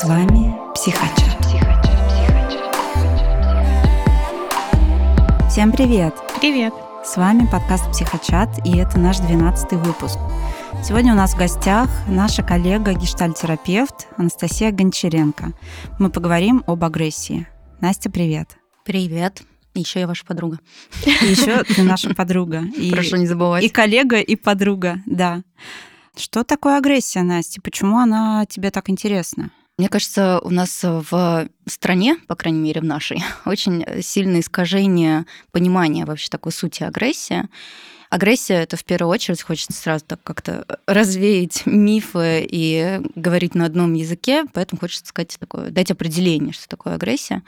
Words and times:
С 0.00 0.04
вами 0.04 0.56
Психачат. 0.74 1.36
Всем 5.50 5.72
привет! 5.72 6.14
Привет! 6.40 6.72
С 7.04 7.18
вами 7.18 7.46
подкаст 7.52 7.90
Психочат, 7.90 8.48
и 8.66 8.78
это 8.78 8.98
наш 8.98 9.18
12 9.18 9.72
выпуск. 9.72 10.18
Сегодня 10.82 11.12
у 11.12 11.16
нас 11.16 11.34
в 11.34 11.36
гостях 11.36 11.90
наша 12.08 12.42
коллега 12.42 12.94
гештальтерапевт 12.94 14.08
Анастасия 14.16 14.70
Гончаренко. 14.70 15.52
Мы 15.98 16.08
поговорим 16.08 16.64
об 16.66 16.82
агрессии. 16.82 17.46
Настя, 17.82 18.08
привет. 18.08 18.56
Привет. 18.86 19.42
Еще 19.74 20.00
я 20.00 20.06
ваша 20.06 20.24
подруга. 20.24 20.60
И 21.04 21.26
еще 21.26 21.62
ты 21.62 21.82
наша 21.82 22.14
подруга. 22.14 22.62
И, 22.74 22.90
Прошу 22.90 23.16
не 23.16 23.26
забывать. 23.26 23.64
И 23.64 23.68
коллега, 23.68 24.18
и 24.18 24.34
подруга, 24.34 25.02
да. 25.04 25.42
Что 26.16 26.42
такое 26.42 26.78
агрессия, 26.78 27.20
Настя? 27.22 27.60
Почему 27.60 27.98
она 27.98 28.46
тебе 28.46 28.70
так 28.70 28.88
интересна? 28.88 29.50
Мне 29.80 29.88
кажется, 29.88 30.40
у 30.40 30.50
нас 30.50 30.80
в 30.82 31.48
стране, 31.64 32.16
по 32.26 32.34
крайней 32.34 32.60
мере 32.60 32.82
в 32.82 32.84
нашей, 32.84 33.24
очень 33.46 33.82
сильное 34.02 34.40
искажение 34.40 35.24
понимания 35.52 36.04
вообще 36.04 36.28
такой 36.28 36.52
сути 36.52 36.82
агрессии. 36.82 37.48
Агрессия— 38.10 38.54
это 38.62 38.76
в 38.76 38.84
первую 38.84 39.10
очередь, 39.10 39.40
хочется 39.40 39.72
сразу 39.72 40.04
так 40.04 40.22
как-то 40.22 40.66
развеять 40.86 41.62
мифы 41.64 42.46
и 42.46 43.00
говорить 43.14 43.54
на 43.54 43.64
одном 43.64 43.94
языке, 43.94 44.44
поэтому 44.52 44.80
хочется 44.80 45.06
сказать 45.06 45.38
такое, 45.40 45.70
дать 45.70 45.90
определение, 45.90 46.52
что 46.52 46.68
такое 46.68 46.96
агрессия. 46.96 47.42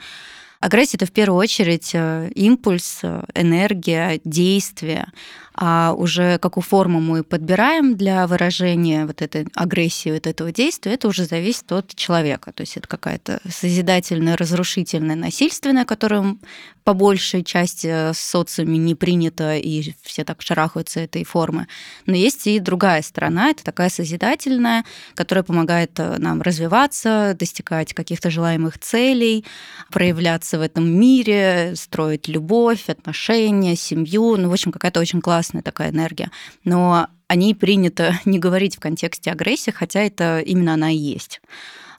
Агрессия— 0.63 0.95
это 0.97 1.05
в 1.05 1.11
первую 1.11 1.39
очередь 1.39 1.91
э, 1.93 2.29
импульс, 2.35 2.99
э, 3.03 3.23
энергия, 3.35 4.21
действие, 4.23 5.07
а 5.53 5.93
уже 5.93 6.37
какую 6.37 6.63
форму 6.63 7.01
мы 7.01 7.23
подбираем 7.23 7.97
для 7.97 8.25
выражения 8.27 9.05
вот 9.05 9.21
этой 9.21 9.45
агрессии, 9.55 10.09
вот 10.09 10.25
этого 10.25 10.53
действия, 10.53 10.93
это 10.93 11.09
уже 11.09 11.25
зависит 11.25 11.69
от 11.73 11.93
человека. 11.93 12.53
То 12.53 12.61
есть 12.61 12.77
это 12.77 12.87
какая-то 12.87 13.41
созидательная, 13.49 14.37
разрушительная, 14.37 15.17
насильственная, 15.17 15.83
которую 15.83 16.39
по 16.83 16.93
большей 16.93 17.43
части 17.43 18.11
в 18.11 18.15
социуме 18.15 18.77
не 18.77 18.95
принято, 18.95 19.55
и 19.55 19.93
все 20.01 20.23
так 20.23 20.41
шарахаются 20.41 20.99
этой 20.99 21.23
формы. 21.23 21.67
Но 22.05 22.15
есть 22.15 22.45
и 22.47 22.59
другая 22.59 23.01
сторона, 23.01 23.49
это 23.49 23.63
такая 23.63 23.89
созидательная, 23.89 24.83
которая 25.15 25.43
помогает 25.43 25.99
э, 25.99 26.17
нам 26.17 26.41
развиваться, 26.41 27.35
достигать 27.39 27.93
каких-то 27.93 28.29
желаемых 28.29 28.79
целей, 28.79 29.45
проявляться 29.91 30.57
в 30.57 30.61
этом 30.61 30.85
мире, 30.87 31.73
строить 31.75 32.27
любовь, 32.27 32.89
отношения, 32.89 33.75
семью. 33.75 34.37
Ну, 34.37 34.49
в 34.49 34.53
общем, 34.53 34.71
какая-то 34.71 34.99
очень 34.99 35.21
классная 35.21 35.61
такая 35.61 35.91
энергия. 35.91 36.31
Но 36.63 37.07
о 37.27 37.35
ней 37.35 37.55
принято 37.55 38.19
не 38.25 38.39
говорить 38.39 38.75
в 38.75 38.79
контексте 38.79 39.31
агрессии, 39.31 39.71
хотя 39.71 40.01
это 40.01 40.39
именно 40.39 40.73
она 40.73 40.91
и 40.91 40.97
есть. 40.97 41.41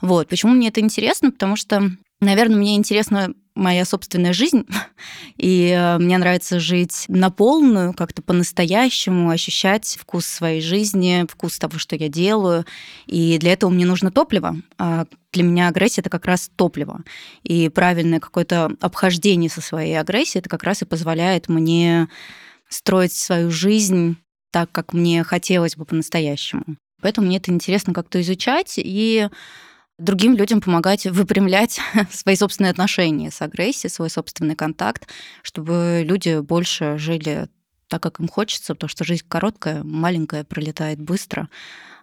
Вот. 0.00 0.28
Почему 0.28 0.52
мне 0.52 0.68
это 0.68 0.80
интересно? 0.80 1.30
Потому 1.30 1.56
что, 1.56 1.90
наверное, 2.20 2.56
мне 2.56 2.76
интересна 2.76 3.32
моя 3.54 3.84
собственная 3.84 4.32
жизнь, 4.32 4.66
и 5.36 5.68
э, 5.68 5.98
мне 5.98 6.18
нравится 6.18 6.58
жить 6.58 7.04
на 7.08 7.30
полную, 7.30 7.94
как-то 7.94 8.22
по-настоящему, 8.22 9.30
ощущать 9.30 9.96
вкус 10.00 10.26
своей 10.26 10.60
жизни, 10.60 11.26
вкус 11.30 11.58
того, 11.58 11.78
что 11.78 11.96
я 11.96 12.08
делаю. 12.08 12.64
И 13.06 13.38
для 13.38 13.52
этого 13.52 13.70
мне 13.70 13.86
нужно 13.86 14.10
топливо. 14.10 14.56
А 14.78 15.06
для 15.32 15.42
меня 15.42 15.68
агрессия 15.68 16.00
это 16.00 16.10
как 16.10 16.26
раз 16.26 16.50
топливо. 16.56 17.02
И 17.42 17.68
правильное 17.68 18.20
какое-то 18.20 18.72
обхождение 18.80 19.50
со 19.50 19.60
своей 19.60 19.98
агрессией 19.98 20.40
это 20.40 20.48
как 20.48 20.62
раз 20.64 20.82
и 20.82 20.86
позволяет 20.86 21.48
мне 21.48 22.08
строить 22.68 23.12
свою 23.12 23.50
жизнь 23.50 24.16
так, 24.50 24.70
как 24.72 24.92
мне 24.92 25.22
хотелось 25.24 25.76
бы 25.76 25.84
по-настоящему. 25.84 26.76
Поэтому 27.00 27.26
мне 27.26 27.36
это 27.36 27.50
интересно 27.50 27.92
как-то 27.92 28.20
изучать 28.20 28.74
и 28.78 29.28
другим 29.98 30.36
людям 30.36 30.60
помогать 30.60 31.06
выпрямлять 31.06 31.80
свои 32.10 32.36
собственные 32.36 32.70
отношения 32.70 33.30
с 33.30 33.40
агрессией, 33.42 33.90
свой 33.90 34.10
собственный 34.10 34.56
контакт, 34.56 35.08
чтобы 35.42 36.02
люди 36.04 36.40
больше 36.40 36.98
жили 36.98 37.48
так, 37.88 38.02
как 38.02 38.20
им 38.20 38.28
хочется, 38.28 38.74
потому 38.74 38.88
что 38.88 39.04
жизнь 39.04 39.24
короткая, 39.28 39.84
маленькая, 39.84 40.44
пролетает 40.44 41.00
быстро. 41.00 41.48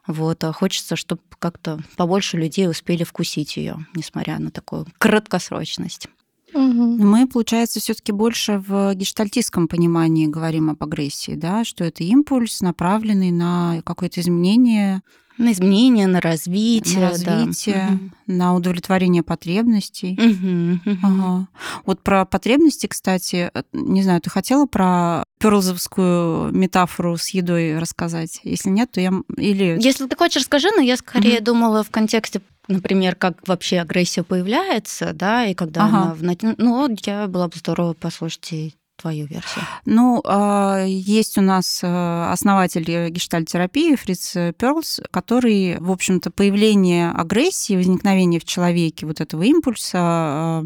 Вот, 0.08 0.44
а 0.44 0.52
хочется, 0.52 0.96
чтобы 0.96 1.22
как-то 1.38 1.80
побольше 1.96 2.38
людей 2.38 2.68
успели 2.68 3.04
вкусить 3.04 3.58
ее, 3.58 3.86
несмотря 3.94 4.40
на 4.40 4.52
такую 4.52 4.88
краткосрочность. 4.98 6.08
Угу. 6.54 6.62
Мы, 6.62 7.28
получается, 7.28 7.80
все-таки 7.80 8.12
больше 8.12 8.64
в 8.66 8.94
гештальтистском 8.94 9.68
понимании 9.68 10.28
говорим 10.28 10.70
об 10.70 10.84
агрессии, 10.84 11.34
да, 11.36 11.64
что 11.64 11.84
это 11.84 12.04
импульс, 12.04 12.62
направленный 12.62 13.32
на 13.32 13.82
какое-то 13.86 14.20
изменение 14.22 15.02
на 15.42 15.52
изменение, 15.52 16.08
на 16.08 16.22
развитие, 16.22 17.00
на, 17.00 17.10
развитие, 17.10 18.00
да. 18.28 18.34
на 18.34 18.56
удовлетворение 18.56 19.24
потребностей. 19.24 20.14
Угу, 20.14 20.92
угу. 20.92 21.00
Ага. 21.04 21.48
Вот 21.86 22.02
про 22.02 22.26
потребности, 22.26 22.88
кстати, 22.88 23.50
э, 23.54 23.64
не 23.74 24.04
знаю, 24.04 24.22
ты 24.22 24.30
хотела 24.30 24.66
про 24.66 25.24
перлзовскую 25.40 26.52
метафору 26.52 27.18
с 27.18 27.30
едой 27.30 27.80
рассказать? 27.80 28.40
Если 28.44 28.70
нет, 28.70 28.92
то 28.92 29.02
я 29.02 29.12
или. 29.38 29.78
Если 29.82 30.08
ты 30.08 30.16
хочешь, 30.16 30.44
расскажи, 30.44 30.70
но 30.76 30.82
я 30.82 30.98
скорее 30.98 31.38
угу. 31.38 31.46
думала 31.46 31.84
в 31.84 31.90
контексте 31.90 32.42
например, 32.68 33.16
как 33.16 33.46
вообще 33.48 33.80
агрессия 33.80 34.24
появляется, 34.24 35.12
да, 35.14 35.46
и 35.46 35.54
когда 35.54 35.86
ага. 35.86 35.98
она 35.98 36.14
в... 36.14 36.58
Ну, 36.58 36.96
я 37.06 37.28
была 37.28 37.48
бы 37.48 37.58
здорово 37.58 37.94
послушать 37.94 38.54
твою 39.02 39.26
версию? 39.26 39.66
Ну, 39.86 40.22
а, 40.26 40.86
есть 40.86 41.38
у 41.38 41.42
нас 41.42 41.82
э, 41.84 42.32
основатель 42.32 43.10
гештальтерапии 43.10 43.96
Фриц 43.96 44.34
Перлс, 44.58 45.02
который, 45.12 45.78
в 45.80 45.92
общем-то, 45.92 46.32
появление 46.32 47.12
агрессии, 47.12 47.76
возникновение 47.76 48.40
в 48.40 48.46
человеке 48.46 49.06
вот 49.06 49.22
этого 49.22 49.44
импульса, 49.44 50.66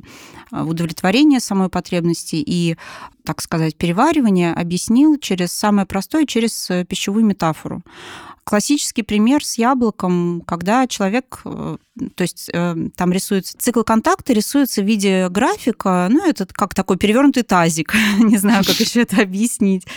э, 0.51 0.61
удовлетворения 0.61 1.39
самой 1.39 1.69
потребности 1.69 2.35
и 2.35 2.77
так 3.25 3.41
сказать, 3.41 3.75
переваривание 3.75 4.53
объяснил 4.53 5.17
через 5.17 5.51
самое 5.51 5.87
простое, 5.87 6.25
через 6.25 6.69
э, 6.69 6.85
пищевую 6.85 7.25
метафору. 7.25 7.81
Классический 8.45 9.01
пример 9.01 9.43
с 9.43 9.57
яблоком, 9.57 10.43
когда 10.45 10.85
человек, 10.85 11.41
э, 11.45 11.77
то 12.15 12.21
есть 12.21 12.51
э, 12.53 12.75
там 12.95 13.11
рисуется 13.11 13.57
цикл 13.57 13.81
контакта, 13.81 14.33
рисуется 14.33 14.83
в 14.83 14.85
виде 14.85 15.29
графика, 15.29 16.07
ну, 16.11 16.23
это 16.23 16.45
как 16.45 16.75
такой 16.75 16.97
перевернутый 16.97 17.41
тазик, 17.41 17.95
не 18.19 18.37
знаю, 18.37 18.63
как 18.63 18.79
еще 18.79 19.01
это 19.01 19.21
объяснить. 19.21 19.87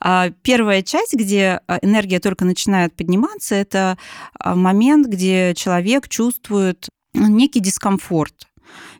А 0.00 0.30
первая 0.42 0.82
часть, 0.82 1.14
где 1.14 1.60
энергия 1.82 2.20
только 2.20 2.44
начинает 2.44 2.94
подниматься, 2.94 3.56
это 3.56 3.98
момент, 4.44 5.08
где 5.08 5.52
человек 5.54 6.08
чувствует 6.08 6.88
некий 7.12 7.60
дискомфорт 7.60 8.45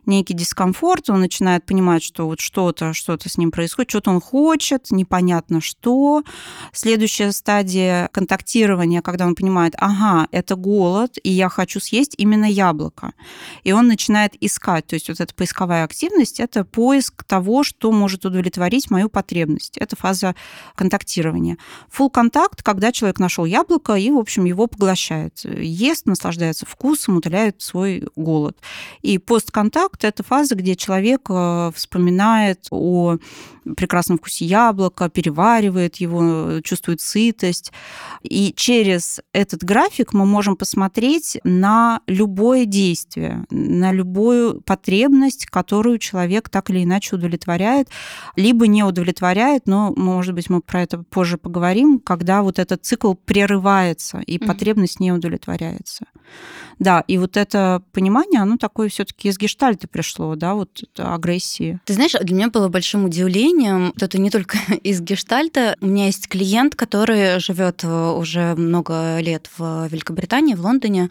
некий 0.07 0.33
дискомфорт, 0.33 1.09
он 1.09 1.19
начинает 1.19 1.65
понимать, 1.65 2.03
что 2.03 2.25
вот 2.25 2.39
что-то, 2.39 2.93
что-то 2.93 3.29
с 3.29 3.37
ним 3.37 3.51
происходит, 3.51 3.89
что-то 3.89 4.11
он 4.11 4.21
хочет, 4.21 4.91
непонятно 4.91 5.61
что. 5.61 6.23
Следующая 6.71 7.31
стадия 7.31 8.09
контактирования, 8.13 9.01
когда 9.01 9.25
он 9.25 9.35
понимает, 9.35 9.75
ага, 9.77 10.27
это 10.31 10.55
голод, 10.55 11.17
и 11.23 11.29
я 11.29 11.49
хочу 11.49 11.79
съесть 11.79 12.15
именно 12.17 12.45
яблоко. 12.45 13.13
И 13.63 13.71
он 13.71 13.87
начинает 13.87 14.33
искать, 14.41 14.87
то 14.87 14.95
есть 14.95 15.09
вот 15.09 15.19
эта 15.19 15.33
поисковая 15.33 15.83
активность, 15.83 16.39
это 16.39 16.63
поиск 16.63 17.23
того, 17.23 17.63
что 17.63 17.91
может 17.91 18.25
удовлетворить 18.25 18.89
мою 18.89 19.09
потребность. 19.09 19.77
Это 19.77 19.95
фаза 19.95 20.35
контактирования. 20.75 21.57
Full 21.95 22.09
контакт, 22.09 22.63
когда 22.63 22.91
человек 22.91 23.19
нашел 23.19 23.45
яблоко 23.45 23.95
и, 23.95 24.09
в 24.09 24.17
общем, 24.17 24.45
его 24.45 24.67
поглощает. 24.67 25.43
Ест, 25.43 26.05
наслаждается 26.05 26.65
вкусом, 26.65 27.17
утоляет 27.17 27.61
свой 27.61 28.07
голод. 28.15 28.57
И 29.01 29.17
постконтакт 29.17 29.96
фрукт– 29.97 30.03
это 30.03 30.23
фаза, 30.23 30.55
где 30.55 30.75
человек 30.75 31.29
э, 31.29 31.71
вспоминает 31.75 32.67
о 32.71 33.17
прекрасном 33.75 34.17
вкусе 34.17 34.45
яблока, 34.45 35.09
переваривает 35.09 35.97
его, 35.97 36.61
чувствует 36.61 37.01
сытость. 37.01 37.71
И 38.23 38.53
через 38.55 39.19
этот 39.33 39.63
график 39.63 40.13
мы 40.13 40.25
можем 40.25 40.55
посмотреть 40.55 41.37
на 41.43 42.01
любое 42.07 42.65
действие, 42.65 43.45
на 43.49 43.91
любую 43.91 44.61
потребность, 44.61 45.45
которую 45.47 45.99
человек 45.99 46.49
так 46.49 46.69
или 46.69 46.83
иначе 46.83 47.15
удовлетворяет, 47.15 47.89
либо 48.35 48.67
не 48.67 48.83
удовлетворяет, 48.83 49.67
но, 49.67 49.93
может 49.95 50.33
быть, 50.33 50.49
мы 50.49 50.61
про 50.61 50.81
это 50.81 50.99
позже 50.99 51.37
поговорим, 51.37 51.99
когда 51.99 52.41
вот 52.41 52.59
этот 52.59 52.85
цикл 52.85 53.13
прерывается 53.13 54.19
и 54.19 54.37
mm-hmm. 54.37 54.47
потребность 54.47 54.99
не 54.99 55.11
удовлетворяется. 55.11 56.05
Да, 56.79 57.03
и 57.07 57.17
вот 57.17 57.37
это 57.37 57.81
понимание, 57.91 58.41
оно 58.41 58.57
такое 58.57 58.89
все 58.89 59.03
таки 59.03 59.29
из 59.29 59.37
гештальта 59.37 59.86
пришло, 59.87 60.35
да, 60.35 60.53
вот 60.53 60.83
агрессии. 60.97 61.79
Ты 61.85 61.93
знаешь, 61.93 62.13
для 62.19 62.35
меня 62.35 62.49
было 62.49 62.67
большим 62.69 63.05
удивлением, 63.05 63.93
это 63.99 64.17
не 64.17 64.29
только 64.29 64.57
из 64.83 65.01
гештальта. 65.01 65.75
У 65.81 65.87
меня 65.87 66.05
есть 66.05 66.27
клиент, 66.27 66.75
который 66.75 67.39
живет 67.39 67.83
уже 67.83 68.55
много 68.55 69.19
лет 69.19 69.49
в 69.57 69.87
Великобритании, 69.87 70.55
в 70.55 70.61
Лондоне, 70.61 71.09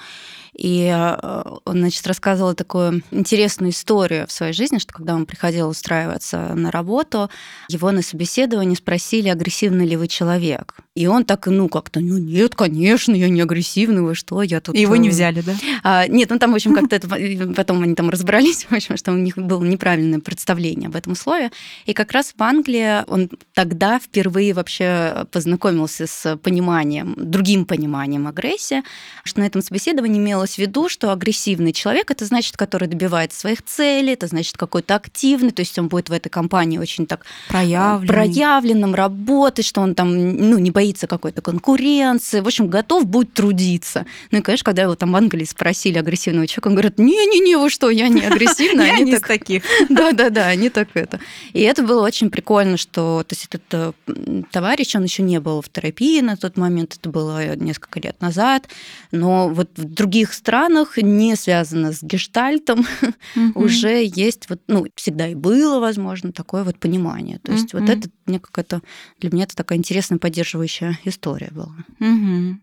И 0.57 0.91
э, 0.93 1.43
он, 1.65 1.79
значит, 1.79 2.07
рассказывал 2.07 2.55
такую 2.55 3.03
интересную 3.11 3.73
историю 3.73 4.27
в 4.27 4.33
своей 4.33 4.55
жизни, 4.55 4.79
что 4.79 4.95
когда 4.95 5.15
он 5.15 5.27
приходил 5.27 5.69
устраиваться 5.69 6.55
на 6.55 6.71
работу, 6.71 7.31
его 7.69 7.91
на 7.91 8.03
собеседовании 8.03 8.75
спросили, 8.75 9.29
агрессивный 9.29 9.87
ли 9.87 9.97
вы 9.97 10.09
человек. 10.09 10.77
И 10.95 11.07
он 11.07 11.27
так, 11.27 11.47
ну, 11.47 11.69
как-то, 11.69 12.01
ну, 12.01 12.17
нет, 12.17 12.55
конечно, 12.55 13.15
я 13.15 13.29
не 13.29 13.43
агрессивный, 13.43 14.01
вы 14.01 14.15
что, 14.15 14.43
я 14.43 14.63
тут... 14.63 14.75
И 14.75 14.81
его 14.81 14.97
не 14.97 15.09
э, 15.09 15.11
взяли, 15.11 15.43
да? 15.43 15.55
А, 15.83 16.09
нет, 16.09 16.31
ну, 16.31 16.39
там, 16.39 16.53
в 16.53 16.55
общем, 16.55 16.75
как-то 16.75 16.97
это... 16.97 17.07
Потом 17.55 17.83
они 17.83 17.95
там 17.95 18.09
разобрались, 18.09 18.65
в 18.65 18.73
общем, 18.73 18.97
что 18.97 19.13
у 19.13 19.17
них 19.17 19.37
было 19.37 19.63
неправильное 19.63 20.21
представление 20.21 20.89
об 20.89 20.97
этом 20.97 21.15
слове. 21.15 21.51
И 21.85 21.93
как 21.93 22.13
раз 22.13 22.33
в 22.35 22.43
Англии 22.43 23.05
он 23.09 23.29
тогда 23.53 23.99
впервые 23.99 24.55
вообще 24.55 25.27
познакомился 25.33 26.07
с 26.07 26.37
пониманием, 26.39 27.15
другим 27.19 27.67
пониманием 27.67 28.27
агрессии, 28.27 28.83
что 29.25 29.41
на 29.41 29.45
этом 29.45 29.61
собеседовании 29.61 30.19
имелось 30.47 30.55
в 30.55 30.59
виду, 30.59 30.89
что 30.89 31.13
агрессивный 31.13 31.73
человек 31.73 32.11
это 32.11 32.25
значит, 32.25 32.57
который 32.57 32.89
добивается 32.89 33.39
своих 33.39 33.63
целей, 33.63 34.13
это 34.13 34.27
значит 34.27 34.57
какой-то 34.57 34.95
активный, 34.95 35.51
то 35.51 35.61
есть 35.61 35.79
он 35.79 35.89
будет 35.89 36.09
в 36.09 36.13
этой 36.13 36.29
компании 36.29 36.79
очень 36.79 37.07
так 37.07 37.25
проявленным, 37.49 38.07
проявленным 38.07 38.95
работать, 38.95 39.67
что 39.67 39.81
он 39.81 39.95
там 39.95 40.13
ну, 40.15 40.59
не 40.59 40.71
боится 40.71 41.07
какой-то 41.07 41.43
конкуренции, 41.43 42.41
в 42.41 42.47
общем, 42.47 42.69
готов 42.69 43.07
будет 43.07 43.33
трудиться. 43.33 44.07
Ну 44.31 44.39
и, 44.39 44.43
конечно, 44.43 44.65
когда 44.65 44.83
его 44.83 44.95
там 44.95 45.13
в 45.13 45.17
Англии 45.17 45.45
спросили 45.45 45.99
агрессивного 45.99 46.47
человека, 46.47 46.69
он 46.69 46.75
говорит, 46.75 46.99
не-не-не, 46.99 47.57
вы 47.57 47.71
что, 47.71 47.91
я 47.91 48.09
не 48.09 48.23
агрессивный. 48.23 48.87
Я 48.97 48.99
не 49.01 49.19
таких. 49.19 49.65
Да-да-да, 49.89 50.47
они 50.47 50.71
так 50.71 50.89
это. 50.95 51.19
И 51.53 51.61
это 51.61 51.83
было 51.83 52.05
очень 52.05 52.31
прикольно, 52.31 52.77
что 52.77 53.25
то 53.27 53.35
есть 53.35 53.47
этот 53.47 53.63
э, 54.07 54.43
товарищ, 54.53 54.95
он 54.95 55.05
еще 55.05 55.23
не 55.23 55.41
был 55.41 55.61
в 55.61 55.69
терапии 55.69 56.21
на 56.21 56.37
тот 56.37 56.57
момент, 56.57 56.97
это 56.99 57.11
было 57.11 57.57
несколько 57.57 58.01
лет 58.01 58.21
назад, 58.21 58.69
но 59.11 59.49
вот 59.49 59.71
в 59.77 59.85
других 59.85 60.33
странах, 60.37 60.97
не 60.99 61.37
связано 61.37 61.93
с 61.93 62.03
гештальтом, 62.03 62.87
угу. 63.37 63.65
уже 63.65 64.05
есть 64.05 64.49
вот, 64.49 64.61
ну, 64.69 64.87
всегда 64.95 65.29
и 65.29 65.35
было, 65.35 65.81
возможно, 65.81 66.33
такое 66.33 66.65
вот 66.65 66.79
понимание. 66.79 67.39
То 67.39 67.53
есть 67.53 67.75
угу. 67.75 67.83
вот 67.83 67.91
это 67.91 68.09
мне 68.27 68.41
как-то 68.41 68.83
для 69.21 69.31
меня 69.31 69.45
это 69.45 69.57
такая 69.57 69.79
интересная 69.79 70.19
поддерживающая 70.19 70.99
история 71.05 71.51
была. 71.51 71.75
Угу. 72.01 72.59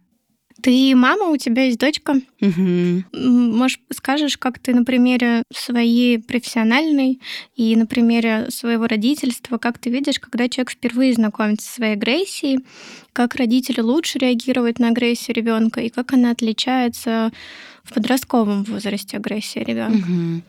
Ты 0.63 0.95
мама, 0.95 1.25
у 1.25 1.35
тебя 1.35 1.65
есть 1.65 1.77
дочка. 1.77 2.21
Угу. 2.39 3.03
Может, 3.11 3.81
скажешь, 3.91 4.37
как 4.37 4.59
ты 4.59 4.73
на 4.73 4.85
примере 4.85 5.43
своей 5.53 6.19
профессиональной 6.19 7.19
и 7.57 7.75
на 7.75 7.85
примере 7.85 8.47
своего 8.49 8.87
родительства, 8.87 9.57
как 9.57 9.77
ты 9.77 9.89
видишь, 9.89 10.21
когда 10.21 10.47
человек 10.47 10.71
впервые 10.71 11.13
знакомится 11.13 11.67
со 11.67 11.75
своей 11.75 11.93
агрессией, 11.93 12.65
как 13.11 13.35
родители 13.35 13.81
лучше 13.81 14.19
реагируют 14.19 14.79
на 14.79 14.87
агрессию 14.87 15.35
ребенка 15.35 15.81
и 15.81 15.89
как 15.89 16.13
она 16.13 16.31
отличается 16.31 17.33
в 17.83 17.93
подростковом 17.93 18.63
возрасте 18.63 19.17
агрессия 19.17 19.65
ребенка? 19.65 20.07
Угу. 20.07 20.41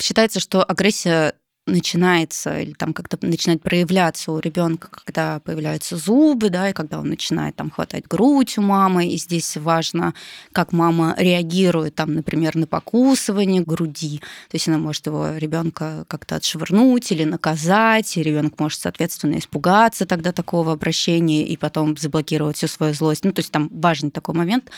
Считается, 0.00 0.38
что 0.38 0.62
агрессия 0.62 1.34
начинается 1.66 2.60
или 2.60 2.72
там 2.72 2.92
как-то 2.92 3.18
начинает 3.22 3.62
проявляться 3.62 4.32
у 4.32 4.38
ребенка, 4.38 4.88
когда 4.90 5.40
появляются 5.40 5.96
зубы, 5.96 6.50
да, 6.50 6.68
и 6.68 6.72
когда 6.74 6.98
он 6.98 7.08
начинает 7.08 7.56
там 7.56 7.70
хватать 7.70 8.06
грудь 8.06 8.58
у 8.58 8.62
мамы, 8.62 9.08
и 9.08 9.16
здесь 9.16 9.56
важно, 9.56 10.14
как 10.52 10.72
мама 10.72 11.14
реагирует 11.16 11.94
там, 11.94 12.14
например, 12.14 12.54
на 12.56 12.66
покусывание 12.66 13.62
груди, 13.62 14.18
то 14.50 14.56
есть 14.56 14.68
она 14.68 14.76
может 14.76 15.06
его 15.06 15.36
ребенка 15.36 16.04
как-то 16.06 16.36
отшвырнуть 16.36 17.10
или 17.12 17.24
наказать, 17.24 18.16
и 18.16 18.22
ребенок 18.22 18.58
может, 18.58 18.80
соответственно, 18.80 19.38
испугаться 19.38 20.04
тогда 20.04 20.32
такого 20.32 20.72
обращения 20.72 21.46
и 21.46 21.56
потом 21.56 21.96
заблокировать 21.96 22.58
всю 22.58 22.68
свою 22.68 22.92
злость. 22.92 23.24
Ну, 23.24 23.32
то 23.32 23.40
есть 23.40 23.50
там 23.50 23.70
важный 23.72 24.10
такой 24.10 24.34
момент, 24.34 24.70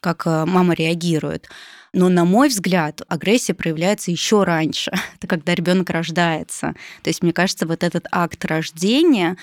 как 0.00 0.26
э, 0.26 0.44
мама 0.44 0.74
реагирует. 0.74 1.48
Но, 1.94 2.08
на 2.08 2.24
мой 2.24 2.48
взгляд, 2.48 3.02
агрессия 3.08 3.54
проявляется 3.54 4.10
еще 4.10 4.42
раньше. 4.42 4.90
Это 5.16 5.26
когда 5.26 5.54
ребенок 5.54 5.90
рождается. 5.90 6.74
То 7.02 7.10
есть, 7.10 7.22
мне 7.22 7.32
кажется, 7.32 7.66
вот 7.66 7.82
этот 7.82 8.06
акт 8.10 8.44
рождения, 8.44 9.36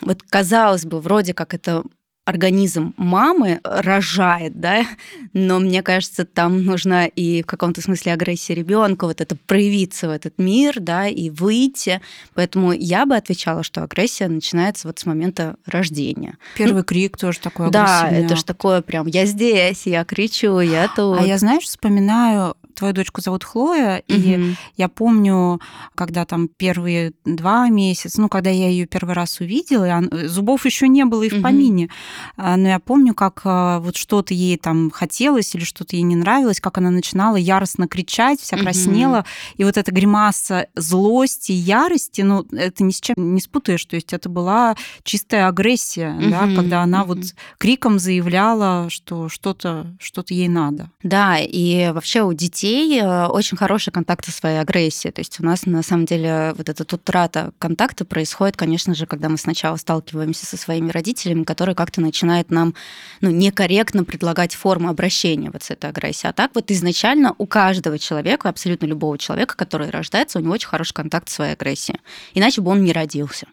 вот 0.00 0.22
казалось 0.22 0.84
бы, 0.84 1.00
вроде 1.00 1.34
как 1.34 1.52
это 1.52 1.82
организм 2.26 2.92
мамы 2.96 3.60
рожает, 3.62 4.60
да, 4.60 4.84
но 5.32 5.60
мне 5.60 5.82
кажется, 5.82 6.24
там 6.24 6.64
нужна 6.64 7.06
и 7.06 7.42
в 7.42 7.46
каком-то 7.46 7.80
смысле 7.80 8.12
агрессия 8.12 8.52
ребенка, 8.54 9.06
вот 9.06 9.20
это 9.20 9.36
проявиться 9.46 10.08
в 10.08 10.10
этот 10.10 10.36
мир, 10.36 10.80
да, 10.80 11.06
и 11.06 11.30
выйти. 11.30 12.00
Поэтому 12.34 12.72
я 12.72 13.06
бы 13.06 13.14
отвечала, 13.14 13.62
что 13.62 13.84
агрессия 13.84 14.26
начинается 14.26 14.88
вот 14.88 14.98
с 14.98 15.06
момента 15.06 15.54
рождения. 15.66 16.36
Первый 16.56 16.78
ну, 16.78 16.84
крик 16.84 17.16
тоже 17.16 17.38
такой 17.38 17.68
агрессивный. 17.68 18.20
Да, 18.20 18.26
это 18.26 18.34
же 18.34 18.44
такое 18.44 18.82
прям, 18.82 19.06
я 19.06 19.24
здесь, 19.24 19.86
я 19.86 20.04
кричу, 20.04 20.58
я 20.58 20.88
тут. 20.88 21.20
А 21.20 21.22
я, 21.24 21.38
знаешь, 21.38 21.62
вспоминаю 21.62 22.56
твою 22.76 22.92
дочку 22.92 23.20
зовут 23.20 23.42
Хлоя, 23.42 24.02
угу. 24.08 24.18
и 24.18 24.54
я 24.76 24.88
помню, 24.88 25.60
когда 25.94 26.24
там 26.24 26.48
первые 26.48 27.12
два 27.24 27.68
месяца, 27.68 28.20
ну, 28.20 28.28
когда 28.28 28.50
я 28.50 28.68
ее 28.68 28.86
первый 28.86 29.14
раз 29.14 29.40
увидела, 29.40 29.84
э, 29.84 30.28
зубов 30.28 30.64
еще 30.66 30.86
не 30.88 31.04
было 31.04 31.22
и 31.22 31.30
в 31.30 31.34
угу. 31.34 31.42
помине, 31.42 31.88
а, 32.36 32.56
но 32.56 32.68
я 32.68 32.78
помню, 32.78 33.14
как 33.14 33.40
а, 33.44 33.80
вот 33.80 33.96
что-то 33.96 34.34
ей 34.34 34.58
там 34.58 34.90
хотелось 34.90 35.54
или 35.54 35.64
что-то 35.64 35.96
ей 35.96 36.02
не 36.02 36.16
нравилось, 36.16 36.60
как 36.60 36.78
она 36.78 36.90
начинала 36.90 37.36
яростно 37.36 37.88
кричать, 37.88 38.40
вся 38.40 38.56
краснела, 38.56 39.18
угу. 39.18 39.26
и 39.56 39.64
вот 39.64 39.76
эта 39.76 39.90
гримаса 39.90 40.66
злости, 40.74 41.52
ярости, 41.52 42.20
ну, 42.20 42.46
это 42.52 42.84
ни 42.84 42.90
с 42.90 43.00
чем 43.00 43.34
не 43.34 43.40
спутаешь, 43.40 43.84
то 43.84 43.96
есть 43.96 44.12
это 44.12 44.28
была 44.28 44.76
чистая 45.02 45.48
агрессия, 45.48 46.14
угу. 46.14 46.30
да, 46.30 46.54
когда 46.54 46.82
она 46.82 47.02
угу. 47.02 47.14
вот 47.14 47.24
криком 47.58 47.98
заявляла, 47.98 48.90
что 48.90 49.28
что-то 49.28 49.96
что 49.98 50.26
ей 50.28 50.48
надо. 50.48 50.90
Да, 51.02 51.38
и 51.38 51.92
вообще 51.92 52.22
у 52.22 52.32
детей 52.32 52.65
детей 52.66 53.00
э, 53.00 53.26
очень 53.26 53.56
хороший 53.56 53.92
контакт 53.92 54.24
со 54.24 54.32
своей 54.32 54.58
агрессией. 54.58 55.12
То 55.12 55.20
есть 55.20 55.40
у 55.40 55.44
нас 55.44 55.66
на 55.66 55.82
самом 55.82 56.06
деле 56.06 56.54
вот 56.56 56.68
эта 56.68 56.82
утрата 56.82 57.52
контакта 57.58 58.04
происходит, 58.04 58.56
конечно 58.56 58.94
же, 58.94 59.06
когда 59.06 59.28
мы 59.28 59.38
сначала 59.38 59.76
сталкиваемся 59.76 60.46
со 60.46 60.56
своими 60.56 60.90
родителями, 60.90 61.44
которые 61.44 61.74
как-то 61.74 62.00
начинают 62.00 62.50
нам 62.50 62.74
ну, 63.20 63.30
некорректно 63.30 64.04
предлагать 64.04 64.54
форму 64.54 64.88
обращения 64.88 65.50
вот 65.50 65.62
с 65.62 65.70
этой 65.70 65.90
агрессией. 65.90 66.30
А 66.30 66.32
так 66.32 66.52
вот 66.54 66.70
изначально 66.70 67.34
у 67.38 67.46
каждого 67.46 67.98
человека, 67.98 68.48
абсолютно 68.48 68.86
любого 68.86 69.18
человека, 69.18 69.56
который 69.56 69.90
рождается, 69.90 70.38
у 70.38 70.42
него 70.42 70.54
очень 70.54 70.68
хороший 70.68 70.94
контакт 70.94 71.28
с 71.28 71.34
своей 71.34 71.52
агрессией. 71.52 72.00
Иначе 72.34 72.60
бы 72.60 72.70
он 72.70 72.82
не 72.82 72.92
родился. 72.92 73.46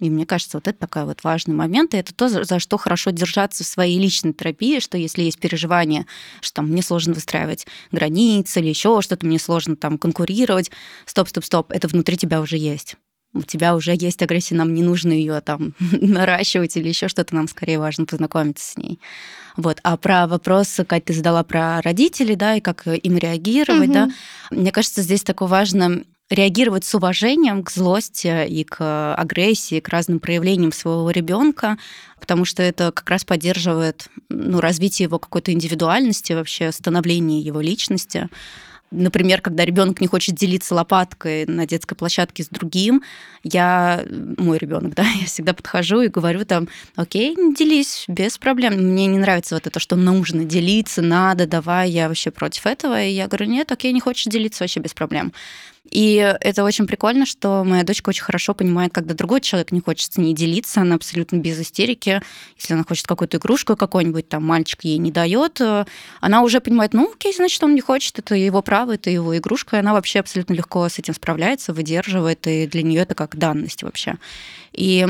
И 0.00 0.08
мне 0.08 0.26
кажется, 0.26 0.56
вот 0.56 0.66
это 0.66 0.78
такой 0.78 1.04
вот 1.04 1.22
важный 1.22 1.54
момент, 1.54 1.94
и 1.94 1.98
это 1.98 2.14
то, 2.14 2.28
за 2.28 2.58
что 2.58 2.76
хорошо 2.78 3.10
держаться 3.10 3.64
в 3.64 3.66
своей 3.66 3.98
личной 3.98 4.32
терапии, 4.32 4.80
что 4.80 4.98
если 4.98 5.22
есть 5.22 5.38
переживание, 5.38 6.06
что 6.40 6.54
там 6.54 6.68
мне 6.68 6.82
сложно 6.82 7.14
выстраивать 7.14 7.66
границы 7.92 8.60
или 8.60 8.68
еще 8.68 9.00
что-то, 9.02 9.26
мне 9.26 9.38
сложно 9.38 9.76
там 9.76 9.98
конкурировать, 9.98 10.70
стоп, 11.04 11.28
стоп, 11.28 11.44
стоп, 11.44 11.70
это 11.70 11.86
внутри 11.86 12.16
тебя 12.16 12.40
уже 12.40 12.56
есть. 12.56 12.96
У 13.32 13.42
тебя 13.42 13.76
уже 13.76 13.94
есть 13.94 14.20
агрессия, 14.22 14.56
нам 14.56 14.74
не 14.74 14.82
нужно 14.82 15.12
ее 15.12 15.40
там 15.40 15.74
наращивать 15.92 16.76
или 16.76 16.88
еще 16.88 17.08
что-то, 17.08 17.34
нам 17.34 17.46
скорее 17.46 17.78
важно 17.78 18.06
познакомиться 18.06 18.72
с 18.72 18.76
ней. 18.76 18.98
Вот. 19.56 19.78
А 19.82 19.96
про 19.96 20.26
вопрос, 20.26 20.80
как 20.88 21.04
ты 21.04 21.12
задала 21.12 21.44
про 21.44 21.80
родителей, 21.82 22.34
да, 22.34 22.56
и 22.56 22.60
как 22.60 22.86
им 22.86 23.18
реагировать, 23.18 23.88
угу. 23.88 23.94
да, 23.94 24.10
мне 24.50 24.72
кажется, 24.72 25.02
здесь 25.02 25.22
такое 25.22 25.48
важно 25.48 26.02
реагировать 26.30 26.84
с 26.84 26.94
уважением 26.94 27.64
к 27.64 27.70
злости 27.70 28.46
и 28.46 28.64
к 28.64 29.14
агрессии, 29.14 29.80
к 29.80 29.88
разным 29.88 30.20
проявлениям 30.20 30.72
своего 30.72 31.10
ребенка, 31.10 31.76
потому 32.20 32.44
что 32.44 32.62
это 32.62 32.92
как 32.92 33.10
раз 33.10 33.24
поддерживает 33.24 34.08
ну, 34.28 34.60
развитие 34.60 35.04
его 35.04 35.18
какой-то 35.18 35.52
индивидуальности, 35.52 36.32
вообще 36.32 36.70
становление 36.70 37.40
его 37.40 37.60
личности. 37.60 38.28
Например, 38.92 39.40
когда 39.40 39.64
ребенок 39.64 40.00
не 40.00 40.08
хочет 40.08 40.34
делиться 40.34 40.74
лопаткой 40.74 41.46
на 41.46 41.64
детской 41.64 41.94
площадке 41.94 42.42
с 42.42 42.48
другим, 42.48 43.04
я, 43.44 44.04
мой 44.36 44.58
ребенок, 44.58 44.94
да, 44.96 45.04
я 45.04 45.26
всегда 45.26 45.52
подхожу 45.52 46.00
и 46.00 46.08
говорю 46.08 46.44
там, 46.44 46.68
окей, 46.96 47.36
делись, 47.56 48.04
без 48.08 48.38
проблем. 48.38 48.74
Мне 48.74 49.06
не 49.06 49.18
нравится 49.18 49.54
вот 49.54 49.66
это, 49.66 49.78
что 49.78 49.96
нужно 49.96 50.44
делиться, 50.44 51.02
надо, 51.02 51.46
давай, 51.46 51.90
я 51.90 52.08
вообще 52.08 52.30
против 52.30 52.66
этого. 52.66 53.02
И 53.02 53.10
я 53.10 53.28
говорю, 53.28 53.46
нет, 53.46 53.70
окей, 53.70 53.92
не 53.92 54.00
хочешь 54.00 54.24
делиться, 54.24 54.64
вообще 54.64 54.80
без 54.80 54.92
проблем. 54.92 55.32
И 55.88 56.36
это 56.40 56.62
очень 56.62 56.86
прикольно, 56.86 57.26
что 57.26 57.64
моя 57.64 57.82
дочка 57.82 58.10
очень 58.10 58.22
хорошо 58.22 58.54
понимает, 58.54 58.92
когда 58.92 59.14
другой 59.14 59.40
человек 59.40 59.72
не 59.72 59.80
хочет 59.80 60.12
с 60.12 60.16
ней 60.18 60.34
делиться, 60.34 60.82
она 60.82 60.94
абсолютно 60.94 61.36
без 61.36 61.58
истерики. 61.60 62.20
Если 62.56 62.74
она 62.74 62.84
хочет 62.84 63.06
какую-то 63.06 63.38
игрушку 63.38 63.76
какой-нибудь, 63.76 64.28
там 64.28 64.44
мальчик 64.44 64.84
ей 64.84 64.98
не 64.98 65.10
дает, 65.10 65.60
э, 65.60 65.86
она 66.20 66.42
уже 66.42 66.60
понимает, 66.60 66.92
ну 66.92 67.10
окей, 67.12 67.32
значит, 67.34 67.62
он 67.64 67.74
не 67.74 67.80
хочет, 67.80 68.18
это 68.18 68.34
его 68.34 68.62
право, 68.62 68.94
это 68.94 69.10
его 69.10 69.36
игрушка, 69.36 69.76
и 69.76 69.80
она 69.80 69.94
вообще 69.94 70.20
абсолютно 70.20 70.52
легко 70.52 70.88
с 70.88 70.98
этим 70.98 71.14
справляется, 71.14 71.72
выдерживает, 71.72 72.46
и 72.46 72.66
для 72.66 72.82
нее 72.82 73.00
это 73.00 73.14
как 73.14 73.36
данность 73.36 73.82
вообще. 73.82 74.16
И 74.72 75.08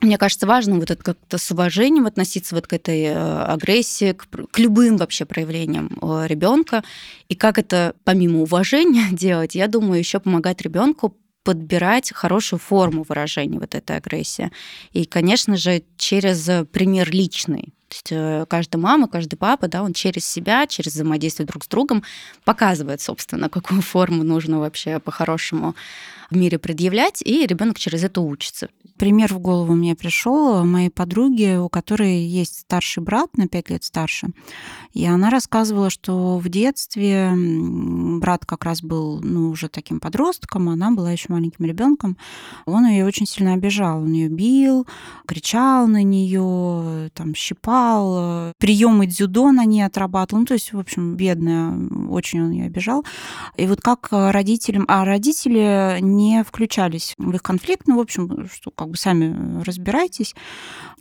мне 0.00 0.18
кажется, 0.18 0.46
важно 0.46 0.76
вот 0.76 0.90
это 0.90 1.02
как-то 1.02 1.38
с 1.38 1.50
уважением 1.50 2.06
относиться 2.06 2.54
вот 2.54 2.66
к 2.66 2.72
этой 2.72 3.02
э, 3.04 3.14
агрессии, 3.14 4.12
к, 4.12 4.26
к 4.26 4.58
любым 4.58 4.98
вообще 4.98 5.24
проявлениям 5.24 5.98
э, 6.00 6.26
ребенка. 6.26 6.84
И 7.28 7.34
как 7.34 7.58
это 7.58 7.94
помимо 8.04 8.40
уважения 8.42 9.08
делать, 9.12 9.54
я 9.54 9.68
думаю, 9.68 9.98
еще 9.98 10.20
помогать 10.20 10.60
ребенку 10.62 11.16
подбирать 11.44 12.12
хорошую 12.12 12.58
форму 12.58 13.04
выражения 13.08 13.60
вот 13.60 13.76
этой 13.76 13.96
агрессии. 13.96 14.50
И, 14.92 15.04
конечно 15.04 15.56
же, 15.56 15.84
через 15.96 16.50
пример 16.72 17.08
личный. 17.10 17.72
То 17.88 17.94
есть 17.94 18.08
э, 18.10 18.46
каждая 18.48 18.82
мама, 18.82 19.06
каждый 19.06 19.36
папа, 19.36 19.68
да, 19.68 19.82
он 19.82 19.92
через 19.92 20.26
себя, 20.26 20.66
через 20.66 20.94
взаимодействие 20.94 21.46
друг 21.46 21.64
с 21.64 21.68
другом 21.68 22.02
показывает, 22.44 23.00
собственно, 23.00 23.48
какую 23.50 23.80
форму 23.80 24.24
нужно 24.24 24.58
вообще 24.58 24.98
по-хорошему 24.98 25.76
в 26.30 26.36
мире 26.36 26.58
предъявлять, 26.58 27.22
и 27.22 27.46
ребенок 27.46 27.78
через 27.78 28.04
это 28.04 28.20
учится. 28.20 28.68
Пример 28.98 29.34
в 29.34 29.38
голову 29.40 29.74
мне 29.74 29.94
пришел 29.94 30.64
моей 30.64 30.88
подруги, 30.88 31.56
у 31.56 31.68
которой 31.68 32.18
есть 32.20 32.60
старший 32.60 33.02
брат 33.02 33.36
на 33.36 33.46
5 33.46 33.70
лет 33.70 33.84
старше. 33.84 34.28
И 34.92 35.04
она 35.04 35.28
рассказывала, 35.28 35.90
что 35.90 36.38
в 36.38 36.48
детстве 36.48 37.30
брат 37.34 38.46
как 38.46 38.64
раз 38.64 38.82
был 38.82 39.20
ну, 39.22 39.50
уже 39.50 39.68
таким 39.68 40.00
подростком, 40.00 40.70
а 40.70 40.72
она 40.72 40.90
была 40.92 41.12
еще 41.12 41.26
маленьким 41.28 41.66
ребенком. 41.66 42.16
Он 42.64 42.86
ее 42.86 43.04
очень 43.04 43.26
сильно 43.26 43.52
обижал. 43.52 44.02
Он 44.02 44.12
ее 44.12 44.28
бил, 44.28 44.86
кричал 45.26 45.86
на 45.86 46.02
нее, 46.02 47.10
там, 47.12 47.34
щипал, 47.34 48.52
приемы 48.58 49.06
дзюдо 49.06 49.52
на 49.52 49.66
ней 49.66 49.82
отрабатывал. 49.82 50.40
Ну, 50.40 50.46
то 50.46 50.54
есть, 50.54 50.72
в 50.72 50.78
общем, 50.78 51.16
бедная, 51.16 51.74
очень 52.08 52.42
он 52.42 52.50
ее 52.52 52.64
обижал. 52.64 53.04
И 53.56 53.66
вот 53.66 53.82
как 53.82 54.08
родителям... 54.10 54.86
А 54.88 55.04
родители 55.04 55.98
не 56.16 56.42
включались 56.44 57.14
в 57.18 57.34
их 57.34 57.42
конфликт, 57.42 57.86
ну, 57.86 57.96
в 57.96 58.00
общем, 58.00 58.48
что 58.52 58.70
как 58.70 58.88
бы 58.90 58.96
сами 58.96 59.62
разбирайтесь. 59.62 60.34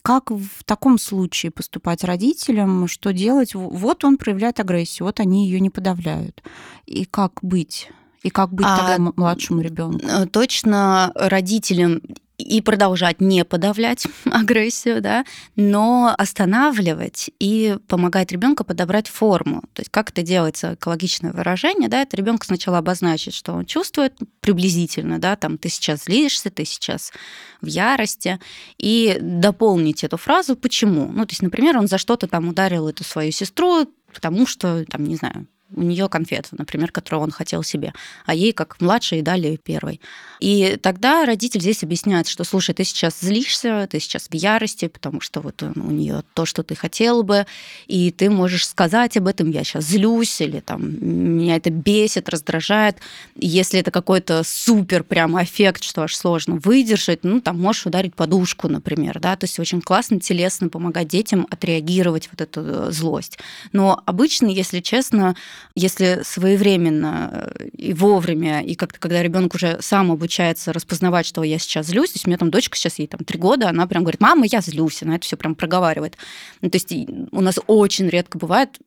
Как 0.02 0.32
в 0.32 0.64
таком 0.66 1.00
случае 1.00 1.52
поступать 1.52 2.04
родителям, 2.04 2.88
что 2.88 3.14
делать? 3.14 3.56
Вот 3.56 4.04
он 4.04 4.18
проявляет 4.18 4.60
агрессию, 4.60 5.06
вот 5.06 5.20
они 5.20 5.48
ее 5.48 5.60
не 5.60 5.70
подавляют. 5.70 6.44
И 6.86 7.06
как 7.06 7.40
быть? 7.42 7.90
И 8.22 8.30
как 8.30 8.52
быть 8.52 8.66
а, 8.68 8.78
тогда 8.78 9.14
младшему 9.16 9.62
ребенку? 9.62 10.06
Э, 10.06 10.26
точно 10.26 11.12
родителям 11.14 12.02
и 12.38 12.62
продолжать 12.62 13.22
не 13.22 13.46
подавлять 13.46 14.08
агрессию, 14.26 15.02
да, 15.02 15.26
но 15.56 16.14
останавливать 16.18 17.30
и 17.40 17.78
помогать 17.88 18.32
ребенку 18.32 18.64
подобрать 18.64 19.08
форму. 19.08 19.62
То 19.74 19.82
есть 19.82 19.92
как 19.92 20.10
это 20.12 20.22
делается 20.22 20.74
экологичное 20.76 21.32
выражение, 21.32 21.90
да, 21.90 22.02
это 22.02 22.18
ребенку 22.18 22.46
сначала 22.46 22.80
обозначить, 22.80 23.34
что 23.34 23.54
он 23.54 23.66
чувствует 23.66 24.18
приблизительно, 24.42 25.20
да, 25.20 25.36
там 25.36 25.58
ты 25.58 25.70
сейчас 25.70 26.06
злишься, 26.06 26.50
ты 26.50 26.66
сейчас 26.66 27.12
в 27.62 27.68
ярости, 27.68 28.40
и 28.78 29.18
дополнить 29.22 30.04
эту 30.04 30.18
фразу 30.18 30.56
почему. 30.56 31.08
Ну, 31.12 31.26
то 31.26 31.32
есть, 31.32 31.42
например, 31.42 31.78
он 31.78 31.88
за 31.88 31.98
что-то 31.98 32.28
там 32.28 32.48
ударил 32.50 32.88
эту 32.88 33.04
свою 33.04 33.32
сестру, 33.32 33.88
потому 34.14 34.46
что, 34.46 34.86
там, 34.86 35.04
не 35.04 35.16
знаю, 35.16 35.48
у 35.74 35.82
нее 35.82 36.08
конфета, 36.10 36.50
например, 36.52 36.92
которую 36.92 37.24
он 37.24 37.32
хотел 37.32 37.64
себе, 37.64 37.94
а 38.26 38.36
ей, 38.36 38.54
как 38.54 38.80
младшей, 38.80 39.22
дали 39.22 39.58
первой. 39.58 40.00
И 40.40 40.78
тогда 40.82 41.26
родитель 41.26 41.62
здесь 41.62 41.84
объясняет, 41.84 42.28
что, 42.28 42.44
слушай, 42.44 42.74
ты 42.74 42.84
сейчас 42.84 43.20
злишься, 43.20 43.88
ты 43.90 44.00
сейчас 44.00 44.28
в 44.28 44.34
ярости, 44.34 44.88
потому 44.88 45.22
что 45.22 45.42
вот 45.42 45.64
у 45.64 45.92
нее 45.92 46.24
то, 46.34 46.46
что 46.46 46.64
ты 46.64 46.76
хотел 46.76 47.24
бы, 47.24 47.46
и 47.88 48.12
ты 48.12 48.30
можешь 48.30 48.68
сказать 48.68 49.18
об 49.18 49.28
этом, 49.28 49.50
я 49.50 49.64
сейчас 49.64 49.86
злюсь, 49.86 50.40
или 50.42 50.60
там 50.60 50.82
меня 51.02 51.56
это 51.56 51.70
бесит, 51.70 52.30
раздражает. 52.30 52.98
Если 53.36 53.80
это 53.80 53.92
какой-то 53.92 54.44
супер 54.44 55.04
прям 55.04 55.42
эффект, 55.42 55.84
что 55.84 56.04
аж 56.04 56.16
сложно 56.16 56.56
выдержать, 56.58 57.24
ну, 57.24 57.42
там 57.42 57.60
можешь 57.60 57.86
ударить 57.86 58.14
подушку, 58.16 58.68
например, 58.68 59.20
да, 59.20 59.36
то 59.36 59.46
есть 59.46 59.60
очень 59.60 59.82
классно, 59.82 60.20
телесно 60.20 60.70
помогать 60.70 61.08
детям 61.08 61.48
отреагировать 61.50 62.30
вот 62.32 62.42
эту 62.42 62.62
э, 62.62 62.92
злость. 62.92 63.40
Но 63.72 64.02
обычно, 64.06 64.48
если 64.48 64.80
честно, 64.80 65.36
если 65.76 66.22
своевременно 66.24 67.50
э, 67.60 67.68
и 67.70 67.94
вовремя, 67.94 68.62
и 68.62 68.76
как-то, 68.76 69.00
когда 69.00 69.22
ребенок 69.22 69.56
уже 69.56 69.78
сам 69.82 70.12
обучается 70.12 70.74
распознавать, 70.74 71.26
что 71.26 71.44
я 71.44 71.60
сейчас 71.60 71.88
злюсь, 71.88 72.12
то 72.12 72.18
есть 72.18 72.28
у 72.28 72.30
меня 72.30 72.38
там 72.38 72.52
дочка 72.52 72.78
сейчас 72.78 73.00
ей 73.00 73.08
там 73.08 73.24
три 73.26 73.40
года, 73.40 73.70
она 73.70 73.88
прям 73.88 74.04
говорит, 74.04 74.22
мама, 74.22 74.46
я 74.46 74.62
злюсь, 74.62 75.04
она 75.04 75.16
это 75.16 75.26
все 75.26 75.38
прям 75.38 75.56
проговаривает. 75.56 76.18
Ну, 76.62 76.70
то 76.70 76.76
есть 76.78 76.94
у 77.32 77.42
нас 77.42 77.60
очень 77.68 78.08
редко 78.10 78.38
бывает, 78.38 78.78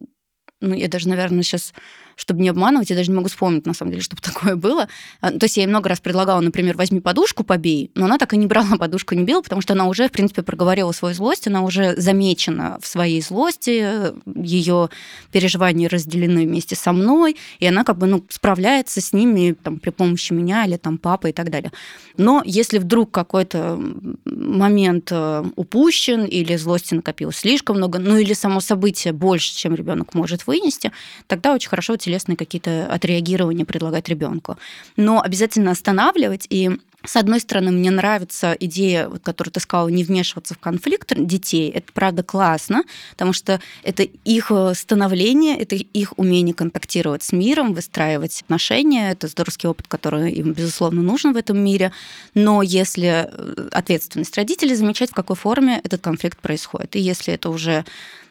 ну, 0.60 0.74
я 0.74 0.88
даже, 0.88 1.08
наверное, 1.08 1.42
сейчас 1.42 1.72
чтобы 2.18 2.42
не 2.42 2.48
обманывать, 2.48 2.90
я 2.90 2.96
даже 2.96 3.10
не 3.10 3.16
могу 3.16 3.28
вспомнить, 3.28 3.64
на 3.64 3.74
самом 3.74 3.92
деле, 3.92 4.02
чтобы 4.02 4.20
такое 4.22 4.56
было. 4.56 4.88
А, 5.20 5.30
то 5.30 5.44
есть 5.44 5.56
я 5.56 5.62
ей 5.62 5.68
много 5.68 5.88
раз 5.88 6.00
предлагала, 6.00 6.40
например, 6.40 6.76
возьми 6.76 7.00
подушку, 7.00 7.44
побей, 7.44 7.90
но 7.94 8.06
она 8.06 8.18
так 8.18 8.34
и 8.34 8.36
не 8.36 8.46
брала 8.46 8.76
подушку, 8.78 9.14
не 9.14 9.24
била, 9.24 9.40
потому 9.40 9.62
что 9.62 9.74
она 9.74 9.86
уже, 9.86 10.08
в 10.08 10.12
принципе, 10.12 10.42
проговорила 10.42 10.92
свою 10.92 11.14
злость, 11.14 11.46
она 11.46 11.62
уже 11.62 11.94
замечена 11.96 12.78
в 12.82 12.86
своей 12.86 13.22
злости, 13.22 14.12
ее 14.36 14.90
переживания 15.30 15.88
разделены 15.88 16.44
вместе 16.44 16.74
со 16.74 16.92
мной, 16.92 17.36
и 17.60 17.66
она 17.66 17.84
как 17.84 17.98
бы 17.98 18.06
ну, 18.06 18.24
справляется 18.28 19.00
с 19.00 19.12
ними 19.12 19.52
там, 19.52 19.78
при 19.78 19.90
помощи 19.90 20.32
меня 20.32 20.66
или 20.66 20.76
там 20.76 20.98
папы 20.98 21.30
и 21.30 21.32
так 21.32 21.50
далее. 21.50 21.70
Но 22.16 22.42
если 22.44 22.78
вдруг 22.78 23.12
какой-то 23.12 23.80
момент 24.24 25.08
э, 25.12 25.44
упущен 25.54 26.24
или 26.24 26.56
злости 26.56 26.94
накопилось 26.94 27.36
слишком 27.36 27.76
много, 27.76 28.00
ну 28.00 28.16
или 28.18 28.32
само 28.32 28.60
событие 28.60 29.12
больше, 29.12 29.54
чем 29.54 29.74
ребенок 29.76 30.14
может 30.14 30.46
вынести, 30.46 30.90
тогда 31.28 31.54
очень 31.54 31.68
хорошо 31.68 31.96
телесные 32.08 32.36
какие-то 32.36 32.86
отреагирования 32.86 33.66
предлагать 33.66 34.08
ребенку. 34.08 34.56
Но 34.96 35.20
обязательно 35.20 35.70
останавливать 35.70 36.46
и 36.48 36.70
с 37.04 37.14
одной 37.14 37.38
стороны, 37.38 37.70
мне 37.70 37.92
нравится 37.92 38.56
идея, 38.58 39.08
вот, 39.08 39.22
которую 39.22 39.52
ты 39.52 39.60
сказала, 39.60 39.88
не 39.88 40.02
вмешиваться 40.02 40.54
в 40.54 40.58
конфликт 40.58 41.14
детей. 41.16 41.70
Это 41.70 41.92
правда 41.92 42.24
классно, 42.24 42.82
потому 43.12 43.32
что 43.32 43.60
это 43.84 44.02
их 44.02 44.50
э, 44.50 44.72
становление, 44.74 45.56
это 45.56 45.76
их 45.76 46.12
умение 46.18 46.54
контактировать 46.54 47.22
с 47.22 47.30
миром, 47.30 47.72
выстраивать 47.72 48.42
отношения. 48.42 49.12
Это 49.12 49.28
здоровский 49.28 49.68
опыт, 49.68 49.86
который 49.86 50.32
им, 50.32 50.52
безусловно, 50.52 51.00
нужен 51.00 51.34
в 51.34 51.36
этом 51.36 51.58
мире. 51.60 51.92
Но 52.34 52.62
если 52.62 53.28
э, 53.30 53.68
ответственность 53.70 54.36
родителей, 54.36 54.74
замечать, 54.74 55.10
в 55.10 55.14
какой 55.14 55.36
форме 55.36 55.80
этот 55.84 56.00
конфликт 56.02 56.40
происходит. 56.40 56.96
И 56.96 57.00
если 57.00 57.32
это 57.32 57.48
уже 57.50 57.84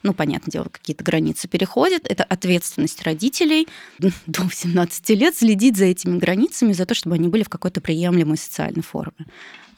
ну, 0.04 0.14
понятное 0.14 0.52
дело, 0.52 0.66
какие-то 0.72 1.04
границы 1.04 1.48
переходят. 1.48 2.04
Это 2.10 2.24
ответственность 2.24 3.02
родителей 3.04 3.68
до 4.00 4.44
18 4.44 5.10
лет 5.12 5.36
следить 5.36 5.78
за 5.78 5.86
этими 5.86 6.18
границами, 6.18 6.74
за 6.74 6.86
то, 6.86 6.94
чтобы 6.94 7.16
они 7.16 7.28
были 7.28 7.44
в 7.44 7.50
какой-то 7.50 7.82
приемлемой 7.82 8.38
социальной 8.38 8.84
форме. 8.84 9.26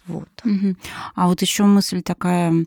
Вот. 0.08 0.30
Угу. 0.44 0.76
А 1.16 1.28
вот 1.28 1.42
еще 1.42 1.64
мысль 1.64 2.02
такая 2.02 2.66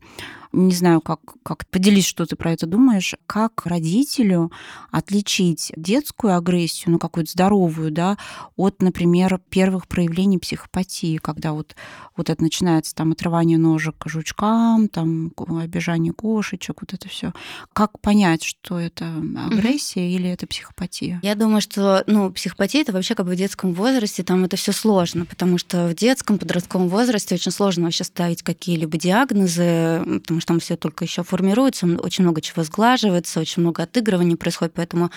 не 0.52 0.74
знаю, 0.74 1.00
как, 1.00 1.20
как 1.42 1.66
поделись, 1.68 2.06
что 2.06 2.26
ты 2.26 2.36
про 2.36 2.52
это 2.52 2.66
думаешь, 2.66 3.14
как 3.26 3.64
родителю 3.64 4.52
отличить 4.90 5.72
детскую 5.76 6.36
агрессию, 6.36 6.92
ну, 6.92 6.98
какую-то 6.98 7.32
здоровую, 7.32 7.90
да, 7.90 8.18
от, 8.56 8.82
например, 8.82 9.40
первых 9.48 9.88
проявлений 9.88 10.38
психопатии, 10.38 11.16
когда 11.16 11.52
вот, 11.52 11.74
вот 12.16 12.28
это 12.28 12.42
начинается 12.42 12.94
там 12.94 13.12
отрывание 13.12 13.58
ножек 13.58 13.96
жучкам, 14.06 14.88
там 14.88 15.32
обижание 15.36 16.12
кошечек, 16.12 16.82
вот 16.82 16.92
это 16.92 17.08
все. 17.08 17.32
Как 17.72 17.98
понять, 18.00 18.42
что 18.42 18.78
это 18.78 19.06
агрессия 19.46 20.00
mm-hmm. 20.00 20.14
или 20.14 20.28
это 20.28 20.46
психопатия? 20.46 21.20
Я 21.22 21.34
думаю, 21.34 21.62
что, 21.62 22.04
ну, 22.06 22.30
психопатия 22.30 22.82
это 22.82 22.92
вообще 22.92 23.14
как 23.14 23.26
бы 23.26 23.32
в 23.32 23.36
детском 23.36 23.72
возрасте, 23.72 24.22
там 24.22 24.44
это 24.44 24.56
все 24.56 24.72
сложно, 24.72 25.24
потому 25.24 25.56
что 25.56 25.88
в 25.88 25.94
детском, 25.94 26.38
подростковом 26.38 26.88
возрасте 26.88 27.36
очень 27.36 27.52
сложно 27.52 27.84
вообще 27.84 28.04
ставить 28.04 28.42
какие-либо 28.42 28.98
диагнозы, 28.98 30.02
потому 30.22 30.41
что 30.42 30.48
там 30.48 30.60
все 30.60 30.76
только 30.76 31.04
еще 31.04 31.22
формируется, 31.22 31.86
очень 31.86 32.24
много 32.24 32.40
чего 32.40 32.64
сглаживается, 32.64 33.40
очень 33.40 33.62
много 33.62 33.84
отыгрываний 33.84 34.36
происходит, 34.36 34.74
поэтому 34.74 35.10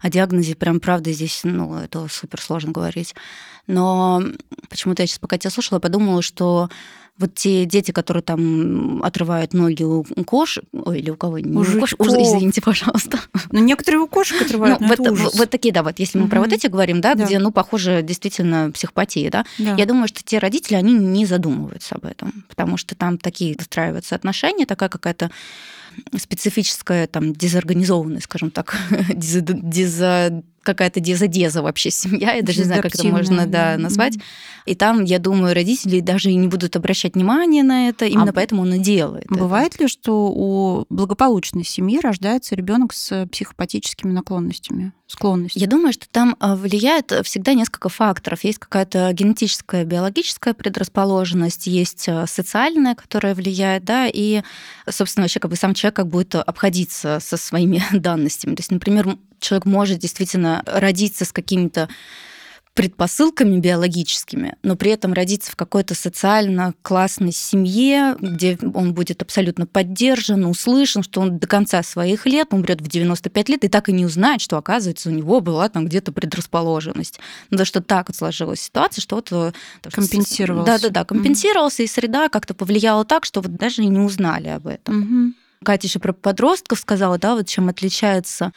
о 0.00 0.08
диагнозе 0.08 0.54
прям 0.54 0.78
правда 0.80 1.12
здесь, 1.12 1.40
ну, 1.42 1.74
это 1.76 2.06
супер 2.08 2.40
сложно 2.40 2.72
говорить. 2.72 3.14
Но 3.66 4.22
почему-то 4.70 5.02
я 5.02 5.06
сейчас, 5.06 5.18
пока 5.18 5.36
тебя 5.36 5.50
слушала, 5.50 5.80
подумала, 5.80 6.22
что 6.22 6.70
вот 7.18 7.34
те 7.34 7.64
дети, 7.64 7.90
которые 7.90 8.22
там 8.22 9.02
отрывают 9.02 9.52
ноги 9.52 9.82
у 9.82 10.04
кошек, 10.24 10.64
ой, 10.72 11.00
или 11.00 11.10
у 11.10 11.16
кого 11.16 11.38
не 11.38 11.56
у 11.56 11.80
кошек, 11.80 12.00
извините, 12.00 12.62
пожалуйста. 12.62 13.18
Ну, 13.50 13.60
некоторые 13.60 14.00
у 14.00 14.06
кошек 14.06 14.40
отрывают, 14.40 14.80
ну, 14.80 14.88
вот, 14.88 14.98
вот, 14.98 15.34
вот 15.34 15.50
такие, 15.50 15.74
да, 15.74 15.82
вот 15.82 15.98
если 15.98 16.18
мы 16.18 16.24
угу. 16.24 16.30
про 16.30 16.40
вот 16.40 16.52
эти 16.52 16.68
говорим, 16.68 17.00
да, 17.00 17.14
да, 17.14 17.24
где, 17.24 17.38
ну, 17.38 17.50
похоже, 17.50 18.02
действительно 18.02 18.70
психопатия, 18.70 19.30
да? 19.30 19.44
да, 19.58 19.74
я 19.74 19.86
думаю, 19.86 20.08
что 20.08 20.22
те 20.22 20.38
родители, 20.38 20.76
они 20.76 20.94
не 20.94 21.26
задумываются 21.26 21.96
об 21.96 22.04
этом, 22.04 22.44
потому 22.48 22.76
что 22.76 22.94
там 22.94 23.18
такие 23.18 23.56
выстраиваются 23.58 24.14
отношения, 24.14 24.66
такая 24.66 24.88
какая-то 24.88 25.30
специфическая 26.16 27.06
там 27.06 27.32
дезорганизованная, 27.32 28.20
скажем 28.20 28.50
так, 28.50 28.76
дез, 29.14 29.42
дез, 29.42 30.42
какая-то 30.62 31.00
дезодеза 31.00 31.62
вообще 31.62 31.90
семья, 31.90 32.34
я 32.34 32.42
даже 32.42 32.58
не 32.58 32.64
знаю, 32.64 32.82
как 32.82 32.94
это 32.94 33.06
можно 33.08 33.46
да, 33.46 33.76
назвать. 33.78 34.18
И 34.66 34.74
там, 34.74 35.04
я 35.04 35.18
думаю, 35.18 35.54
родители 35.54 36.00
даже 36.00 36.30
и 36.30 36.34
не 36.34 36.46
будут 36.46 36.76
обращать 36.76 37.14
внимания 37.14 37.62
на 37.62 37.88
это, 37.88 38.04
именно 38.04 38.30
а 38.30 38.32
поэтому 38.34 38.62
он 38.62 38.74
и 38.74 38.78
делает. 38.78 39.26
Бывает 39.28 39.74
это. 39.74 39.84
ли, 39.84 39.88
что 39.88 40.28
у 40.28 40.84
благополучной 40.90 41.64
семьи 41.64 41.98
рождается 42.00 42.54
ребенок 42.54 42.92
с 42.92 43.26
психопатическими 43.26 44.12
наклонностями, 44.12 44.92
склонностью? 45.08 45.60
Я 45.60 45.66
думаю, 45.66 45.92
что 45.92 46.08
там 46.08 46.36
а, 46.38 46.54
влияет 46.54 47.12
всегда 47.24 47.54
несколько 47.54 47.88
факторов. 47.88 48.44
Есть 48.44 48.58
какая-то 48.58 49.10
генетическая, 49.12 49.84
биологическая 49.84 50.54
предрасположенность, 50.54 51.66
есть 51.66 52.08
а, 52.08 52.26
социальная, 52.26 52.94
которая 52.94 53.34
влияет, 53.34 53.84
да, 53.84 54.06
и, 54.06 54.42
собственно, 54.88 55.24
вообще 55.24 55.40
как 55.40 55.50
бы 55.50 55.56
сам 55.56 55.74
человек 55.74 55.96
как 55.96 56.06
будет 56.08 56.34
обходиться 56.34 57.18
со 57.20 57.36
своими 57.36 57.82
данностями. 57.92 58.54
То 58.54 58.60
есть, 58.60 58.70
например, 58.70 59.16
человек 59.40 59.64
может 59.64 59.98
действительно 59.98 60.62
родиться 60.66 61.24
с 61.24 61.32
какими-то 61.32 61.88
предпосылками 62.78 63.58
биологическими, 63.58 64.54
но 64.62 64.76
при 64.76 64.92
этом 64.92 65.12
родиться 65.12 65.50
в 65.50 65.56
какой-то 65.56 65.96
социально 65.96 66.74
классной 66.82 67.32
семье, 67.32 68.14
где 68.20 68.56
он 68.72 68.94
будет 68.94 69.20
абсолютно 69.20 69.66
поддержан, 69.66 70.46
услышан, 70.46 71.02
что 71.02 71.20
он 71.20 71.40
до 71.40 71.48
конца 71.48 71.82
своих 71.82 72.24
лет 72.24 72.54
умрет 72.54 72.80
в 72.80 72.86
95 72.86 73.48
лет 73.48 73.64
и 73.64 73.68
так 73.68 73.88
и 73.88 73.92
не 73.92 74.06
узнает, 74.06 74.40
что, 74.40 74.58
оказывается, 74.58 75.08
у 75.08 75.12
него 75.12 75.40
была 75.40 75.68
там 75.68 75.86
где-то 75.86 76.12
предрасположенность. 76.12 77.18
Ну, 77.50 77.64
что 77.64 77.82
так 77.82 78.10
вот 78.10 78.16
сложилась 78.16 78.60
ситуация, 78.60 79.02
что 79.02 79.16
вот... 79.16 79.32
Э, 79.32 79.50
компенсировался. 79.90 80.72
Да-да-да, 80.78 81.04
компенсировался, 81.04 81.82
mm-hmm. 81.82 81.86
и 81.86 81.88
среда 81.88 82.28
как-то 82.28 82.54
повлияла 82.54 83.04
так, 83.04 83.24
что 83.24 83.40
вот 83.40 83.56
даже 83.56 83.82
и 83.82 83.88
не 83.88 83.98
узнали 83.98 84.46
об 84.46 84.68
этом. 84.68 85.02
Mm-hmm. 85.02 85.64
Катя 85.64 85.88
еще 85.88 85.98
про 85.98 86.12
подростков 86.12 86.78
сказала, 86.78 87.18
да, 87.18 87.34
вот 87.34 87.48
чем 87.48 87.70
отличается 87.70 88.52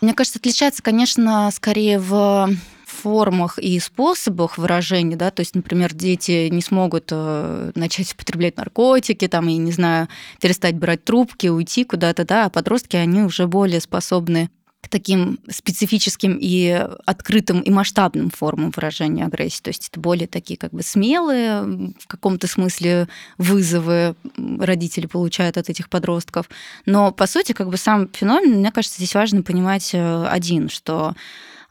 мне 0.00 0.12
кажется, 0.12 0.38
отличается, 0.38 0.82
конечно, 0.82 1.50
скорее 1.52 1.98
в 1.98 2.50
формах 2.96 3.58
и 3.58 3.78
способах 3.78 4.58
выражения, 4.58 5.16
да, 5.16 5.30
то 5.30 5.40
есть, 5.40 5.54
например, 5.54 5.94
дети 5.94 6.48
не 6.48 6.62
смогут 6.62 7.08
э, 7.10 7.72
начать 7.74 8.12
употреблять 8.12 8.56
наркотики, 8.56 9.28
там, 9.28 9.46
я 9.48 9.58
не 9.58 9.72
знаю, 9.72 10.08
перестать 10.40 10.76
брать 10.76 11.04
трубки, 11.04 11.48
уйти 11.48 11.84
куда-то, 11.84 12.24
да, 12.24 12.46
а 12.46 12.50
подростки, 12.50 12.96
они 12.96 13.22
уже 13.22 13.46
более 13.46 13.80
способны 13.80 14.50
к 14.86 14.88
таким 14.88 15.40
специфическим 15.50 16.38
и 16.40 16.70
открытым 17.06 17.60
и 17.60 17.70
масштабным 17.70 18.30
формам 18.30 18.70
выражения 18.70 19.24
агрессии. 19.24 19.60
То 19.60 19.70
есть 19.70 19.88
это 19.88 19.98
более 19.98 20.28
такие 20.28 20.56
как 20.56 20.70
бы 20.70 20.82
смелые 20.82 21.62
в 21.98 22.06
каком-то 22.06 22.46
смысле 22.46 23.08
вызовы 23.36 24.14
родители 24.36 25.06
получают 25.06 25.56
от 25.56 25.68
этих 25.68 25.88
подростков. 25.88 26.48
Но 26.84 27.10
по 27.10 27.26
сути 27.26 27.50
как 27.50 27.68
бы 27.68 27.76
сам 27.76 28.08
феномен, 28.12 28.60
мне 28.60 28.70
кажется, 28.70 28.98
здесь 28.98 29.16
важно 29.16 29.42
понимать 29.42 29.90
э, 29.92 30.26
один, 30.28 30.68
что 30.68 31.16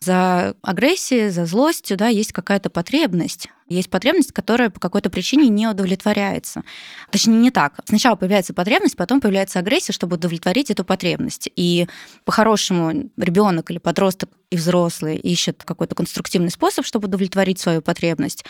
за 0.05 0.55
агрессией, 0.62 1.29
за 1.29 1.45
злостью, 1.45 1.97
да, 1.97 2.07
есть 2.07 2.31
какая-то 2.31 2.69
потребность. 2.69 3.50
Есть 3.67 3.89
потребность, 3.89 4.31
которая 4.31 4.69
по 4.69 4.79
какой-то 4.79 5.10
причине 5.10 5.50
не 5.50 5.67
удовлетворяется. 5.67 6.63
Точнее, 7.10 7.38
не 7.38 7.50
так. 7.50 7.79
Сначала 7.86 8.15
появляется 8.15 8.53
потребность, 8.53 8.95
потом 8.95 9.19
появляется 9.19 9.57
агрессия, 9.57 9.91
чтобы 9.91 10.17
удовлетворить 10.17 10.69
эту 10.69 10.86
потребность. 10.86 11.50
И 11.55 11.88
по-хорошему 12.25 13.10
ребенок 13.17 13.72
или 13.72 13.79
подросток 13.79 14.29
и 14.51 14.55
взрослый 14.55 15.17
ищет 15.17 15.63
какой-то 15.63 15.95
конструктивный 15.95 16.51
способ, 16.51 16.86
чтобы 16.86 17.07
удовлетворить 17.07 17.60
свою 17.60 17.81
потребность, 17.81 18.45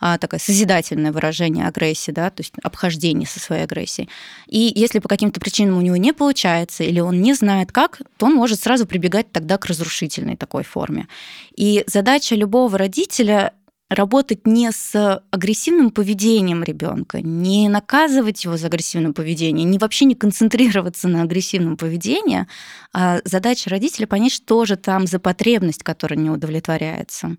а, 0.00 0.18
такое 0.18 0.38
созидательное 0.38 1.12
выражение 1.12 1.66
агрессии, 1.66 2.10
да, 2.10 2.30
то 2.30 2.42
есть 2.42 2.52
обхождение 2.62 3.26
со 3.26 3.40
своей 3.40 3.64
агрессией. 3.64 4.10
И 4.46 4.70
если 4.74 4.98
по 4.98 5.08
каким-то 5.08 5.40
причинам 5.40 5.78
у 5.78 5.80
него 5.80 5.96
не 5.96 6.12
получается 6.12 6.84
или 6.84 7.00
он 7.00 7.22
не 7.22 7.32
знает 7.32 7.72
как, 7.72 8.02
то 8.18 8.26
он 8.26 8.34
может 8.34 8.60
сразу 8.60 8.86
прибегать 8.86 9.32
тогда 9.32 9.56
к 9.56 9.64
разрушительной 9.64 10.36
такой 10.36 10.62
форме. 10.62 11.08
И 11.56 11.84
задача 11.86 12.34
любого 12.34 12.76
родителя 12.76 13.54
работать 13.88 14.46
не 14.46 14.70
с 14.70 15.22
агрессивным 15.30 15.90
поведением 15.90 16.62
ребенка, 16.62 17.20
не 17.22 17.68
наказывать 17.68 18.44
его 18.44 18.56
за 18.56 18.66
агрессивное 18.66 19.12
поведение, 19.12 19.64
не 19.64 19.78
вообще 19.78 20.04
не 20.04 20.14
концентрироваться 20.14 21.08
на 21.08 21.22
агрессивном 21.22 21.76
поведении, 21.76 22.46
а 22.92 23.20
задача 23.24 23.70
родителя 23.70 24.06
понять, 24.06 24.32
что 24.32 24.64
же 24.64 24.76
там 24.76 25.06
за 25.06 25.18
потребность, 25.18 25.82
которая 25.82 26.18
не 26.18 26.30
удовлетворяется. 26.30 27.36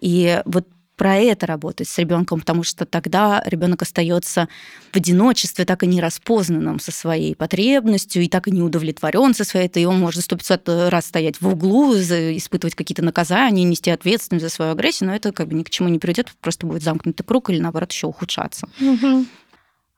И 0.00 0.42
вот 0.44 0.66
про 0.96 1.16
это 1.16 1.46
работать 1.46 1.88
с 1.88 1.98
ребенком, 1.98 2.40
потому 2.40 2.62
что 2.62 2.84
тогда 2.86 3.42
ребенок 3.46 3.82
остается 3.82 4.48
в 4.92 4.96
одиночестве, 4.96 5.64
так 5.64 5.82
и 5.82 5.86
не 5.86 6.00
распознанным 6.00 6.78
со 6.78 6.92
своей 6.92 7.34
потребностью, 7.34 8.22
и 8.22 8.28
так 8.28 8.48
и 8.48 8.50
не 8.50 8.62
удовлетворен 8.62 9.34
со 9.34 9.44
своей, 9.44 9.68
и 9.68 9.84
он 9.84 9.98
может 9.98 10.22
150 10.22 10.68
раз 10.90 11.06
стоять 11.06 11.40
в 11.40 11.48
углу, 11.48 11.94
испытывать 11.94 12.74
какие-то 12.74 13.02
наказания, 13.02 13.64
нести 13.64 13.90
ответственность 13.90 14.44
за 14.44 14.50
свою 14.50 14.72
агрессию, 14.72 15.08
но 15.08 15.16
это 15.16 15.32
как 15.32 15.48
бы 15.48 15.54
ни 15.54 15.62
к 15.62 15.70
чему 15.70 15.88
не 15.88 15.98
приведет, 15.98 16.32
просто 16.40 16.66
будет 16.66 16.82
замкнутый 16.82 17.24
круг 17.24 17.50
или 17.50 17.60
наоборот 17.60 17.90
еще 17.90 18.06
ухудшаться. 18.06 18.68
Угу. 18.80 19.26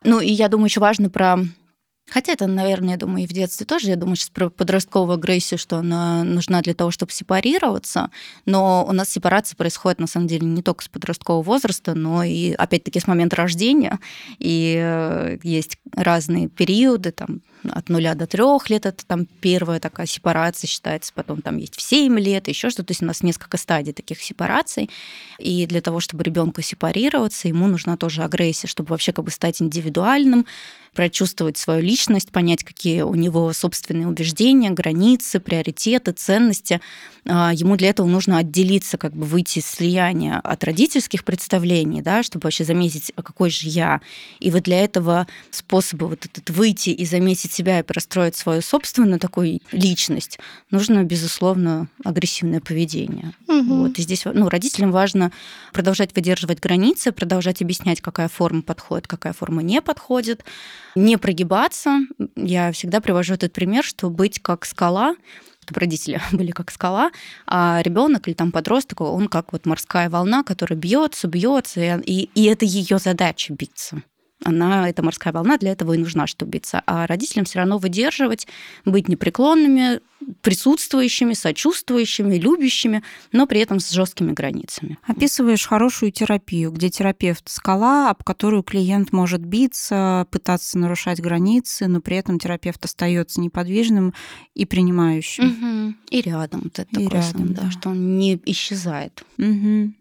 Ну 0.04 0.20
и 0.20 0.30
я 0.30 0.48
думаю, 0.48 0.66
еще 0.66 0.80
важно 0.80 1.10
про 1.10 1.38
Хотя 2.08 2.32
это, 2.32 2.46
наверное, 2.46 2.90
я 2.90 2.96
думаю, 2.96 3.24
и 3.24 3.26
в 3.26 3.32
детстве 3.32 3.66
тоже. 3.66 3.88
Я 3.88 3.96
думаю 3.96 4.16
сейчас 4.16 4.30
про 4.30 4.48
подростковую 4.48 5.14
агрессию, 5.14 5.58
что 5.58 5.78
она 5.78 6.22
нужна 6.22 6.62
для 6.62 6.74
того, 6.74 6.90
чтобы 6.92 7.10
сепарироваться. 7.10 8.10
Но 8.44 8.86
у 8.88 8.92
нас 8.92 9.10
сепарация 9.10 9.56
происходит, 9.56 9.98
на 9.98 10.06
самом 10.06 10.28
деле, 10.28 10.46
не 10.46 10.62
только 10.62 10.84
с 10.84 10.88
подросткового 10.88 11.42
возраста, 11.42 11.94
но 11.94 12.22
и, 12.22 12.52
опять-таки, 12.52 13.00
с 13.00 13.08
момента 13.08 13.36
рождения. 13.36 13.98
И 14.38 14.78
э, 14.80 15.38
есть 15.42 15.78
разные 15.92 16.48
периоды, 16.48 17.10
там, 17.10 17.40
от 17.70 17.88
нуля 17.88 18.14
до 18.14 18.26
трех 18.26 18.70
лет 18.70 18.86
это 18.86 19.04
там 19.06 19.26
первая 19.26 19.80
такая 19.80 20.06
сепарация 20.06 20.68
считается, 20.68 21.12
потом 21.14 21.42
там 21.42 21.56
есть 21.56 21.76
в 21.76 21.82
7 21.82 22.18
лет, 22.18 22.48
еще 22.48 22.70
что-то. 22.70 22.88
То 22.88 22.90
есть 22.92 23.02
у 23.02 23.06
нас 23.06 23.22
несколько 23.22 23.56
стадий 23.56 23.92
таких 23.92 24.22
сепараций. 24.22 24.90
И 25.38 25.66
для 25.66 25.80
того, 25.80 26.00
чтобы 26.00 26.24
ребенку 26.24 26.62
сепарироваться, 26.62 27.48
ему 27.48 27.66
нужна 27.66 27.96
тоже 27.96 28.22
агрессия, 28.22 28.66
чтобы 28.66 28.90
вообще 28.90 29.12
как 29.12 29.24
бы 29.24 29.30
стать 29.30 29.60
индивидуальным, 29.60 30.46
прочувствовать 30.96 31.58
свою 31.58 31.82
личность, 31.82 32.32
понять, 32.32 32.64
какие 32.64 33.02
у 33.02 33.14
него 33.14 33.52
собственные 33.52 34.08
убеждения, 34.08 34.70
границы, 34.70 35.38
приоритеты, 35.38 36.12
ценности. 36.12 36.80
А, 37.26 37.52
ему 37.52 37.76
для 37.76 37.90
этого 37.90 38.06
нужно 38.06 38.38
отделиться, 38.38 38.96
как 38.96 39.14
бы 39.14 39.26
выйти 39.26 39.58
из 39.58 39.66
слияния 39.66 40.40
от 40.40 40.64
родительских 40.64 41.24
представлений, 41.24 42.00
да, 42.00 42.22
чтобы 42.22 42.44
вообще 42.44 42.64
заметить, 42.64 43.12
а 43.14 43.22
какой 43.22 43.50
же 43.50 43.68
я. 43.68 44.00
И 44.40 44.50
вот 44.50 44.62
для 44.62 44.82
этого 44.82 45.26
способа 45.50 46.06
вот 46.06 46.24
этот 46.24 46.48
выйти 46.50 46.90
и 46.90 47.04
заметить 47.04 47.55
себя 47.56 47.80
и 47.80 47.82
простроить 47.82 48.36
свою 48.36 48.62
собственную 48.62 49.18
такую 49.18 49.60
личность, 49.72 50.38
нужно, 50.70 51.02
безусловно, 51.04 51.88
агрессивное 52.04 52.60
поведение. 52.60 53.32
Угу. 53.48 53.74
Вот. 53.74 53.98
И 53.98 54.02
здесь 54.02 54.24
ну, 54.24 54.48
родителям 54.48 54.92
важно 54.92 55.32
продолжать 55.72 56.14
выдерживать 56.14 56.60
границы, 56.60 57.12
продолжать 57.12 57.62
объяснять, 57.62 58.00
какая 58.00 58.28
форма 58.28 58.62
подходит, 58.62 59.08
какая 59.08 59.32
форма 59.32 59.62
не 59.62 59.80
подходит, 59.80 60.44
не 60.94 61.16
прогибаться. 61.16 62.00
Я 62.36 62.72
всегда 62.72 63.00
привожу 63.00 63.34
этот 63.34 63.52
пример, 63.52 63.84
что 63.84 64.10
быть 64.10 64.40
как 64.40 64.64
скала, 64.66 65.16
чтобы 65.62 65.80
родители 65.80 66.20
были 66.32 66.50
как 66.50 66.70
скала, 66.70 67.10
а 67.46 67.80
ребенок 67.82 68.28
или 68.28 68.34
там 68.34 68.52
подросток, 68.52 69.00
он 69.00 69.28
как 69.28 69.52
вот 69.52 69.66
морская 69.66 70.10
волна, 70.10 70.42
которая 70.42 70.78
бьется, 70.78 71.26
бьется, 71.28 71.98
и, 71.98 72.28
и 72.34 72.44
это 72.44 72.64
ее 72.64 72.98
задача 72.98 73.52
биться 73.52 74.02
она, 74.44 74.88
эта 74.88 75.02
морская 75.02 75.32
волна 75.32 75.56
для 75.56 75.72
этого 75.72 75.94
и 75.94 75.98
нужна, 75.98 76.26
чтобы 76.26 76.52
биться. 76.52 76.82
А 76.86 77.06
родителям 77.06 77.44
все 77.46 77.60
равно 77.60 77.78
выдерживать, 77.78 78.46
быть 78.84 79.08
непреклонными, 79.08 80.00
присутствующими, 80.42 81.34
сочувствующими, 81.34 82.36
любящими, 82.36 83.02
но 83.32 83.46
при 83.46 83.60
этом 83.60 83.80
с 83.80 83.90
жесткими 83.90 84.32
границами. 84.32 84.98
Описываешь 85.06 85.66
хорошую 85.66 86.10
терапию, 86.12 86.70
где 86.70 86.90
терапевт 86.90 87.48
скала, 87.48 88.10
об 88.10 88.24
которую 88.24 88.62
клиент 88.62 89.12
может 89.12 89.40
биться, 89.40 90.26
пытаться 90.30 90.78
нарушать 90.78 91.20
границы, 91.20 91.86
но 91.86 92.00
при 92.00 92.16
этом 92.16 92.38
терапевт 92.38 92.84
остается 92.84 93.40
неподвижным 93.40 94.14
и 94.54 94.64
принимающим. 94.64 95.44
Угу. 95.44 95.94
И 96.10 96.20
рядом. 96.22 96.60
Вот 96.64 96.78
это 96.78 97.00
и 97.00 97.08
рядом, 97.08 97.54
да, 97.54 97.62
да, 97.62 97.70
что 97.70 97.90
он 97.90 98.18
не 98.18 98.40
исчезает. 98.46 99.24
Угу. 99.38 99.92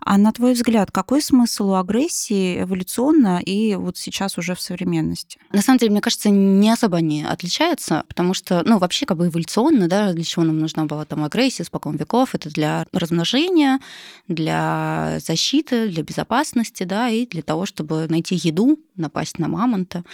А 0.00 0.18
на 0.18 0.32
твой 0.32 0.52
взгляд, 0.52 0.90
какой 0.90 1.22
смысл 1.22 1.70
у 1.70 1.74
агрессии 1.74 2.62
эволюционно 2.62 3.40
и 3.44 3.74
вот 3.74 3.96
сейчас 3.96 4.36
уже 4.38 4.54
в 4.54 4.60
современности? 4.60 5.38
На 5.52 5.62
самом 5.62 5.78
деле, 5.78 5.92
мне 5.92 6.00
кажется, 6.00 6.30
не 6.30 6.70
особо 6.70 6.98
они 6.98 7.24
отличаются, 7.24 8.04
потому 8.08 8.34
что, 8.34 8.62
ну, 8.64 8.78
вообще 8.78 9.06
как 9.06 9.16
бы 9.16 9.28
эволюционно, 9.28 9.88
да, 9.88 10.12
для 10.12 10.24
чего 10.24 10.44
нам 10.44 10.58
нужна 10.58 10.84
была 10.84 11.04
там 11.04 11.24
агрессия 11.24 11.64
спокон 11.64 11.96
веков, 11.96 12.34
это 12.34 12.50
для 12.50 12.86
размножения, 12.92 13.80
для 14.28 15.18
защиты, 15.20 15.88
для 15.88 16.02
безопасности, 16.02 16.84
да, 16.84 17.08
и 17.08 17.26
для 17.26 17.42
того, 17.42 17.66
чтобы 17.66 18.06
найти 18.08 18.34
еду, 18.34 18.78
напасть 18.96 19.38
на 19.38 19.48
мамонта 19.48 20.04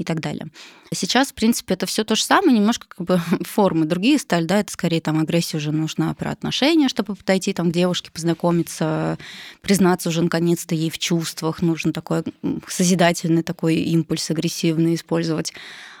и 0.00 0.04
так 0.04 0.20
далее. 0.20 0.46
Сейчас, 0.92 1.28
в 1.28 1.34
принципе, 1.34 1.74
это 1.74 1.84
все 1.84 2.04
то 2.04 2.16
же 2.16 2.24
самое, 2.24 2.56
немножко 2.56 2.86
как 2.88 3.06
бы 3.06 3.20
формы 3.44 3.84
другие 3.84 4.18
стали, 4.18 4.46
да, 4.46 4.60
это 4.60 4.72
скорее 4.72 5.00
там 5.00 5.20
агрессия 5.20 5.58
уже 5.58 5.72
нужна 5.72 6.14
про 6.14 6.30
отношения, 6.30 6.88
чтобы 6.88 7.14
подойти 7.14 7.52
там 7.52 7.70
к 7.70 7.74
девушке, 7.74 8.10
познакомиться, 8.10 9.18
признаться 9.60 10.08
уже 10.08 10.22
наконец-то 10.22 10.74
ей 10.74 10.88
в 10.90 10.98
чувствах, 10.98 11.60
нужно 11.60 11.92
такой 11.92 12.24
созидательный 12.66 13.42
такой 13.42 13.76
импульс 13.76 14.30
агрессивный 14.30 14.94
использовать. 14.94 15.52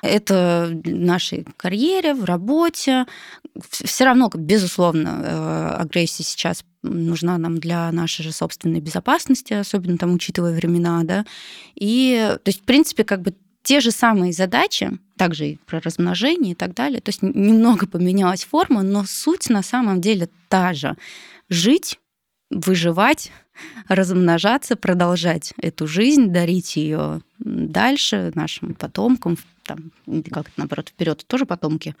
Это 0.02 0.70
в 0.72 0.88
нашей 0.88 1.46
карьере, 1.58 2.14
в 2.14 2.24
работе. 2.24 3.04
Все 3.68 4.04
равно, 4.04 4.30
безусловно, 4.34 5.20
э, 5.22 5.82
агрессия 5.82 6.22
сейчас 6.22 6.64
нужна 6.82 7.36
нам 7.36 7.58
для 7.58 7.92
нашей 7.92 8.22
же 8.22 8.32
собственной 8.32 8.80
безопасности, 8.80 9.52
особенно 9.52 9.98
там 9.98 10.14
учитывая 10.14 10.54
времена, 10.54 11.02
да. 11.04 11.26
И, 11.74 12.34
то 12.42 12.48
есть, 12.48 12.62
в 12.62 12.64
принципе, 12.64 13.04
как 13.04 13.20
бы 13.20 13.34
те 13.62 13.80
же 13.80 13.90
самые 13.90 14.32
задачи, 14.32 14.90
также 15.16 15.48
и 15.48 15.56
про 15.66 15.80
размножение 15.80 16.52
и 16.52 16.54
так 16.54 16.74
далее. 16.74 17.00
То 17.00 17.10
есть 17.10 17.22
немного 17.22 17.86
поменялась 17.86 18.44
форма, 18.44 18.82
но 18.82 19.04
суть 19.06 19.50
на 19.50 19.62
самом 19.62 20.00
деле 20.00 20.28
та 20.48 20.72
же. 20.72 20.96
Жить, 21.48 21.98
выживать, 22.50 23.30
размножаться, 23.88 24.76
продолжать 24.76 25.52
эту 25.60 25.86
жизнь, 25.86 26.28
дарить 26.28 26.76
ее 26.76 27.20
дальше 27.38 28.32
нашим 28.34 28.74
потомкам, 28.74 29.36
там, 29.64 29.92
как 30.30 30.46
наоборот, 30.56 30.88
вперед 30.88 31.24
тоже 31.26 31.44
потомки 31.46 31.94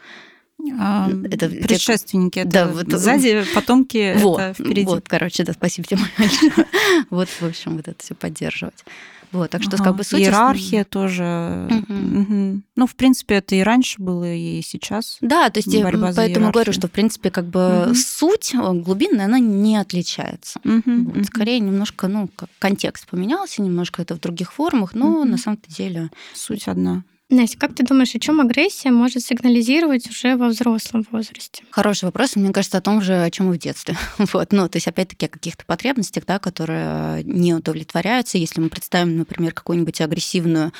А, 0.78 1.08
Это 1.30 1.48
предшественники, 1.48 2.40
это 2.40 2.50
Да, 2.50 2.68
вот- 2.68 2.90
сзади, 2.92 3.44
потомки 3.54 4.14
Вот, 4.18 4.40
это 4.40 4.54
впереди. 4.62 4.84
вот, 4.84 5.08
короче, 5.08 5.42
да, 5.44 5.52
спасибо 5.54 5.86
тебе 5.88 6.00
большое. 6.18 6.52
Вот, 7.10 7.28
в 7.28 7.42
общем, 7.42 7.76
вот 7.76 7.88
это 7.88 8.02
все 8.02 8.14
поддерживать. 8.14 8.84
Вот, 9.32 9.50
так 9.50 9.62
что 9.62 9.76
Ага. 9.76 9.84
как 9.84 9.96
бы 9.96 10.04
суть... 10.04 10.20
Иерархия 10.20 10.84
тоже. 10.84 11.68
Мгм. 11.70 12.20
Мгм. 12.20 12.62
Ну, 12.76 12.86
в 12.86 12.94
принципе, 12.96 13.36
это 13.36 13.54
и 13.54 13.60
раньше 13.60 14.00
было, 14.02 14.32
и 14.32 14.60
сейчас. 14.62 15.18
Да, 15.20 15.50
то 15.50 15.58
есть 15.58 15.72
я 15.72 15.82
борьба 15.84 16.12
за 16.12 16.22
поэтому 16.22 16.46
говорю, 16.50 16.58
иерархию. 16.70 16.74
что, 16.74 16.88
в 16.88 16.90
принципе, 16.90 17.30
как 17.30 17.46
бы 17.46 17.84
Мгм. 17.86 17.94
суть 17.94 18.54
э, 18.54 18.72
глубинная, 18.72 19.26
она 19.26 19.38
не 19.38 19.76
отличается. 19.76 20.60
Мгм, 20.64 21.04
Вот, 21.04 21.14
мгм. 21.14 21.24
Скорее, 21.24 21.60
немножко, 21.60 22.08
ну, 22.08 22.28
как 22.34 22.48
контекст 22.58 23.06
поменялся, 23.08 23.62
немножко 23.62 24.02
это 24.02 24.14
в 24.16 24.20
других 24.20 24.52
формах, 24.52 24.94
но 24.94 25.20
Мгм. 25.20 25.30
на 25.30 25.38
самом-то 25.38 25.70
деле... 25.72 26.10
Суть 26.34 26.66
одна. 26.66 27.04
Настя, 27.30 27.58
как 27.58 27.74
ты 27.74 27.84
думаешь, 27.84 28.14
о 28.14 28.18
чем 28.18 28.40
агрессия 28.40 28.90
может 28.90 29.22
сигнализировать 29.24 30.08
уже 30.10 30.36
во 30.36 30.48
взрослом 30.48 31.06
возрасте? 31.12 31.62
Хороший 31.70 32.06
вопрос, 32.06 32.34
мне 32.34 32.52
кажется, 32.52 32.78
о 32.78 32.80
том 32.80 33.00
же, 33.00 33.14
о 33.22 33.30
чем 33.30 33.52
и 33.52 33.56
в 33.56 33.58
детстве. 33.58 33.96
Вот. 34.32 34.52
Ну, 34.52 34.68
то 34.68 34.76
есть, 34.76 34.88
опять-таки, 34.88 35.26
о 35.26 35.28
каких-то 35.28 35.64
потребностях, 35.64 36.26
да, 36.26 36.38
которые 36.40 37.22
не 37.24 37.54
удовлетворяются. 37.54 38.36
Если 38.36 38.60
мы 38.60 38.68
представим, 38.68 39.16
например, 39.16 39.52
какую-нибудь 39.52 40.00
агрессивную 40.00 40.72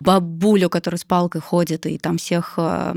бабулю, 0.00 0.68
которая 0.68 0.98
с 0.98 1.04
палкой 1.04 1.40
ходит, 1.40 1.86
и 1.86 1.98
там 1.98 2.18
всех... 2.18 2.54
э, 2.56 2.94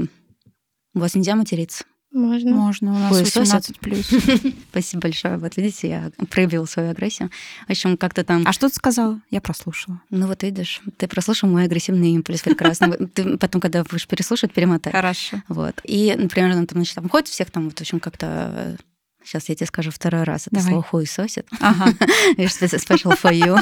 У 0.95 0.99
вас 0.99 1.13
нельзя 1.13 1.35
материться? 1.35 1.85
Можно. 2.15 2.51
Можно, 2.51 2.91
у 2.91 2.97
нас 2.97 3.09
Хуесосят. 3.09 3.35
18 3.35 3.79
плюс. 3.81 4.05
Спасибо 4.71 5.01
большое. 5.01 5.37
Вот 5.37 5.57
видите, 5.57 5.89
я 5.89 6.11
проявила 6.29 6.63
свою 6.65 6.91
агрессию. 6.91 7.29
В 7.67 7.71
общем, 7.71 7.97
как-то 7.97 8.23
там... 8.23 8.43
А 8.47 8.53
что 8.53 8.69
ты 8.69 8.75
сказала? 8.75 9.19
Я 9.31 9.41
прослушала. 9.41 10.01
Ну 10.09 10.27
вот 10.27 10.41
видишь, 10.43 10.81
ты 10.95 11.09
прослушал 11.09 11.49
мой 11.49 11.65
агрессивный 11.65 12.11
импульс 12.11 12.41
прекрасно. 12.41 12.93
Ты 13.13 13.37
потом, 13.37 13.59
когда 13.59 13.83
будешь 13.83 14.07
переслушать, 14.07 14.53
перемотай. 14.53 14.93
Хорошо. 14.93 15.43
Вот. 15.49 15.81
И, 15.83 16.15
например, 16.17 16.51
она 16.51 16.65
там, 16.65 16.77
значит, 16.77 16.95
там 16.95 17.09
ходит 17.09 17.27
всех 17.27 17.51
там, 17.51 17.65
вот, 17.65 17.77
в 17.77 17.81
общем, 17.81 17.99
как-то... 17.99 18.77
Сейчас 19.25 19.49
я 19.49 19.55
тебе 19.55 19.65
скажу 19.65 19.91
второй 19.91 20.23
раз. 20.23 20.47
Это 20.47 20.57
Давай. 20.57 20.69
слово 20.69 20.83
хуесосит. 20.83 21.47
Ага, 21.59 21.91
Видишь, 22.37 22.51
special 22.51 23.19
for 23.19 23.33
you. 23.33 23.59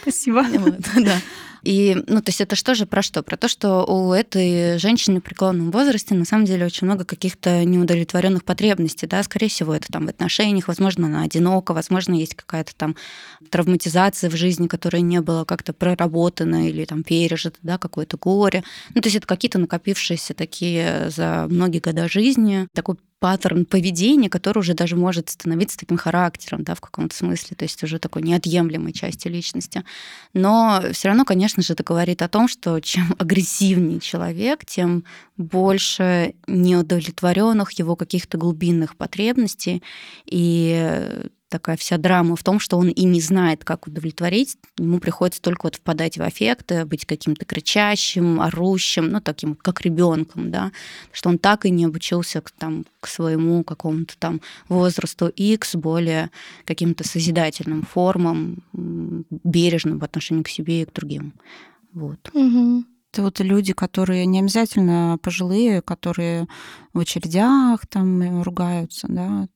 спасибо. 0.02 0.42
Вот, 0.58 0.80
да. 0.96 1.20
И, 1.62 1.96
ну, 2.06 2.20
то 2.20 2.28
есть 2.30 2.40
это 2.40 2.56
что 2.56 2.74
же 2.74 2.86
про 2.86 3.02
что? 3.02 3.22
Про 3.22 3.36
то, 3.36 3.48
что 3.48 3.84
у 3.84 4.12
этой 4.12 4.78
женщины 4.78 5.20
в 5.20 5.24
преклонном 5.24 5.70
возрасте 5.70 6.14
на 6.14 6.24
самом 6.24 6.44
деле 6.44 6.66
очень 6.66 6.86
много 6.86 7.04
каких-то 7.04 7.64
неудовлетворенных 7.64 8.44
потребностей, 8.44 9.06
да, 9.06 9.22
скорее 9.22 9.48
всего, 9.48 9.74
это 9.74 9.88
там 9.92 10.06
в 10.06 10.08
отношениях, 10.08 10.68
возможно, 10.68 11.06
она 11.06 11.22
одинока, 11.22 11.72
возможно, 11.72 12.14
есть 12.14 12.34
какая-то 12.34 12.74
там 12.74 12.96
травматизация 13.50 14.30
в 14.30 14.36
жизни, 14.36 14.66
которая 14.66 15.02
не 15.02 15.20
была 15.20 15.44
как-то 15.44 15.72
проработана 15.72 16.68
или 16.68 16.84
там 16.84 17.02
пережита, 17.02 17.58
да, 17.62 17.78
какое-то 17.78 18.16
горе. 18.16 18.64
Ну, 18.94 19.00
то 19.00 19.06
есть 19.06 19.16
это 19.16 19.26
какие-то 19.26 19.58
накопившиеся 19.58 20.34
такие 20.34 21.10
за 21.10 21.46
многие 21.48 21.80
года 21.80 22.08
жизни, 22.08 22.66
такой 22.74 22.96
паттерн 23.20 23.66
поведения, 23.66 24.30
который 24.30 24.60
уже 24.60 24.74
даже 24.74 24.96
может 24.96 25.28
становиться 25.28 25.78
таким 25.78 25.98
характером, 25.98 26.64
да, 26.64 26.74
в 26.74 26.80
каком-то 26.80 27.14
смысле, 27.14 27.54
то 27.54 27.64
есть 27.64 27.82
уже 27.84 27.98
такой 27.98 28.22
неотъемлемой 28.22 28.92
части 28.92 29.28
личности. 29.28 29.84
Но 30.32 30.82
все 30.92 31.08
равно, 31.08 31.24
конечно 31.24 31.49
же, 31.58 31.72
это 31.72 31.82
говорит 31.82 32.22
о 32.22 32.28
том, 32.28 32.48
что 32.48 32.80
чем 32.80 33.14
агрессивнее 33.18 34.00
человек, 34.00 34.64
тем 34.64 35.04
больше 35.36 36.34
неудовлетворенных 36.46 37.72
его 37.72 37.96
каких-то 37.96 38.38
глубинных 38.38 38.96
потребностей. 38.96 39.82
И 40.26 41.28
такая 41.50 41.76
вся 41.76 41.98
драма 41.98 42.36
в 42.36 42.42
том, 42.42 42.58
что 42.60 42.78
он 42.78 42.88
и 42.88 43.04
не 43.04 43.20
знает, 43.20 43.64
как 43.64 43.86
удовлетворить. 43.86 44.56
Ему 44.78 45.00
приходится 45.00 45.42
только 45.42 45.66
вот 45.66 45.76
впадать 45.76 46.16
в 46.16 46.22
аффекты, 46.22 46.86
быть 46.86 47.04
каким-то 47.04 47.44
кричащим, 47.44 48.40
орущим, 48.40 49.10
ну, 49.10 49.20
таким, 49.20 49.54
как 49.56 49.82
ребенком, 49.82 50.50
да, 50.50 50.72
что 51.12 51.28
он 51.28 51.38
так 51.38 51.66
и 51.66 51.70
не 51.70 51.84
обучился 51.84 52.40
к, 52.40 52.50
там, 52.52 52.86
к 53.00 53.08
своему 53.08 53.64
какому-то 53.64 54.16
там 54.18 54.40
возрасту 54.68 55.28
X, 55.28 55.74
более 55.74 56.30
каким-то 56.64 57.06
созидательным 57.06 57.82
формам, 57.82 58.62
бережным 58.72 59.98
по 59.98 60.06
отношению 60.06 60.44
к 60.44 60.48
себе 60.48 60.82
и 60.82 60.84
к 60.86 60.92
другим. 60.92 61.34
Вот. 61.92 62.30
Это 63.12 63.22
вот 63.22 63.40
люди, 63.40 63.72
которые 63.72 64.24
не 64.24 64.38
обязательно 64.38 65.18
пожилые, 65.20 65.82
которые 65.82 66.46
в 66.92 66.98
очередях 66.98 67.86
там 67.86 68.20
э, 68.20 68.42
ругаются, 68.42 69.06
да? 69.08 69.46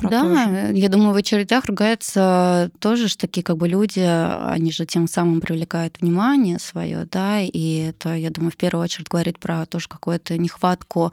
Да, 0.00 0.68
я 0.70 0.88
думаю, 0.88 1.12
в 1.12 1.16
очередях 1.16 1.66
ругаются 1.66 2.70
тоже 2.80 3.08
ж 3.08 3.16
такие 3.16 3.42
как 3.42 3.56
бы 3.56 3.68
люди, 3.68 4.00
они 4.00 4.72
же 4.72 4.84
тем 4.84 5.06
самым 5.06 5.40
привлекают 5.40 6.00
внимание 6.00 6.58
свое, 6.58 7.06
да, 7.10 7.40
и 7.40 7.76
это, 7.88 8.14
я 8.14 8.30
думаю, 8.30 8.50
в 8.50 8.56
первую 8.56 8.82
очередь 8.82 9.08
говорит 9.08 9.38
про 9.38 9.64
тоже 9.66 9.88
какую-то 9.88 10.36
нехватку 10.36 11.12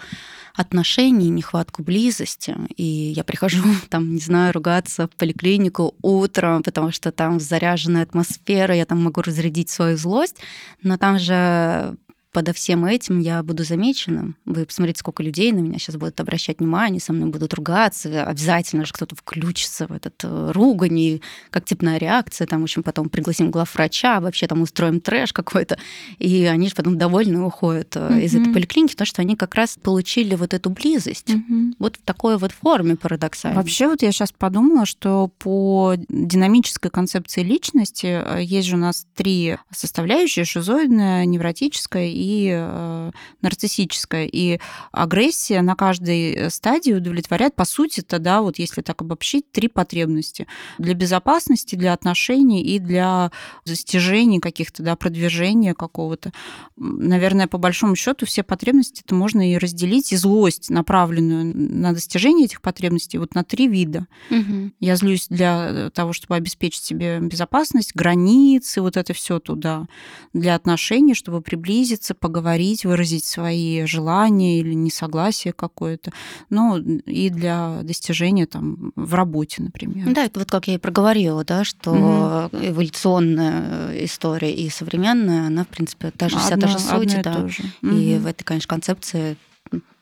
отношений, 0.56 1.30
нехватку 1.30 1.84
близости. 1.84 2.56
И 2.76 2.84
я 2.84 3.24
прихожу 3.24 3.64
там, 3.90 4.14
не 4.14 4.22
знаю, 4.22 4.54
ругаться 4.54 5.08
в 5.08 5.16
поликлинику 5.16 5.96
утром, 6.02 6.64
потому 6.64 6.92
что 6.92 7.12
там 7.12 7.40
заряженная 7.40 8.04
атмосфера, 8.04 8.76
я 8.76 8.86
там 8.86 9.04
могу 9.04 9.22
разрядить 9.22 9.70
свою 9.70 9.98
злость, 9.98 10.38
но 10.82 10.98
там 10.98 11.20
же 11.20 11.96
подо 12.32 12.54
всем 12.54 12.86
этим 12.86 13.20
я 13.20 13.44
буду 13.44 13.64
замеченным. 13.64 14.38
Вы 14.46 14.66
посмотрите, 14.66 15.00
сколько 15.00 15.22
людей 15.22 15.52
на 15.52 15.60
меня 15.60 15.78
сейчас 15.80 15.98
будут 15.98 16.20
обращать 16.20 16.60
внимание, 16.60 17.02
со 17.02 17.14
мной 17.14 17.30
будут 17.30 17.54
ругаться. 17.54 18.24
Обязательно 18.24 18.86
же 18.86 18.94
кто-то 18.94 19.16
включится 19.16 19.88
в 19.88 19.92
этот 19.92 20.16
э, 20.24 20.52
ругань, 20.52 21.00
и 21.00 21.22
как 21.50 21.66
типная 21.66 21.98
реакция. 21.98 22.48
Там, 22.48 22.62
в 22.62 22.64
общем, 22.64 22.84
потом 22.84 23.10
пригласим 23.10 23.52
главврача, 23.52 24.20
вообще 24.20 24.48
там 24.48 24.62
устроим 24.62 25.02
трэш 25.02 25.34
какой-то. 25.34 25.78
И 26.20 26.46
они 26.46 26.70
же 26.70 26.76
потом 26.76 26.98
довольны 26.98 27.42
уходят 27.42 27.96
э, 27.96 28.22
из 28.22 28.34
этой 28.34 28.54
поликлиники, 28.54 28.94
потому 28.94 29.08
что 29.08 29.22
они 29.22 29.36
как 29.36 29.56
раз 29.56 29.78
получили 29.82 30.36
вот 30.36 30.54
эту 30.54 30.70
близость. 30.70 31.34
Мгм. 31.34 31.76
Вот 31.80 31.98
в 31.98 32.02
такой 32.02 32.38
вот 32.38 32.52
форме 32.52 32.96
парадоксально. 32.96 33.58
Вообще, 33.58 33.88
вот 33.88 34.02
я 34.02 34.12
сейчас 34.12 34.32
подумала, 34.32 34.86
что 34.86 35.30
по 35.40 35.96
динамической 36.08 36.90
концепции 36.92 37.44
личности 37.44 38.22
э, 38.24 38.42
есть 38.42 38.68
же 38.70 38.78
у 38.78 38.80
нас 38.80 39.06
три 39.16 39.58
составляющие: 39.72 40.46
шизоидная, 40.46 41.26
невротическая 41.26 42.08
и 42.08 42.21
э, 42.52 43.12
нарциссическая. 43.42 44.26
И 44.26 44.60
агрессия 44.92 45.62
на 45.62 45.76
каждой 45.76 46.50
стадии 46.50 46.94
удовлетворяет, 46.94 47.56
по 47.56 47.66
сути-то, 47.66 48.20
да, 48.20 48.42
вот 48.42 48.60
если 48.60 48.82
так 48.82 49.02
обобщить, 49.02 49.52
три 49.52 49.68
потребности. 49.68 50.48
Для 50.78 50.94
безопасности, 50.94 51.76
для 51.76 51.94
отношений 51.94 52.64
и 52.64 52.80
для 52.80 53.32
достижений 53.66 54.40
каких-то, 54.40 54.84
да, 54.84 54.96
продвижения 54.96 55.74
какого-то. 55.74 56.32
Наверное, 56.78 57.48
по 57.48 57.58
большому 57.58 57.96
счету 57.96 58.26
все 58.26 58.44
потребности 58.44 59.04
это 59.06 59.16
можно 59.16 59.52
и 59.52 59.58
разделить, 59.58 60.12
и 60.14 60.18
злость, 60.18 60.70
направленную 60.70 61.56
на 61.56 61.94
достижение 61.94 62.46
этих 62.46 62.62
потребностей, 62.62 63.18
вот 63.18 63.36
на 63.36 63.44
три 63.44 63.68
вида. 63.68 64.08
Мгм. 64.30 64.74
Я 64.80 64.96
злюсь 64.96 65.28
для 65.30 65.90
того, 65.92 66.14
чтобы 66.14 66.36
обеспечить 66.36 66.84
себе 66.84 67.20
безопасность, 67.20 67.96
границы, 67.96 68.82
вот 68.82 68.98
это 68.98 69.14
все 69.14 69.40
туда. 69.40 69.88
Для 70.34 70.56
отношений, 70.56 71.14
чтобы 71.14 71.42
приблизиться, 71.42 72.11
поговорить, 72.14 72.86
выразить 72.86 73.26
свои 73.26 73.86
желания 73.86 74.60
или 74.60 74.74
несогласие 74.74 75.54
какое-то. 75.54 76.12
Ну, 76.50 76.78
и 76.78 77.30
для 77.30 77.82
достижения 77.84 78.46
там 78.46 78.92
в 78.96 79.14
работе, 79.14 79.64
например. 79.64 80.14
Да, 80.14 80.26
это 80.26 80.40
вот 80.40 80.50
как 80.50 80.68
я 80.68 80.76
и 80.76 80.78
проговорила, 80.78 81.44
да, 81.44 81.64
что 81.64 82.50
эволюционная 82.52 84.06
история 84.06 84.54
и 84.54 84.70
современная, 84.70 85.48
она, 85.48 85.64
в 85.64 85.68
принципе, 85.68 86.12
та 86.12 86.30
же 86.30 86.38
вся 86.38 86.58
та 86.58 86.68
же 86.68 86.80
суть, 86.80 87.22
да. 87.22 87.34
то 87.34 87.48
же. 87.48 87.64
И 87.82 88.18
в 88.18 88.26
этой, 88.26 88.44
конечно, 88.44 88.68
концепции 88.68 89.38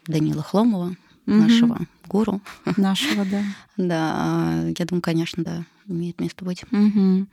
Данила 0.08 0.43
Хломова, 0.43 0.95
нашего 1.26 1.80
гуру, 2.10 2.41
Нашего, 2.76 3.24
да. 3.24 3.43
да, 3.78 4.63
я 4.78 4.86
думаю, 4.86 5.02
конечно, 5.02 5.43
да, 5.43 5.65
имеет 5.88 6.19
место 6.19 6.43
быть. 6.43 6.63
Мгм. 6.72 7.30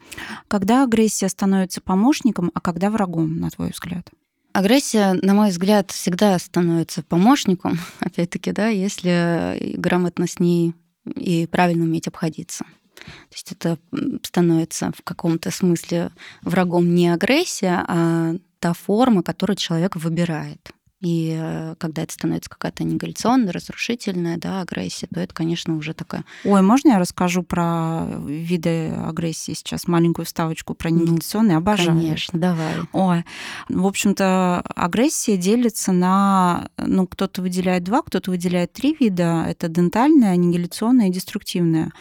Когда 0.49 0.85
агрессия 0.85 1.29
становится 1.29 1.81
помощником, 1.81 2.51
а 2.55 2.61
когда 2.61 2.91
врагом, 2.91 3.39
на 3.39 3.51
твой 3.51 3.71
взгляд? 3.71 4.09
Агрессия, 4.57 5.19
на 5.21 5.35
мой 5.35 5.51
взгляд, 5.51 5.91
всегда 5.91 6.39
становится 6.39 7.03
помощником, 7.03 7.79
опять-таки, 8.01 8.53
да, 8.53 8.69
если 8.69 9.75
грамотно 9.77 10.27
с 10.27 10.39
ней 10.39 10.73
и 11.15 11.47
правильно 11.47 11.85
уметь 11.85 12.09
обходиться. 12.09 12.65
То 12.95 13.35
есть 13.35 13.53
это 13.53 13.79
становится 14.23 14.93
в 14.97 15.03
каком-то 15.03 15.51
смысле 15.51 16.11
врагом 16.41 16.95
не 16.95 17.11
агрессия, 17.11 17.85
а 17.87 18.37
та 18.59 18.73
форма, 18.73 19.23
которую 19.23 19.59
человек 19.59 19.95
выбирает. 19.95 20.71
И 21.07 21.37
э, 21.39 21.77
когда 21.79 22.03
это 22.03 22.13
становится 22.13 22.51
какая-то 22.51 22.83
аннигиляционная, 22.83 23.53
разрушительная 23.53 24.39
да, 24.39 24.61
агрессия, 24.61 25.07
то 25.07 25.21
это, 25.21 25.33
конечно, 25.33 25.77
уже 25.77 25.95
такая... 25.95 26.25
Ой, 26.45 26.63
можно 26.63 26.89
я 26.89 26.99
расскажу 26.99 27.45
про 27.45 28.07
виды 28.27 28.89
агрессии 28.89 29.53
сейчас? 29.53 29.87
Маленькую 29.87 30.27
вставочку 30.27 30.75
про 30.75 30.91
негиляционные. 30.91 31.59
Обожаю. 31.59 31.97
Конечно, 31.97 32.41
давай. 32.41 32.75
Ой, 32.93 33.25
в 33.69 33.87
общем-то, 33.87 34.63
агрессия 34.75 35.37
делится 35.37 35.93
на, 35.93 36.71
ну, 36.77 37.07
кто-то 37.07 37.41
выделяет 37.41 37.85
два, 37.85 38.03
кто-то 38.03 38.33
выделяет 38.33 38.73
три 38.73 38.97
вида. 38.99 39.45
Это 39.47 39.69
дентальная, 39.69 40.33
аннигиляционная 40.33 41.07
и 41.07 41.13
деструктивная. 41.13 41.93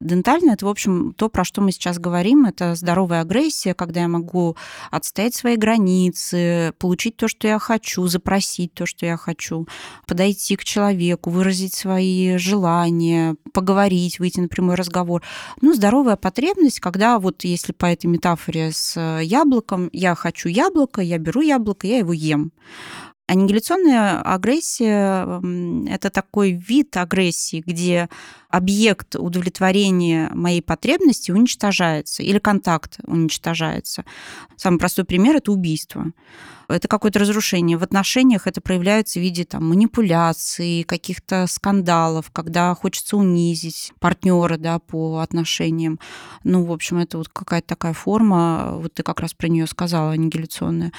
Дентально 0.00 0.52
это, 0.52 0.64
в 0.64 0.68
общем, 0.70 1.12
то, 1.12 1.28
про 1.28 1.44
что 1.44 1.60
мы 1.60 1.72
сейчас 1.72 1.98
говорим, 1.98 2.46
это 2.46 2.74
здоровая 2.74 3.20
агрессия, 3.20 3.74
когда 3.74 4.00
я 4.00 4.08
могу 4.08 4.56
отстоять 4.90 5.34
свои 5.34 5.56
границы, 5.56 6.72
получить 6.78 7.18
то, 7.18 7.28
что 7.28 7.46
я 7.46 7.58
хочу, 7.58 8.06
запросить 8.06 8.72
то, 8.72 8.86
что 8.86 9.04
я 9.04 9.18
хочу, 9.18 9.68
подойти 10.06 10.56
к 10.56 10.64
человеку, 10.64 11.28
выразить 11.28 11.74
свои 11.74 12.38
желания, 12.38 13.36
поговорить, 13.52 14.18
выйти 14.18 14.40
на 14.40 14.48
прямой 14.48 14.76
разговор. 14.76 15.22
Ну, 15.60 15.74
здоровая 15.74 16.16
потребность, 16.16 16.80
когда 16.80 17.18
вот 17.18 17.44
если 17.44 17.72
по 17.72 17.84
этой 17.84 18.06
метафоре 18.06 18.72
с 18.72 18.98
яблоком, 19.20 19.90
я 19.92 20.14
хочу 20.14 20.48
яблоко, 20.48 21.02
я 21.02 21.18
беру 21.18 21.42
яблоко, 21.42 21.86
я 21.86 21.98
его 21.98 22.14
ем. 22.14 22.52
Аннигиляционная 23.30 24.20
агрессия– 24.22 25.40
это 25.88 26.10
такой 26.10 26.50
вид 26.50 26.96
агрессии, 26.96 27.62
где 27.64 28.08
объект 28.48 29.14
удовлетворения 29.14 30.28
моей 30.34 30.60
потребности 30.60 31.30
уничтожается 31.30 32.24
или 32.24 32.40
контакт 32.40 32.98
уничтожается. 33.06 34.04
Самый 34.56 34.78
простой 34.80 35.04
пример– 35.04 35.36
это 35.36 35.52
убийство. 35.52 36.06
Это 36.66 36.88
какое-то 36.88 37.20
разрушение. 37.20 37.78
В 37.78 37.84
отношениях 37.84 38.48
это 38.48 38.60
проявляется 38.60 39.20
в 39.20 39.22
виде 39.22 39.44
там, 39.44 39.68
манипуляций, 39.68 40.82
каких-то 40.82 41.46
скандалов, 41.46 42.32
когда 42.32 42.74
хочется 42.74 43.16
унизить 43.16 43.92
партнера 44.00 44.56
да, 44.56 44.80
по 44.80 45.20
отношениям. 45.20 46.00
Ну, 46.42 46.64
в 46.64 46.72
общем, 46.72 46.98
это 46.98 47.18
вот 47.18 47.28
какая-то 47.28 47.68
такая 47.68 47.92
форма, 47.92 48.72
вот 48.74 48.94
ты 48.94 49.04
как 49.04 49.20
раз 49.20 49.34
про 49.34 49.46
нее 49.46 49.68
сказала, 49.68 50.10
аннигиляционная. 50.10 50.90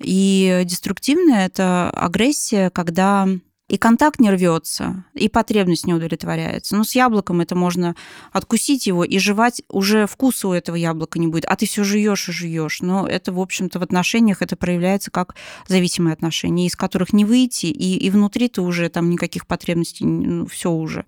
И 0.00 0.62
деструктивная 0.64 1.46
это 1.46 1.90
агрессия, 1.90 2.70
когда 2.70 3.28
и 3.72 3.78
контакт 3.78 4.20
не 4.20 4.30
рвется, 4.30 5.06
и 5.14 5.30
потребность 5.30 5.86
не 5.86 5.94
удовлетворяется. 5.94 6.76
Ну, 6.76 6.84
с 6.84 6.94
яблоком 6.94 7.40
это 7.40 7.54
можно 7.54 7.96
откусить 8.30 8.86
его 8.86 9.02
и 9.02 9.18
жевать, 9.18 9.62
уже 9.70 10.06
вкуса 10.06 10.48
у 10.48 10.52
этого 10.52 10.76
яблока 10.76 11.18
не 11.18 11.26
будет, 11.26 11.46
а 11.46 11.56
ты 11.56 11.64
все 11.64 11.82
жуешь 11.82 12.28
и 12.28 12.32
жуешь. 12.32 12.82
Но 12.82 13.06
это, 13.06 13.32
в 13.32 13.40
общем-то, 13.40 13.78
в 13.78 13.82
отношениях 13.82 14.42
это 14.42 14.56
проявляется 14.56 15.10
как 15.10 15.36
зависимые 15.68 16.12
отношения, 16.12 16.66
из 16.66 16.76
которых 16.76 17.14
не 17.14 17.24
выйти, 17.24 17.64
и, 17.64 17.96
и 17.96 18.10
внутри 18.10 18.48
ты 18.48 18.60
уже 18.60 18.90
там 18.90 19.08
никаких 19.08 19.46
потребностей, 19.46 20.04
ну, 20.04 20.46
все 20.46 20.70
уже. 20.70 21.06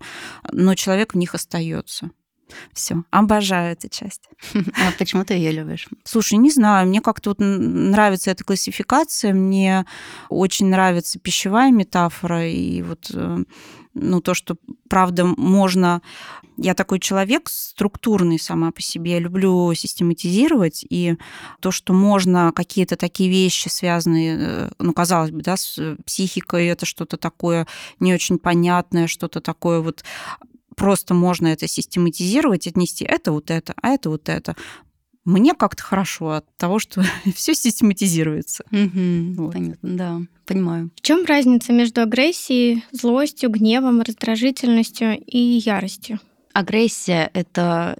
Но 0.51 0.73
человек 0.73 1.13
в 1.13 1.17
них 1.17 1.35
остается. 1.35 2.09
Все, 2.73 3.03
обожаю 3.11 3.73
эту 3.73 3.89
часть. 3.89 4.21
А 4.53 4.91
почему 4.97 5.23
ты 5.25 5.33
ее 5.33 5.51
любишь? 5.51 5.87
Слушай, 6.03 6.37
не 6.37 6.51
знаю, 6.51 6.87
мне 6.87 7.01
как-то 7.01 7.31
вот 7.31 7.37
нравится 7.39 8.31
эта 8.31 8.43
классификация, 8.43 9.33
мне 9.33 9.85
очень 10.29 10.67
нравится 10.67 11.19
пищевая 11.19 11.71
метафора 11.71 12.47
и 12.47 12.81
вот 12.81 13.09
э, 13.13 13.43
ну, 13.95 14.21
то, 14.21 14.33
что, 14.33 14.57
правда, 14.89 15.25
можно... 15.25 16.01
Я 16.57 16.73
такой 16.73 16.99
человек 16.99 17.49
структурный 17.49 18.39
сама 18.39 18.71
по 18.71 18.81
себе, 18.81 19.13
я 19.13 19.19
люблю 19.19 19.73
систематизировать, 19.73 20.85
и 20.89 21.17
то, 21.59 21.71
что 21.71 21.91
можно 21.91 22.53
какие-то 22.55 22.95
такие 22.95 23.29
вещи, 23.29 23.67
связанные, 23.67 24.37
э, 24.39 24.69
ну, 24.79 24.93
казалось 24.93 25.31
бы, 25.31 25.41
да, 25.41 25.57
с 25.57 25.97
психикой, 26.05 26.67
это 26.67 26.85
что-то 26.85 27.17
такое 27.17 27.67
не 27.99 28.13
очень 28.13 28.37
понятное, 28.37 29.07
что-то 29.07 29.41
такое 29.41 29.81
вот 29.81 30.05
просто 30.75 31.13
можно 31.13 31.47
это 31.47 31.67
систематизировать, 31.67 32.67
отнести. 32.67 33.05
Это 33.05 33.31
вот 33.31 33.51
это, 33.51 33.73
а 33.81 33.89
это 33.89 34.09
вот 34.09 34.29
это. 34.29 34.55
Мне 35.23 35.55
как-то 35.55 35.81
хорошо 35.81 36.31
от 36.31 36.57
того, 36.57 36.79
что 36.79 37.03
все 37.35 37.55
систематизируется. 37.55 38.63
Угу, 38.71 39.43
вот. 39.43 39.53
Понятно, 39.53 39.97
да, 39.97 40.21
понимаю. 40.45 40.91
В 40.95 41.01
чем 41.01 41.25
разница 41.25 41.73
между 41.73 42.01
агрессией, 42.01 42.83
злостью, 42.91 43.49
гневом, 43.49 44.01
раздражительностью 44.01 45.17
и 45.25 45.37
яростью? 45.37 46.19
Агрессия 46.53 47.29
это 47.33 47.97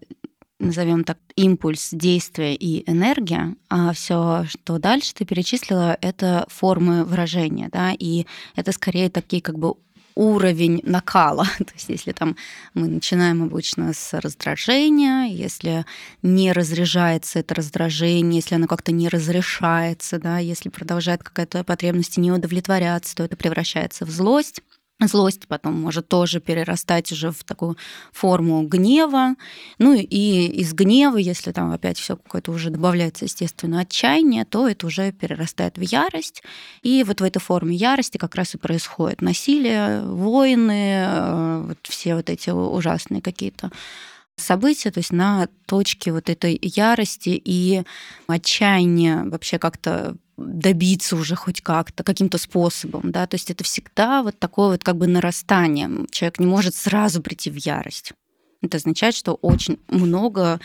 назовем 0.60 1.04
так, 1.04 1.18
импульс, 1.36 1.90
действие 1.92 2.56
и 2.56 2.90
энергия, 2.90 3.56
а 3.70 3.94
все, 3.94 4.46
что 4.48 4.78
дальше 4.78 5.14
ты 5.14 5.26
перечислила, 5.26 5.98
это 6.02 6.46
формы 6.50 7.04
выражения, 7.04 7.70
да, 7.72 7.92
и 7.98 8.26
это 8.56 8.72
скорее 8.72 9.10
такие 9.10 9.42
как 9.42 9.60
бы 9.60 9.76
уровень 10.16 10.82
накала. 10.84 11.46
То 11.58 11.74
есть 11.74 11.90
если 11.90 12.12
там 12.12 12.36
мы 12.74 12.88
начинаем 12.88 13.44
обычно 13.44 13.94
с 13.94 14.14
раздражения, 14.20 15.26
если 15.26 15.86
не 16.22 16.52
разряжается 16.52 17.40
это 17.40 17.56
раздражение, 17.56 18.40
если 18.40 18.56
оно 18.56 18.68
как-то 18.68 18.92
не 18.92 19.10
разрешается, 19.10 20.20
да, 20.20 20.40
если 20.40 20.70
продолжает 20.70 21.24
какая-то 21.24 21.64
потребность 21.64 22.18
не 22.18 22.32
удовлетворяться, 22.32 23.16
то 23.16 23.24
это 23.24 23.36
превращается 23.36 24.06
в 24.06 24.10
злость. 24.10 24.62
Злость 25.02 25.48
потом 25.50 25.74
может 25.82 26.08
тоже 26.08 26.40
перерастать 26.40 27.12
уже 27.12 27.32
в 27.32 27.44
такую 27.44 27.76
форму 28.14 28.66
гнева. 28.66 29.36
Ну 29.78 29.94
и 29.94 30.48
из 30.48 30.74
гнева, 30.74 31.18
если 31.18 31.52
там 31.52 31.72
опять 31.74 32.00
все 32.00 32.16
какое-то 32.16 32.52
уже 32.52 32.70
добавляется, 32.70 33.26
естественно, 33.26 33.82
отчаяние, 33.82 34.46
то 34.46 34.70
это 34.70 34.88
уже 34.88 35.12
перерастает 35.12 35.78
в 35.78 35.82
ярость. 35.82 36.44
И 36.82 37.04
вот 37.04 37.20
в 37.20 37.26
этой 37.26 37.40
форме 37.40 37.76
ярости 37.76 38.18
как 38.18 38.36
раз 38.36 38.56
и 38.56 38.58
происходит 38.58 39.22
насилие, 39.22 40.02
войны, 40.02 41.04
э, 41.06 41.64
вот 41.68 41.80
все 41.84 42.16
вот 42.16 42.30
эти 42.30 42.50
ужасные 42.52 43.22
какие-то 43.22 43.72
события, 44.38 44.92
то 44.92 45.00
есть 45.00 45.12
на 45.12 45.48
точке 45.66 46.14
вот 46.14 46.30
этой 46.30 46.58
ярости 46.62 47.42
и 47.44 47.84
отчаяния 48.28 49.24
вообще 49.26 49.60
как-то 49.60 50.16
добиться 50.38 51.16
уже 51.16 51.36
хоть 51.36 51.62
как-то, 51.62 52.04
каким-то 52.04 52.38
способом, 52.38 53.12
да, 53.12 53.28
то 53.28 53.36
есть 53.36 53.52
это 53.52 53.64
всегда 53.64 54.24
вот 54.24 54.38
такое 54.38 54.70
вот 54.70 54.84
как 54.84 54.98
бы 54.98 55.08
нарастание. 55.08 55.90
Человек 56.12 56.40
не 56.40 56.46
может 56.46 56.76
сразу 56.76 57.22
прийти 57.22 57.50
в 57.50 57.56
ярость. 57.56 58.14
Это 58.62 58.78
означает, 58.78 59.16
что 59.16 59.36
очень 59.36 59.80
много 59.90 60.60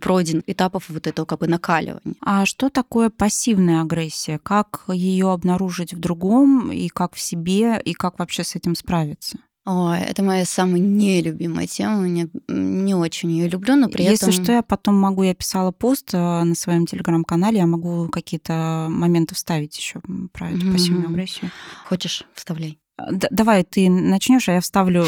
пройден 0.00 0.42
этапов 0.46 0.88
вот 0.88 1.06
этого 1.06 1.26
как 1.26 1.40
бы 1.40 1.46
накаливания. 1.46 2.16
А 2.20 2.46
что 2.46 2.70
такое 2.70 3.10
пассивная 3.10 3.82
агрессия? 3.82 4.38
Как 4.38 4.84
ее 4.88 5.30
обнаружить 5.30 5.92
в 5.92 6.00
другом, 6.00 6.72
и 6.72 6.88
как 6.88 7.14
в 7.14 7.20
себе, 7.20 7.80
и 7.84 7.92
как 7.92 8.18
вообще 8.18 8.42
с 8.42 8.56
этим 8.56 8.74
справиться? 8.74 9.38
Ой, 9.64 10.00
это 10.00 10.24
моя 10.24 10.44
самая 10.44 10.80
нелюбимая 10.80 11.68
тема. 11.68 12.08
Я 12.08 12.28
не 12.48 12.94
очень 12.94 13.30
ее 13.30 13.48
люблю, 13.48 13.76
но 13.76 13.88
при 13.88 14.02
Если 14.02 14.28
этом... 14.28 14.44
что, 14.44 14.52
я 14.52 14.62
потом 14.62 14.96
могу, 14.96 15.22
я 15.22 15.34
писала 15.34 15.70
пост 15.70 16.10
э, 16.12 16.18
на 16.18 16.54
своем 16.56 16.84
телеграм-канале, 16.84 17.58
я 17.58 17.66
могу 17.66 18.08
какие-то 18.08 18.88
моменты 18.90 19.36
вставить 19.36 19.76
еще 19.78 20.00
про 20.32 20.50
эту 20.50 20.66
mm-hmm. 20.66 20.72
пассивную 20.72 21.08
агрессию. 21.08 21.50
Хочешь, 21.84 22.24
вставляй. 22.34 22.80
Д- 23.10 23.28
давай 23.30 23.62
ты 23.62 23.88
начнешь, 23.88 24.48
а 24.48 24.54
я 24.54 24.60
вставлю 24.60 25.06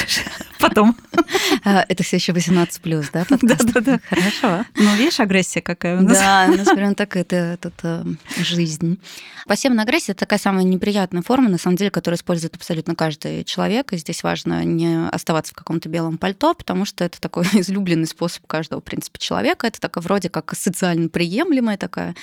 потом. 0.60 0.94
А, 1.64 1.84
это 1.88 2.02
все 2.02 2.16
еще 2.16 2.32
18 2.32 2.80
плюс, 2.80 3.10
да? 3.12 3.26
Да, 3.42 3.56
да, 3.60 3.80
да. 3.80 4.00
Хорошо. 4.08 4.64
Ну, 4.74 4.96
видишь, 4.96 5.20
агрессия 5.20 5.60
какая 5.60 5.98
у 5.98 6.02
нас. 6.02 6.18
Да, 6.18 6.46
у 6.48 6.56
нас 6.56 6.68
прям 6.68 6.94
так 6.94 7.16
это 7.16 7.58
тут 7.60 7.74
э, 7.82 8.04
жизнь. 8.38 8.98
Пассивная 9.46 9.84
агрессия 9.84 10.12
это 10.12 10.20
такая 10.20 10.40
самая 10.40 10.64
неприятная 10.64 11.22
форма, 11.22 11.48
на 11.48 11.58
самом 11.58 11.76
деле, 11.76 11.90
которую 11.90 12.18
использует 12.18 12.56
абсолютно 12.56 12.96
каждый 12.96 13.44
человек. 13.44 13.92
И 13.92 13.96
здесь 13.96 14.24
важно 14.24 14.64
не 14.64 15.08
оставаться 15.08 15.52
в 15.52 15.56
каком-то 15.56 15.88
белом 15.88 16.18
пальто, 16.18 16.54
потому 16.54 16.84
что 16.84 17.04
это 17.04 17.20
такой 17.20 17.44
излюбленный 17.52 18.08
способ 18.08 18.44
каждого, 18.46 18.80
в 18.80 18.84
принципе, 18.84 19.18
человека. 19.20 19.68
Это 19.68 19.80
такая 19.80 20.02
вроде 20.02 20.30
как 20.30 20.52
социально 20.56 21.08
приемлемая 21.08 21.76
такая 21.76 22.16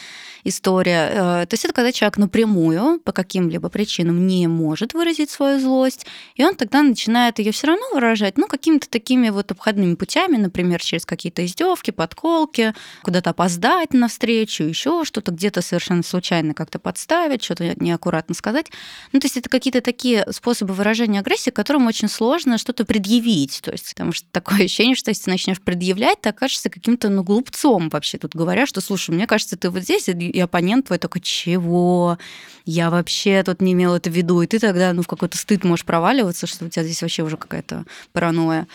история. 0.44 1.10
Э, 1.12 1.46
то 1.46 1.54
есть 1.54 1.64
это 1.64 1.74
когда 1.74 1.92
человек 1.94 2.18
напрямую 2.18 3.00
по 3.00 3.14
каким-либо 3.14 3.70
причинам 3.70 4.28
не 4.28 4.48
может 4.48 4.94
выразить 4.94 5.30
свою 5.30 5.60
злость, 5.60 6.06
и 6.36 6.44
он 6.44 6.56
тогда 6.56 6.82
начинает 6.82 7.40
ее 7.40 7.54
все 7.54 7.68
равно 7.68 7.86
выражать, 7.94 8.38
ну, 8.38 8.48
какими-то 8.48 8.90
такими 9.14 9.30
вот 9.30 9.52
обходными 9.52 9.94
путями, 9.94 10.38
например, 10.38 10.82
через 10.82 11.06
какие-то 11.06 11.46
издевки, 11.46 11.92
подколки, 11.92 12.74
куда-то 13.04 13.30
опоздать 13.30 13.94
на 13.94 14.08
встречу, 14.08 14.64
еще 14.64 15.04
что-то 15.06 15.32
где-то 15.32 15.62
совершенно 15.62 16.02
случайно 16.02 16.56
как-то 16.56 16.80
подставить, 16.80 17.44
что-то 17.44 17.76
неаккуратно 17.80 18.34
сказать. 18.34 18.72
Ну, 19.12 19.20
то 19.20 19.26
есть 19.26 19.38
это 19.38 19.50
какие-то 19.50 19.82
такие 19.82 20.26
способы 20.32 20.74
выражения 20.74 21.20
агрессии, 21.20 21.52
которым 21.52 21.86
очень 21.86 22.08
сложно 22.08 22.58
что-то 22.58 22.86
предъявить. 22.86 23.62
То 23.62 23.72
есть 23.72 23.94
потому 23.94 24.14
что 24.14 24.26
такое 24.32 24.66
ощущение, 24.66 24.96
что 24.96 25.12
если 25.12 25.26
ты 25.26 25.30
начнешь 25.30 25.62
предъявлять, 25.62 26.22
ты 26.22 26.30
окажешься 26.30 26.72
каким-то 26.72 27.10
ну, 27.10 27.22
глупцом 27.22 27.90
вообще 27.90 28.18
тут 28.18 28.36
говоря, 28.36 28.66
что, 28.66 28.82
слушай, 28.82 29.12
мне 29.12 29.28
кажется, 29.28 29.58
ты 29.58 29.70
вот 29.70 29.84
здесь, 29.84 30.10
и 30.10 30.40
оппонент 30.40 30.88
твой 30.88 30.98
такой, 30.98 31.22
чего? 31.22 32.18
Я 32.66 32.90
вообще 32.90 33.44
тут 33.44 33.62
не 33.62 33.74
имел 33.74 33.94
это 33.94 34.10
в 34.10 34.14
виду. 34.14 34.42
И 34.42 34.48
ты 34.48 34.58
тогда 34.58 34.92
ну, 34.94 35.04
в 35.04 35.08
какой-то 35.08 35.38
стыд 35.38 35.64
можешь 35.64 35.86
проваливаться, 35.86 36.48
что 36.48 36.66
у 36.66 36.70
тебя 36.70 36.84
здесь 36.84 37.02
вообще 37.04 37.22
уже 37.22 37.38
какая-то 37.38 37.86
паранойя 38.12 38.68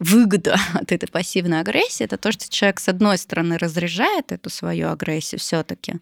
выгода 0.00 0.56
от 0.74 0.90
этой 0.90 1.06
пассивной 1.06 1.60
агрессии 1.60 2.02
это 2.02 2.16
то, 2.16 2.32
что 2.32 2.50
человек 2.50 2.80
с 2.80 2.88
одной 2.88 3.18
стороны 3.18 3.56
разряжает 3.58 4.32
эту 4.32 4.50
свою 4.50 4.90
агрессию 4.90 5.38
все-таки 5.38 6.00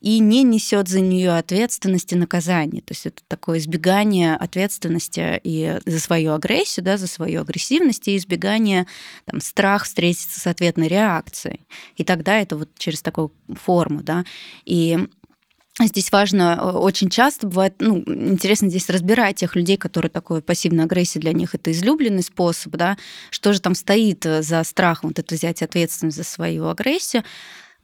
и 0.00 0.20
не 0.20 0.44
несет 0.44 0.88
за 0.88 1.00
нее 1.00 1.36
ответственности 1.36 2.14
и 2.14 2.18
наказания. 2.18 2.80
То 2.82 2.92
есть 2.92 3.06
это 3.06 3.22
такое 3.26 3.58
избегание 3.58 4.36
ответственности 4.36 5.40
и 5.42 5.80
за 5.84 5.98
свою 5.98 6.34
агрессию, 6.34 6.84
да, 6.84 6.96
за 6.96 7.08
свою 7.08 7.40
агрессивность 7.40 8.06
и 8.06 8.16
избегание 8.16 8.86
там, 9.24 9.40
страх 9.40 9.84
встретиться 9.84 10.38
с 10.38 10.46
ответной 10.46 10.86
реакцией. 10.86 11.66
И 11.96 12.04
тогда 12.04 12.38
это 12.40 12.56
вот 12.56 12.70
через 12.78 13.02
такую 13.02 13.32
форму. 13.56 14.02
Да. 14.02 14.24
И 14.64 14.98
Здесь 15.80 16.10
важно, 16.10 16.58
э, 16.60 16.70
очень 16.76 17.08
часто 17.08 17.46
бывает, 17.46 17.74
ну, 17.78 17.98
интересно 18.06 18.68
здесь 18.68 18.88
разбирать 18.90 19.36
тех 19.36 19.54
людей, 19.54 19.76
которые 19.76 20.10
такой 20.10 20.42
пассивная 20.42 20.86
агрессия 20.86 21.20
для 21.20 21.32
них 21.32 21.54
это 21.54 21.70
излюбленный 21.70 22.22
способ, 22.22 22.72
да, 22.76 22.96
что 23.30 23.52
же 23.52 23.60
там 23.60 23.74
стоит 23.74 24.26
э, 24.26 24.42
за 24.42 24.64
страхом 24.64 25.10
вот 25.10 25.18
это 25.18 25.34
взять 25.34 25.62
ответственность 25.62 26.16
за 26.16 26.24
свою 26.24 26.68
агрессию. 26.68 27.22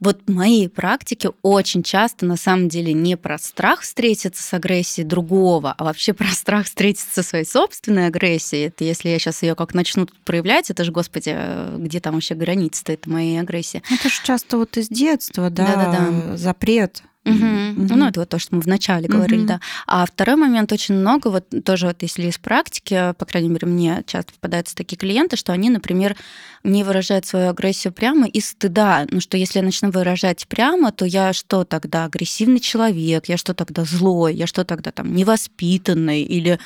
Вот 0.01 0.19
в 0.27 0.31
моей 0.31 0.67
практике 0.67 1.29
очень 1.41 1.81
часто 1.81 2.25
на 2.25 2.35
самом 2.35 2.67
деле 2.67 2.91
не 2.91 3.15
про 3.15 3.37
страх 3.37 3.79
встретиться 3.79 4.43
с 4.43 4.53
агрессией 4.53 5.07
другого, 5.07 5.73
а 5.77 5.85
вообще 5.85 6.13
про 6.13 6.27
страх 6.27 6.65
встретиться 6.65 7.07
со 7.13 7.23
своей 7.23 7.45
собственной 7.45 8.07
агрессией. 8.07 8.67
Это 8.67 8.83
если 8.83 9.07
я 9.07 9.19
сейчас 9.19 9.41
ее 9.41 9.55
как 9.55 9.73
начну 9.73 10.05
проявлять, 10.25 10.69
это 10.69 10.83
же, 10.83 10.91
господи, 10.91 11.31
э, 11.33 11.77
где 11.79 12.01
там 12.01 12.15
вообще 12.15 12.35
граница-то 12.35 12.91
этой 12.91 13.07
моей 13.07 13.39
агрессии? 13.39 13.81
Это 13.89 14.09
же 14.09 14.21
часто 14.21 14.57
вот 14.57 14.75
из 14.75 14.89
детства, 14.89 15.49
да, 15.49 15.65
Да-да-да. 15.65 16.35
запрет 16.35 17.01
Угу. 17.25 17.35
Угу. 17.35 17.95
Ну, 17.95 18.07
это 18.07 18.19
вот 18.19 18.29
то, 18.29 18.39
что 18.39 18.55
мы 18.55 18.61
вначале 18.61 19.07
говорили, 19.07 19.41
угу. 19.41 19.47
да. 19.47 19.59
А 19.87 20.05
второй 20.05 20.35
момент 20.35 20.71
очень 20.71 20.95
много, 20.95 21.29
вот 21.29 21.45
тоже 21.63 21.87
вот 21.87 22.01
если 22.01 22.27
из 22.27 22.37
практики, 22.37 23.13
по 23.17 23.25
крайней 23.25 23.49
мере, 23.49 23.67
мне 23.67 24.03
часто 24.05 24.33
попадаются 24.33 24.75
такие 24.75 24.97
клиенты, 24.97 25.35
что 25.35 25.51
они, 25.51 25.69
например, 25.69 26.15
не 26.63 26.83
выражают 26.83 27.25
свою 27.25 27.49
агрессию 27.49 27.93
прямо 27.93 28.27
из 28.27 28.49
стыда. 28.49 29.07
Ну, 29.09 29.19
что 29.19 29.37
если 29.37 29.59
я 29.59 29.65
начну 29.65 29.89
выражать 29.89 30.47
прямо, 30.47 30.91
то 30.91 31.05
я 31.05 31.33
что 31.33 31.63
тогда, 31.63 32.05
агрессивный 32.05 32.59
человек, 32.59 33.25
я 33.27 33.37
что 33.37 33.53
тогда 33.53 33.85
злой, 33.85 34.35
я 34.35 34.47
что 34.47 34.63
тогда 34.63 34.91
там 34.91 35.13
невоспитанный 35.15 36.21
или 36.21 36.59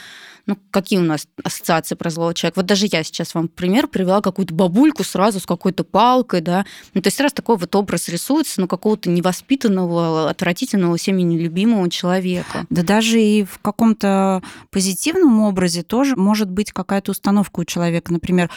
ну, 0.49 0.57
какие 0.71 0.97
у 0.97 1.03
нас 1.03 1.27
ассоциации 1.43 1.93
про 1.93 2.09
злого 2.09 2.33
человека? 2.33 2.59
Вот 2.59 2.65
даже 2.65 2.87
я 2.91 3.03
сейчас 3.03 3.35
вам 3.35 3.47
пример 3.47 3.87
привела 3.87 4.19
какую-то 4.19 4.51
бабульку 4.53 5.03
сразу 5.03 5.39
с 5.39 5.45
какой-то 5.45 5.83
палкой, 5.83 6.41
да. 6.41 6.65
Ну, 6.95 7.01
то 7.01 7.07
есть 7.07 7.19
раз 7.21 7.33
такой 7.33 7.57
вот 7.57 7.75
образ 7.75 8.09
рисуется, 8.09 8.59
ну, 8.59 8.67
какого-то 8.67 9.11
невоспитанного, 9.11 10.27
отвратительного, 10.27 10.97
всеми 10.97 11.21
нелюбимого 11.21 11.87
человека. 11.91 12.65
Да 12.71 12.81
даже 12.81 13.21
и 13.21 13.43
в 13.43 13.59
каком-то 13.59 14.41
позитивном 14.71 15.41
образе 15.41 15.83
тоже 15.83 16.15
может 16.15 16.49
быть 16.49 16.71
какая-то 16.71 17.11
установка 17.11 17.59
у 17.59 17.65
человека. 17.65 18.11
Например, 18.11 18.49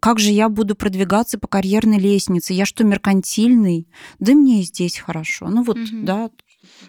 как 0.00 0.18
же 0.18 0.30
я 0.30 0.50
буду 0.50 0.74
продвигаться 0.74 1.38
по 1.38 1.48
карьерной 1.48 1.98
лестнице? 1.98 2.52
Я 2.52 2.66
что, 2.66 2.84
меркантильный? 2.84 3.88
Да 4.18 4.34
мне 4.34 4.60
и 4.60 4.64
здесь 4.64 4.98
хорошо. 4.98 5.48
Ну 5.48 5.62
вот, 5.62 5.78
угу. 5.78 6.02
да, 6.02 6.28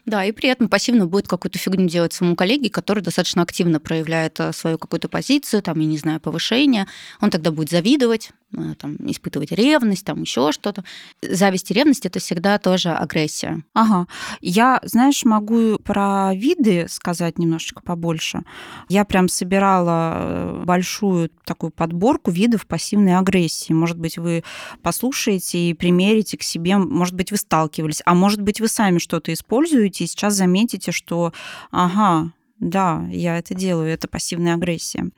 да, 0.06 0.26
и 0.26 0.32
при 0.32 0.50
этом 0.50 0.70
пассивно 0.70 1.06
будет 1.06 1.28
какую-то 1.28 1.58
фигню 1.58 1.88
делать 1.88 2.14
своему 2.14 2.36
коллеге, 2.36 2.70
который 2.70 3.02
достаточно 3.04 3.42
активно 3.42 3.80
проявляет 3.80 4.40
э, 4.40 4.54
свою 4.54 4.78
какую-то 4.78 5.10
позицию, 5.10 5.62
там, 5.62 5.80
я 5.80 5.86
не 5.86 5.98
знаю, 5.98 6.20
повышение. 6.20 6.88
Он 7.22 7.30
тогда 7.30 7.52
будет 7.52 7.70
завидовать, 7.70 8.32
там, 8.78 8.96
испытывать 9.00 9.52
ревность, 9.52 10.06
там 10.06 10.22
еще 10.22 10.52
что-то. 10.52 10.84
Зависть 11.22 11.70
и 11.72 11.74
ревность 11.74 12.06
это 12.06 12.20
всегда 12.20 12.58
тоже 12.58 12.90
агрессия. 12.90 13.64
Ага. 13.74 14.08
Я, 14.42 14.80
знаешь, 14.84 15.24
могу 15.24 15.78
про 15.80 16.34
виды 16.34 16.88
сказать 16.90 17.38
немножечко 17.38 17.82
побольше. 17.82 18.44
Я 18.88 19.06
прям 19.06 19.28
собирала 19.28 20.14
э, 20.16 20.64
большую 20.66 21.30
такую 21.46 21.72
подборку 21.72 22.32
видов 22.32 22.66
пассивной 22.66 23.18
агрессии. 23.18 23.74
Может 23.74 24.00
быть, 24.00 24.18
вы 24.18 24.44
послушаете 24.82 25.70
и 25.70 25.74
примерите 25.74 26.38
к 26.38 26.44
себе, 26.44 26.78
может 26.78 27.14
быть, 27.14 27.32
вы 27.32 27.38
сталкивались, 27.38 28.02
а 28.06 28.14
может 28.14 28.42
быть, 28.42 28.60
вы 28.60 28.68
сами 28.68 28.98
что-то 28.98 29.32
используете, 29.32 30.04
и 30.04 30.08
сейчас 30.08 30.34
заметите, 30.34 30.92
что, 30.92 31.34
ага, 31.72 32.32
да, 32.60 33.06
я 33.10 33.38
это 33.38 33.54
делаю, 33.54 33.90
это 33.90 34.08
пассивная 34.08 34.56
агрессия. 34.56 35.10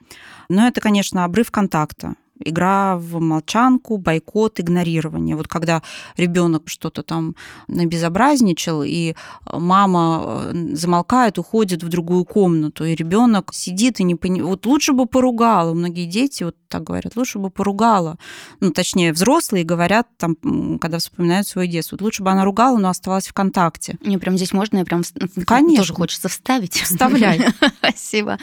Но 0.49 0.67
это, 0.67 0.81
конечно, 0.81 1.23
обрыв 1.23 1.49
контакта 1.51 2.15
игра 2.43 2.97
в 2.97 3.19
молчанку, 3.19 3.97
бойкот, 3.97 4.59
игнорирование. 4.59 5.35
Вот 5.35 5.47
когда 5.47 5.81
ребенок 6.17 6.63
что-то 6.65 7.03
там 7.03 7.35
набезобразничал, 7.67 8.83
и 8.83 9.15
мама 9.51 10.43
э, 10.53 10.75
замолкает, 10.75 11.37
уходит 11.37 11.83
в 11.83 11.89
другую 11.89 12.25
комнату, 12.25 12.85
и 12.85 12.95
ребенок 12.95 13.53
сидит 13.53 13.99
и 13.99 14.03
не 14.03 14.15
понимает. 14.15 14.49
Вот 14.49 14.65
лучше 14.65 14.93
бы 14.93 15.05
поругала. 15.05 15.73
Многие 15.73 16.05
дети 16.05 16.43
вот 16.43 16.55
так 16.67 16.83
говорят, 16.83 17.15
лучше 17.15 17.39
бы 17.39 17.49
поругала. 17.49 18.17
Ну, 18.59 18.71
точнее, 18.71 19.13
взрослые 19.13 19.63
говорят, 19.63 20.07
там, 20.17 20.35
когда 20.79 20.97
вспоминают 20.97 21.47
свое 21.47 21.67
детство, 21.67 21.95
вот 21.95 22.01
лучше 22.01 22.23
бы 22.23 22.31
она 22.31 22.45
ругала, 22.45 22.77
но 22.77 22.89
оставалась 22.89 23.27
в 23.27 23.33
контакте. 23.33 23.97
Мне 24.01 24.17
прям 24.17 24.37
здесь 24.37 24.53
можно, 24.53 24.77
я 24.77 24.85
прям 24.85 25.03
Конечно. 25.45 25.77
тоже 25.77 25.93
хочется 25.93 26.29
вставить. 26.29 26.73
Вставляй. 26.73 27.45
Спасибо. 27.77 28.37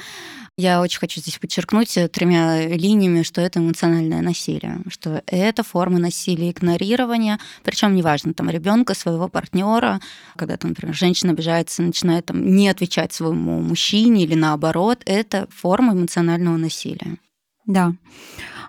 Я 0.59 0.81
очень 0.81 0.99
хочу 0.99 1.21
здесь 1.21 1.38
подчеркнуть 1.38 1.97
э, 1.97 2.09
тремя 2.09 2.66
линиями, 2.66 3.23
что 3.23 3.40
это 3.40 3.61
эмоциональное 3.61 4.23
насилие, 4.23 4.81
что 4.88 5.23
это 5.27 5.62
форма 5.62 6.01
насилия, 6.01 6.51
игнорирования, 6.51 7.38
причем 7.62 7.94
неважно, 7.94 8.35
там 8.35 8.51
ребенка, 8.51 8.94
своего 8.94 9.29
партнера, 9.29 10.01
когда 10.35 10.57
там, 10.57 10.71
например, 10.71 10.97
женщина 10.97 11.31
обижается, 11.31 11.83
начинает 11.83 12.27
там 12.27 12.44
не 12.57 12.68
отвечать 12.68 13.12
своему 13.12 13.61
мужчине 13.61 14.25
или 14.25 14.35
наоборот, 14.35 15.01
это 15.07 15.47
форма 15.55 15.92
эмоционального 15.92 16.57
насилия. 16.57 17.18
Да. 17.64 17.94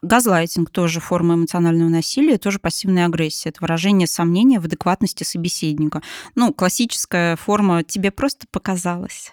Газлайтинг 0.03 0.69
тоже 0.69 0.99
форма 0.99 1.33
эмоционального 1.33 1.89
насилия, 1.89 2.37
тоже 2.37 2.59
пассивная 2.59 3.07
агрессия. 3.07 3.49
Это 3.49 3.61
выражение 3.61 4.07
сомнения 4.07 4.59
в 4.59 4.65
адекватности 4.65 5.23
собеседника. 5.23 6.03
Ну, 6.35 6.53
классическая 6.53 7.35
форма 7.35 7.83
«тебе 7.83 8.11
просто 8.11 8.45
показалось». 8.51 9.31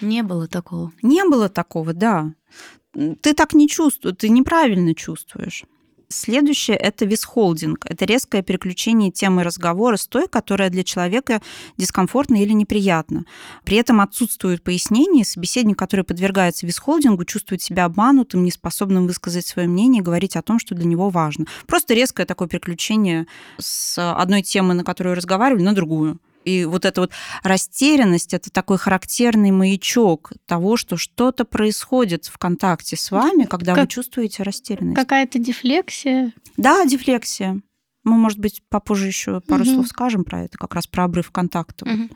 Не 0.00 0.22
было 0.22 0.48
такого. 0.48 0.92
Не 1.02 1.24
было 1.24 1.48
такого, 1.48 1.92
да. 1.92 2.32
Ты 2.94 3.34
так 3.34 3.54
не 3.54 3.68
чувствуешь, 3.68 4.16
ты 4.18 4.28
неправильно 4.28 4.94
чувствуешь. 4.94 5.64
Следующее– 6.12 6.76
это 6.78 7.06
висхолдинг. 7.06 7.86
Это 7.86 8.04
резкое 8.04 8.42
переключение 8.42 9.10
темы 9.10 9.42
разговора 9.42 9.96
с 9.96 10.06
той, 10.06 10.28
которая 10.28 10.68
для 10.68 10.84
человека 10.84 11.40
дискомфортна 11.78 12.42
или 12.42 12.52
неприятна. 12.52 13.24
При 13.64 13.78
этом 13.78 14.00
отсутствует 14.00 14.62
пояснение. 14.62 15.24
Собеседник, 15.24 15.78
который 15.78 16.04
подвергается 16.04 16.66
висхолдингу, 16.66 17.24
чувствует 17.24 17.62
себя 17.62 17.86
обманутым, 17.86 18.44
неспособным 18.44 19.06
высказать 19.06 19.46
свое 19.46 19.66
мнение, 19.66 20.02
говорить 20.02 20.36
о 20.36 20.42
том, 20.42 20.58
что 20.58 20.74
для 20.74 20.84
него 20.84 21.08
важно. 21.08 21.46
Просто 21.66 21.94
резкое 21.94 22.26
такое 22.26 22.46
переключение 22.46 23.26
с 23.58 23.96
одной 23.98 24.42
темы, 24.42 24.74
на 24.74 24.84
которую 24.84 25.16
разговаривали, 25.16 25.62
на 25.62 25.74
другую. 25.74 26.20
И 26.44 26.64
вот 26.64 26.84
эта 26.84 27.02
вот 27.02 27.12
растерянность, 27.42 28.34
это 28.34 28.50
такой 28.50 28.78
характерный 28.78 29.50
маячок 29.50 30.32
того, 30.46 30.76
что 30.76 30.96
что-то 30.96 31.44
происходит 31.44 32.26
в 32.26 32.38
контакте 32.38 32.96
с 32.96 33.10
вами, 33.10 33.44
когда 33.44 33.74
как, 33.74 33.84
вы 33.84 33.88
чувствуете 33.88 34.42
растерянность. 34.42 34.96
Какая-то 34.96 35.38
дефлексия? 35.38 36.32
Да, 36.56 36.84
дефлексия. 36.84 37.60
Мы, 38.04 38.16
может 38.16 38.38
быть, 38.38 38.62
попозже 38.68 39.06
еще 39.06 39.40
пару 39.40 39.62
угу. 39.62 39.74
слов 39.74 39.88
скажем 39.88 40.24
про 40.24 40.42
это, 40.42 40.58
как 40.58 40.74
раз 40.74 40.86
про 40.86 41.04
обрыв 41.04 41.30
контакта. 41.30 41.84
Угу. 41.84 42.08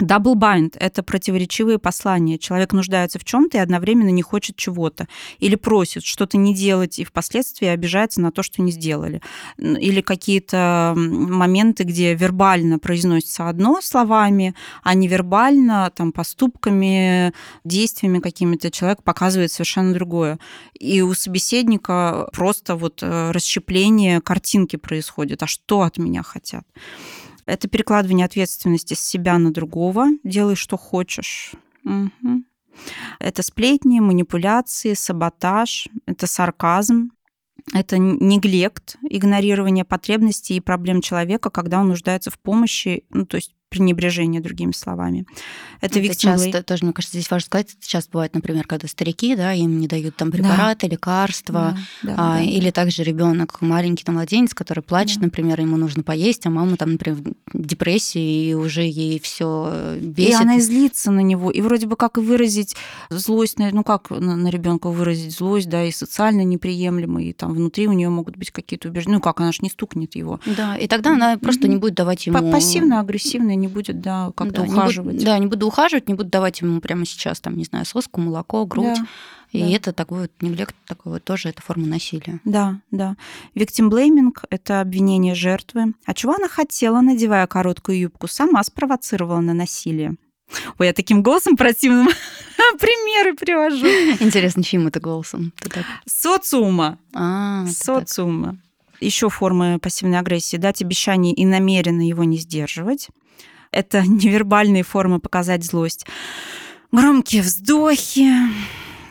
Bind– 0.00 0.76
это 0.80 1.02
противоречивые 1.02 1.78
послания. 1.78 2.38
Человек 2.38 2.72
нуждается 2.72 3.18
в 3.18 3.24
чем-то 3.24 3.58
и 3.58 3.60
одновременно 3.60 4.08
не 4.08 4.22
хочет 4.22 4.56
чего-то. 4.56 5.06
Или 5.38 5.54
просит 5.54 6.04
что-то 6.04 6.36
не 6.36 6.54
делать 6.54 6.98
и 6.98 7.04
впоследствии 7.04 7.68
обижается 7.68 8.20
на 8.20 8.32
то, 8.32 8.42
что 8.42 8.62
не 8.62 8.72
сделали. 8.72 9.20
Или 9.58 10.00
какие-то 10.00 10.94
моменты, 10.96 11.84
где 11.84 12.14
вербально 12.14 12.78
произносится 12.78 13.48
одно 13.48 13.80
словами, 13.80 14.54
а 14.82 14.94
невербально, 14.94 15.92
там, 15.94 16.10
поступками, 16.12 17.32
действиями 17.64 18.18
какими-то 18.18 18.70
человек 18.70 19.02
показывает 19.02 19.52
совершенно 19.52 19.94
другое. 19.94 20.38
И 20.78 21.02
у 21.02 21.14
собеседника 21.14 22.28
просто 22.32 22.74
вот 22.74 23.02
э, 23.02 23.30
расщепление 23.30 24.20
картинки 24.20 24.76
происходит. 24.76 25.42
А 25.42 25.46
что 25.46 25.82
от 25.82 25.98
меня 25.98 26.22
хотят? 26.22 26.64
Это 27.46 27.68
перекладывание 27.68 28.26
ответственности 28.26 28.94
с 28.94 29.00
себя 29.00 29.38
на 29.38 29.52
другого. 29.52 30.06
Делай, 30.24 30.54
что 30.54 30.76
хочешь. 30.76 31.52
Угу. 31.84 32.44
Это 33.20 33.42
сплетни, 33.42 34.00
манипуляции, 34.00 34.94
саботаж, 34.94 35.88
это 36.06 36.26
сарказм, 36.26 37.10
это 37.72 37.98
неглект, 37.98 38.96
игнорирование 39.02 39.84
потребностей 39.84 40.56
и 40.56 40.60
проблем 40.60 41.00
человека, 41.00 41.50
когда 41.50 41.80
он 41.80 41.88
нуждается 41.88 42.30
в 42.30 42.38
помощи, 42.38 43.04
ну, 43.10 43.26
то 43.26 43.36
есть 43.36 43.54
пренебрежение, 43.74 44.40
другими 44.40 44.72
словами. 44.72 45.26
Это, 45.80 45.98
это 45.98 46.16
часто, 46.16 46.62
тоже, 46.62 46.84
мне 46.84 46.92
кажется, 46.92 47.18
здесь 47.18 47.30
важно 47.30 47.46
сказать, 47.46 47.74
это 47.76 47.88
часто 47.88 48.10
бывает, 48.12 48.32
например, 48.34 48.66
когда 48.66 48.86
старики, 48.86 49.34
да, 49.34 49.52
им 49.52 49.80
не 49.80 49.88
дают 49.88 50.14
там 50.16 50.30
препараты, 50.30 50.86
да. 50.86 50.92
лекарства, 50.92 51.76
да, 52.02 52.14
да, 52.14 52.14
а, 52.16 52.38
да. 52.38 52.42
или 52.42 52.70
также 52.70 53.02
ребенок 53.02 53.60
маленький 53.60 54.04
там 54.04 54.14
младенец, 54.14 54.54
который 54.54 54.82
плачет, 54.82 55.18
да. 55.18 55.26
например, 55.26 55.60
ему 55.60 55.76
нужно 55.76 56.04
поесть, 56.04 56.46
а 56.46 56.50
мама 56.50 56.76
там, 56.76 56.92
например, 56.92 57.18
в 57.52 57.66
депрессии, 57.66 58.50
и 58.50 58.54
уже 58.54 58.82
ей 58.82 59.18
все 59.18 59.96
бесит. 60.00 60.30
И 60.30 60.34
она 60.34 60.60
злится 60.60 61.10
на 61.10 61.20
него, 61.20 61.50
и 61.50 61.60
вроде 61.60 61.86
бы 61.86 61.96
как 61.96 62.16
выразить 62.16 62.76
злость, 63.10 63.58
ну 63.58 63.82
как 63.82 64.10
на, 64.10 64.36
на 64.36 64.48
ребенка 64.48 64.88
выразить 64.88 65.36
злость, 65.36 65.68
да, 65.68 65.84
и 65.84 65.90
социально 65.90 66.42
неприемлемый, 66.44 67.26
и 67.26 67.32
там 67.32 67.52
внутри 67.52 67.88
у 67.88 67.92
нее 67.92 68.08
могут 68.08 68.36
быть 68.36 68.52
какие-то 68.52 68.88
убеждения, 68.88 69.16
ну 69.16 69.20
как, 69.20 69.40
она 69.40 69.50
же 69.50 69.58
не 69.62 69.70
стукнет 69.70 70.14
его. 70.14 70.38
Да, 70.56 70.76
и 70.76 70.86
тогда 70.86 71.14
она 71.14 71.36
просто 71.38 71.66
не 71.66 71.76
будет 71.76 71.94
давать 71.94 72.26
ему... 72.26 72.52
Пассивно-агрессивное 72.52 73.56
не 73.64 73.68
будет, 73.68 74.00
да, 74.00 74.30
как-то 74.36 74.60
Да, 74.62 74.66
не 74.66 74.72
ухаживать. 74.72 75.14
буду, 75.14 75.24
да, 75.24 75.38
не 75.38 75.46
буду 75.46 75.66
ухаживать, 75.66 76.08
не 76.08 76.14
буду 76.14 76.28
давать 76.28 76.60
ему 76.60 76.80
прямо 76.80 77.04
сейчас, 77.06 77.40
там, 77.40 77.56
не 77.56 77.64
знаю, 77.64 77.84
соску, 77.86 78.20
молоко, 78.20 78.64
грудь. 78.66 78.98
Да, 78.98 79.06
И 79.52 79.60
да. 79.60 79.68
это 79.68 79.92
такой 79.92 80.22
вот 80.22 80.30
неглект, 80.40 80.74
такой 80.86 81.12
вот 81.12 81.24
тоже 81.24 81.48
это 81.48 81.62
форма 81.62 81.86
насилия. 81.86 82.40
Да, 82.44 82.80
да. 82.90 83.16
Victim 83.54 83.88
blaming– 83.90 84.32
это 84.50 84.80
обвинение 84.80 85.34
жертвы. 85.34 85.94
А 86.04 86.14
чего 86.14 86.34
она 86.34 86.48
хотела, 86.48 87.00
надевая 87.00 87.46
короткую 87.46 87.98
юбку? 87.98 88.28
Сама 88.28 88.62
спровоцировала 88.62 89.40
на 89.40 89.54
насилие. 89.54 90.16
Ой, 90.78 90.86
я 90.88 90.92
таким 90.92 91.22
голосом 91.22 91.56
противным 91.56 92.08
примеры 92.78 93.34
привожу. 93.34 93.86
Интересно, 94.24 94.62
чьим 94.62 94.86
это 94.86 95.00
голосом? 95.00 95.52
Так... 95.58 95.84
Социума. 96.06 96.98
А, 97.14 97.64
так. 97.64 97.74
Социума. 97.74 98.58
Еще 99.00 99.28
формы 99.28 99.78
пассивной 99.78 100.18
агрессии. 100.18 100.56
Дать 100.56 100.80
обещание 100.82 101.34
и 101.34 101.44
намеренно 101.44 102.06
его 102.06 102.24
не 102.24 102.38
сдерживать. 102.38 103.08
Это 103.74 104.02
невербальные 104.06 104.84
формы 104.84 105.20
показать 105.20 105.64
злость. 105.64 106.06
Громкие 106.92 107.42
вздохи, 107.42 108.30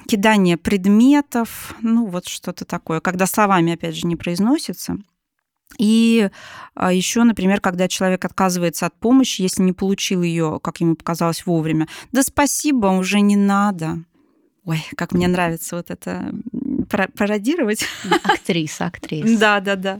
кидание 0.07 0.57
предметов, 0.57 1.75
ну 1.81 2.05
вот 2.07 2.27
что-то 2.27 2.63
такое, 2.63 3.01
когда 3.01 3.25
словами, 3.25 3.73
опять 3.73 3.95
же, 3.95 4.07
не 4.07 4.15
произносится. 4.15 4.97
И 5.79 6.29
еще, 6.79 7.23
например, 7.23 7.59
когда 7.59 7.87
человек 7.87 8.23
отказывается 8.23 8.85
от 8.85 8.97
помощи, 8.99 9.41
если 9.41 9.63
не 9.63 9.73
получил 9.73 10.21
ее, 10.21 10.59
как 10.61 10.79
ему 10.81 10.95
показалось, 10.95 11.45
вовремя. 11.45 11.87
Да 12.11 12.21
спасибо, 12.23 12.87
уже 12.87 13.19
не 13.21 13.35
надо. 13.35 14.03
Ой, 14.65 14.81
как 14.95 15.11
мне 15.11 15.27
нравится 15.27 15.75
вот 15.75 15.91
это 15.91 16.33
пародировать. 17.17 17.85
Актриса, 18.23 18.85
актриса. 18.85 19.37
Да, 19.37 19.59
да, 19.59 19.75
да. 19.75 19.99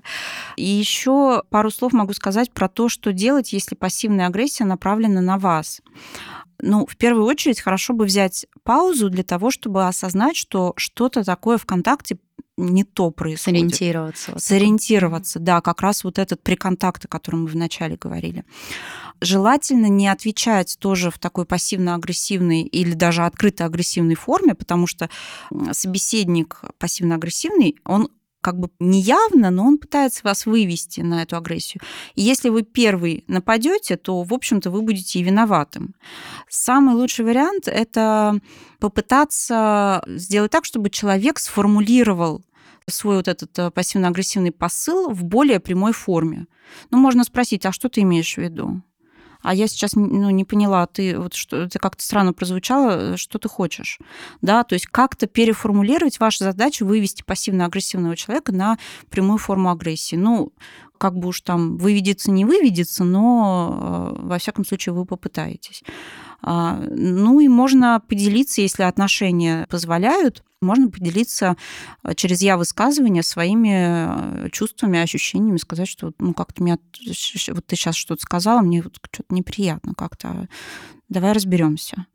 И 0.55 0.63
еще 0.63 1.43
пару 1.49 1.69
слов 1.69 1.91
могу 1.91 2.13
сказать 2.13 2.51
про 2.51 2.69
то, 2.69 2.87
что 2.87 3.11
делать, 3.11 3.51
если 3.51 3.75
пассивная 3.75 4.27
агрессия 4.27 4.63
направлена 4.63 5.21
на 5.21 5.37
вас. 5.37 5.81
Ну, 6.61 6.85
в 6.85 6.95
первую 6.95 7.25
очередь, 7.25 7.59
хорошо 7.59 7.93
бы 7.93 8.05
взять 8.05 8.45
паузу 8.63 9.09
для 9.09 9.23
того, 9.23 9.51
чтобы 9.51 9.87
осознать, 9.87 10.35
что 10.35 10.73
что-то 10.77 11.23
такое 11.23 11.57
в 11.57 11.65
контакте 11.65 12.17
не 12.57 12.83
то 12.83 13.09
происходит. 13.09 13.59
Сориентироваться. 13.59 14.31
вот 14.31 14.43
Сориентироваться, 14.43 15.39
да, 15.39 15.61
как 15.61 15.81
раз 15.81 16.03
вот 16.03 16.19
этот 16.19 16.41
приконтакт, 16.43 17.05
о 17.05 17.07
котором 17.07 17.43
мы 17.43 17.47
вначале 17.47 17.97
говорили. 17.97 18.45
Желательно 19.21 19.87
не 19.87 20.07
отвечать 20.07 20.77
тоже 20.79 21.09
в 21.09 21.17
такой 21.17 21.45
пассивно-агрессивной 21.45 22.61
или 22.61 22.93
даже 22.93 23.23
открыто-агрессивной 23.23 24.15
форме, 24.15 24.53
потому 24.53 24.85
что 24.85 25.09
собеседник 25.71 26.61
пассивно-агрессивный, 26.77 27.75
он 27.85 28.09
как 28.43 28.59
бы 28.59 28.69
неявно, 28.79 29.49
но 29.49 29.65
он 29.65 29.77
пытается 29.77 30.21
вас 30.23 30.45
вывести 30.45 31.01
на 31.01 31.23
эту 31.23 31.37
агрессию. 31.37 31.81
И 32.15 32.21
если 32.21 32.49
вы 32.49 32.63
первый 32.63 33.23
нападете, 33.27 33.95
то, 33.95 34.21
в 34.21 34.33
общем-то, 34.33 34.69
вы 34.69 34.81
будете 34.81 35.19
и 35.19 35.23
виноватым. 35.23 35.95
Самый 36.49 36.95
лучший 36.95 37.25
вариант– 37.25 37.63
это 37.67 38.39
попытаться 38.79 40.03
сделать 40.07 40.51
так, 40.51 40.65
чтобы 40.65 40.89
человек 40.89 41.39
сформулировал 41.39 42.43
свой 42.89 43.15
вот 43.15 43.29
этот 43.29 43.57
э, 43.57 43.71
пассивно-агрессивный 43.71 44.51
посыл 44.51 45.09
в 45.09 45.23
более 45.23 45.61
прямой 45.61 45.93
форме. 45.93 46.47
Ну, 46.91 46.97
можно 46.97 47.23
спросить, 47.23 47.65
а 47.65 47.71
что 47.71 47.87
ты 47.87 48.01
имеешь 48.01 48.35
в 48.35 48.39
виду? 48.39 48.81
А 49.43 49.53
я 49.53 49.67
сейчас 49.67 49.93
ну, 49.93 50.29
не 50.29 50.45
поняла, 50.45 50.87
ты 50.87 51.19
вот 51.19 51.33
что 51.33 51.57
это 51.57 51.77
как-то 51.77 52.03
странно 52.03 52.33
прозвучало, 52.33 53.17
что 53.17 53.37
ты 53.37 53.49
хочешь, 53.49 53.99
да, 54.41 54.63
то 54.63 54.73
есть 54.73 54.87
как-то 54.87 55.27
переформулировать 55.27 56.19
вашу 56.19 56.45
задачу 56.45 56.85
вывести 56.85 57.23
пассивно-агрессивного 57.23 58.15
человека 58.15 58.51
на 58.51 58.77
прямую 59.09 59.37
форму 59.37 59.69
агрессии. 59.69 60.15
Ну, 60.15 60.53
как 60.97 61.17
бы 61.17 61.27
уж 61.27 61.41
там 61.41 61.77
выведется, 61.77 62.31
не 62.31 62.45
выведется, 62.45 63.03
но 63.03 64.15
э, 64.17 64.21
во 64.21 64.37
всяком 64.37 64.65
случае 64.65 64.93
вы 64.93 65.05
попытаетесь. 65.05 65.83
А, 66.43 66.77
Ну 66.89 67.39
и 67.39 67.47
можно 67.47 68.01
поделиться, 68.05 68.61
если 68.61 68.83
отношения 68.83 69.65
позволяют, 69.69 70.43
можно 70.61 70.89
поделиться 70.89 71.55
э, 72.03 72.13
через 72.15 72.41
я 72.41 72.57
высказывания 72.57 73.23
своими 73.23 74.45
э, 74.45 74.49
чувствами, 74.51 74.99
ощущениями, 74.99 75.57
сказать, 75.57 75.87
что 75.87 76.13
ну 76.19 76.33
как-то 76.33 76.63
меня 76.63 76.77
вот 77.49 77.65
ты 77.65 77.75
сейчас 77.75 77.95
что-то 77.95 78.21
сказала, 78.21 78.61
мне 78.61 78.81
вот 78.81 78.97
что-то 79.11 79.33
неприятно 79.33 79.93
как-то. 79.93 80.47
Давай 81.09 81.33
разберемся. 81.33 82.05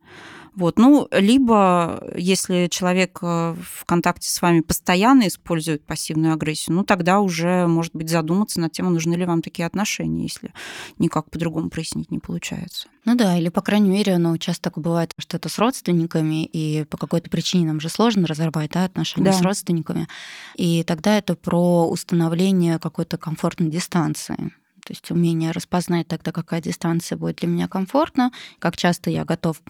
Вот. 0.55 0.77
Ну, 0.79 1.07
либо, 1.11 2.03
если 2.15 2.67
человек 2.69 3.19
э, 3.21 3.55
в 3.61 3.85
контакте 3.85 4.29
с 4.29 4.41
вами 4.41 4.61
постоянно 4.61 5.27
использует 5.27 5.85
пассивную 5.85 6.33
агрессию, 6.33 6.75
ну, 6.75 6.83
тогда 6.83 7.19
уже, 7.19 7.67
может 7.67 7.95
быть, 7.95 8.09
задуматься 8.09 8.59
над 8.59 8.71
тем, 8.71 8.91
нужны 8.93 9.15
ли 9.15 9.25
вам 9.25 9.41
такие 9.41 9.65
отношения, 9.65 10.23
если 10.23 10.53
никак 10.97 11.29
по-другому 11.29 11.69
прояснить 11.69 12.11
не 12.11 12.19
получается. 12.19 12.87
Ну 13.05 13.15
да, 13.15 13.37
или, 13.37 13.49
по 13.49 13.61
крайней 13.61 13.89
мере, 13.89 14.17
ну, 14.17 14.37
часто 14.37 14.63
такое 14.63 14.83
бывает, 14.83 15.13
что 15.17 15.37
это 15.37 15.49
с 15.49 15.57
родственниками, 15.57 16.45
и 16.45 16.83
по 16.85 16.97
какой-то 16.97 17.29
причине 17.29 17.67
нам 17.67 17.79
же 17.79 17.89
сложно 17.89 18.27
разорвать 18.27 18.71
да, 18.71 18.85
отношения 18.85 19.25
Да. 19.25 19.33
с 19.33 19.41
родственниками. 19.41 20.07
И 20.55 20.83
тогда 20.83 21.17
это 21.17 21.35
про 21.35 21.87
установление 21.89 22.79
какой-то 22.79 23.17
комфортной 23.17 23.69
дистанции. 23.69 24.51
То 24.89 24.93
есть 24.93 25.11
умение 25.11 25.51
распознать 25.51 26.07
тогда, 26.07 26.31
какая 26.31 26.61
дистанция 26.61 27.15
будет 27.15 27.35
для 27.35 27.47
меня 27.47 27.67
комфортна, 27.67 28.31
как 28.57 28.75
часто 28.75 29.11
я 29.11 29.23
готов 29.23 29.61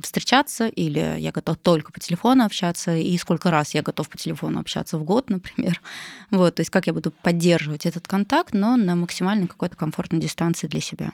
встречаться, 0.00 0.68
или 0.68 1.16
я 1.18 1.32
готов 1.32 1.56
только 1.56 1.90
по 1.90 1.98
телефону 1.98 2.44
общаться, 2.44 2.94
и 2.94 3.18
сколько 3.18 3.50
раз 3.50 3.74
я 3.74 3.82
готов 3.82 4.08
по 4.08 4.16
телефону 4.16 4.60
общаться 4.60 4.96
в 4.96 5.02
год, 5.02 5.28
например. 5.28 5.82
Вот, 6.30 6.54
то 6.54 6.60
есть 6.60 6.70
как 6.70 6.86
я 6.86 6.92
буду 6.92 7.10
поддерживать 7.10 7.84
этот 7.84 8.06
контакт, 8.06 8.54
но 8.54 8.76
на 8.76 8.94
максимально 8.94 9.48
какой-то 9.48 9.74
комфортной 9.74 10.20
дистанции 10.20 10.68
для 10.68 10.80
себя. 10.80 11.10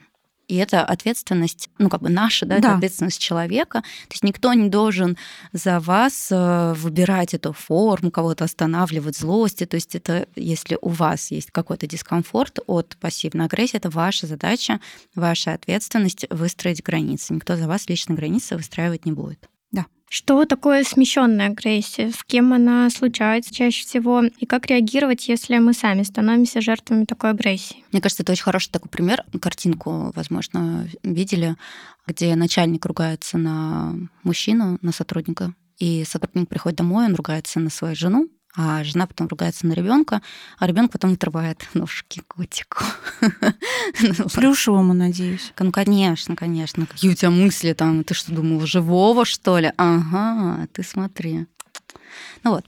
И 0.49 0.57
это 0.57 0.85
ответственность, 0.85 1.71
ну, 1.79 1.89
как 1.89 2.03
бы 2.03 2.09
наша, 2.09 2.47
да, 2.47 2.57
это 2.57 2.69
Да. 2.69 2.77
ответственность 2.77 3.21
человека. 3.21 3.81
То 3.83 4.13
есть 4.13 4.23
никто 4.23 4.53
не 4.55 4.69
должен 4.69 5.17
за 5.53 5.81
вас 5.81 6.29
э, 6.31 6.73
выбирать 6.75 7.35
эту 7.35 7.53
форму, 7.53 8.11
кого-то 8.11 8.45
останавливать 8.45 9.17
злости. 9.17 9.67
То 9.67 9.75
есть 9.75 9.95
это, 9.97 10.29
если 10.37 10.79
у 10.81 10.91
вас 10.91 11.31
есть 11.33 11.51
какой-то 11.51 11.87
дискомфорт 11.87 12.61
от 12.67 12.97
пассивной 13.01 13.47
агрессии, 13.47 13.77
это 13.77 13.91
ваша 13.91 14.27
задача, 14.27 14.81
ваша 15.15 15.53
ответственность 15.55 16.27
выстроить 16.31 16.83
границы. 16.83 17.35
Никто 17.35 17.57
за 17.57 17.67
вас 17.67 17.89
лично 17.89 18.15
границы 18.15 18.57
выстраивать 18.57 19.05
не 19.05 19.13
будет. 19.13 19.49
Что 20.09 20.45
такое 20.45 20.85
смещенная 20.85 21.49
агрессия? 21.49 22.11
С 22.11 22.23
кем 22.25 22.53
она 22.53 22.89
случается 22.91 23.53
чаще 23.53 23.85
всего? 23.85 24.23
И 24.39 24.47
как 24.47 24.67
реагировать, 24.67 25.29
если 25.29 25.59
мы 25.59 25.73
сами 25.73 26.05
становимся 26.05 26.61
жертвами 26.61 27.05
такой 27.05 27.31
агрессии? 27.31 27.85
Мне 27.91 28.01
кажется, 28.01 28.23
это 28.23 28.33
очень 28.33 28.45
хороший 28.45 28.71
такой 28.71 28.89
пример. 28.89 29.25
Картинку, 29.41 30.13
возможно, 30.15 30.89
видели, 31.03 31.57
где 32.07 32.35
начальник 32.37 32.87
ругается 32.87 33.37
на 33.37 33.95
мужчину, 34.23 34.79
на 34.81 34.93
сотрудника, 34.93 35.55
и 35.79 36.05
сотрудник 36.05 36.49
приходит 36.49 36.79
домой, 36.79 37.07
он 37.07 37.15
ругается 37.15 37.61
на 37.61 37.69
свою 37.69 37.97
жену, 37.97 38.29
а 38.57 38.83
жена 38.85 39.07
потом 39.07 39.29
ругается 39.29 39.67
на 39.67 39.75
ребенка, 39.75 40.23
а 40.59 40.67
ребенок 40.67 40.93
потом 40.93 41.13
отрывает 41.13 41.67
ножки 41.75 42.23
котику. 42.27 42.85
Плюшевому, 44.35 44.95
надеюсь. 44.95 45.53
Ну, 45.59 45.71
конечно, 45.71 46.35
конечно. 46.37 46.87
Какие 46.87 47.11
у 47.11 47.15
тебя 47.15 47.31
мысли 47.31 47.75
там? 47.75 48.03
Ты 48.03 48.15
что, 48.15 48.33
думал, 48.33 48.67
живого, 48.67 49.25
что 49.25 49.59
ли? 49.59 49.73
Ага, 49.77 50.67
ты 50.73 50.83
смотри. 50.83 51.47
Ну 52.45 52.53
вот, 52.53 52.65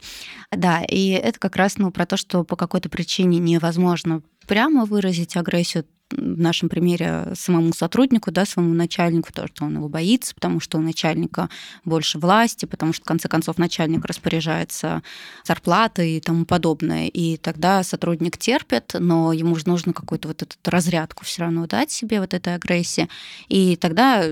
да, 0.50 0.82
и 0.82 1.10
это 1.10 1.38
как 1.38 1.56
раз 1.56 1.78
ну, 1.78 1.90
про 1.90 2.04
то, 2.04 2.16
что 2.16 2.44
по 2.44 2.56
какой-то 2.56 2.88
причине 2.88 3.38
невозможно 3.38 4.22
прямо 4.46 4.84
выразить 4.84 5.36
агрессию, 5.36 5.84
в 6.10 6.40
нашем 6.40 6.68
примере 6.68 7.32
самому 7.34 7.72
сотруднику, 7.72 8.30
да, 8.30 8.44
своему 8.44 8.74
начальнику, 8.74 9.32
то, 9.32 9.46
что 9.46 9.64
он 9.64 9.76
его 9.76 9.88
боится, 9.88 10.34
потому 10.34 10.60
что 10.60 10.78
у 10.78 10.80
начальника 10.80 11.48
больше 11.84 12.18
власти, 12.18 12.64
потому 12.64 12.92
что, 12.92 13.04
в 13.04 13.06
конце 13.06 13.28
концов, 13.28 13.58
начальник 13.58 14.04
распоряжается 14.04 15.02
зарплатой 15.44 16.12
и 16.12 16.20
тому 16.20 16.44
подобное. 16.44 17.08
И 17.08 17.36
тогда 17.36 17.82
сотрудник 17.82 18.38
терпит, 18.38 18.94
но 18.98 19.32
ему 19.32 19.54
же 19.56 19.66
нужно 19.66 19.92
какую-то 19.92 20.28
вот 20.28 20.42
эту 20.42 20.56
разрядку 20.64 21.24
все 21.24 21.42
равно 21.42 21.66
дать 21.66 21.90
себе 21.90 22.20
вот 22.20 22.34
этой 22.34 22.54
агрессии. 22.54 23.08
И 23.48 23.76
тогда 23.76 24.24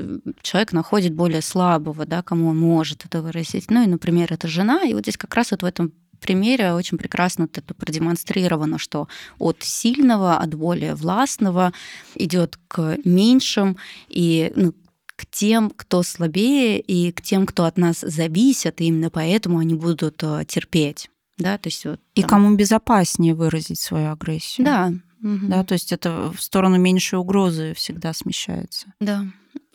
человек 0.43 0.73
находит 0.73 1.15
более 1.15 1.43
слабого, 1.43 2.07
да, 2.07 2.23
кому 2.23 2.49
он 2.49 2.59
может 2.59 3.05
это 3.05 3.23
выразить. 3.23 3.71
Ну 3.71 3.85
и, 3.85 3.87
например, 3.87 4.33
это 4.33 4.49
жена. 4.49 4.83
И 4.85 4.95
вот 4.95 5.03
здесь 5.03 5.17
как 5.17 5.35
раз 5.35 5.51
вот 5.51 5.63
в 5.63 5.67
этом 5.67 5.93
примере 6.19 6.73
очень 6.73 6.99
прекрасно 6.99 7.49
это 7.53 7.75
продемонстрировано, 7.75 8.79
что 8.79 9.09
от 9.39 9.63
сильного, 9.63 10.37
от 10.37 10.55
более 10.55 10.95
властного 10.95 11.73
идет 12.15 12.59
к 12.69 12.99
меньшим 13.05 13.77
и 14.09 14.53
ну, 14.57 14.75
к 15.17 15.27
тем, 15.27 15.71
кто 15.71 16.03
слабее, 16.03 16.79
и 16.79 17.11
к 17.11 17.23
тем, 17.23 17.47
кто 17.47 17.65
от 17.65 17.79
нас 17.79 18.01
зависит, 18.01 18.81
и 18.81 18.85
именно 18.87 19.11
поэтому 19.11 19.59
они 19.59 19.75
будут 19.75 20.23
э, 20.23 20.45
терпеть. 20.47 21.11
Да, 21.39 21.59
то 21.59 21.69
есть 21.69 21.85
вот, 21.85 22.01
И 22.15 22.23
кому 22.23 22.55
безопаснее 22.55 23.35
выразить 23.35 23.81
свою 23.81 24.11
агрессию. 24.13 24.65
Да. 24.65 24.93
мгм. 25.21 25.49
Да, 25.51 25.65
то 25.65 25.75
есть 25.75 25.93
это 25.93 26.33
в 26.33 26.41
сторону 26.41 26.79
меньшей 26.79 27.19
угрозы 27.19 27.75
всегда 27.75 28.13
смещается. 28.13 28.93
Да. 29.01 29.27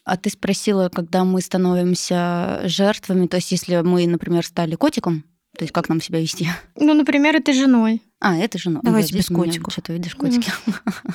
А 0.03 0.17
ты 0.17 0.29
спросила, 0.31 0.89
когда 0.89 1.23
мы 1.23 1.41
становимся 1.41 2.61
жертвами, 2.63 3.27
то 3.27 3.37
есть 3.37 3.51
если 3.51 3.81
мы, 3.81 4.07
например, 4.07 4.45
стали 4.45 4.75
котиком, 4.75 5.23
то 5.61 5.63
есть 5.63 5.73
как 5.73 5.89
нам 5.89 6.01
себя 6.01 6.19
вести? 6.19 6.49
Ну, 6.75 6.95
например, 6.95 7.35
этой 7.35 7.53
женой. 7.53 8.01
А, 8.19 8.35
это 8.35 8.57
женой. 8.57 8.81
Давайте 8.83 9.15
без 9.15 9.27
котиков. 9.27 9.71
Что 9.71 9.83
ты 9.83 9.93
видишь 9.93 10.15
котики? 10.15 10.51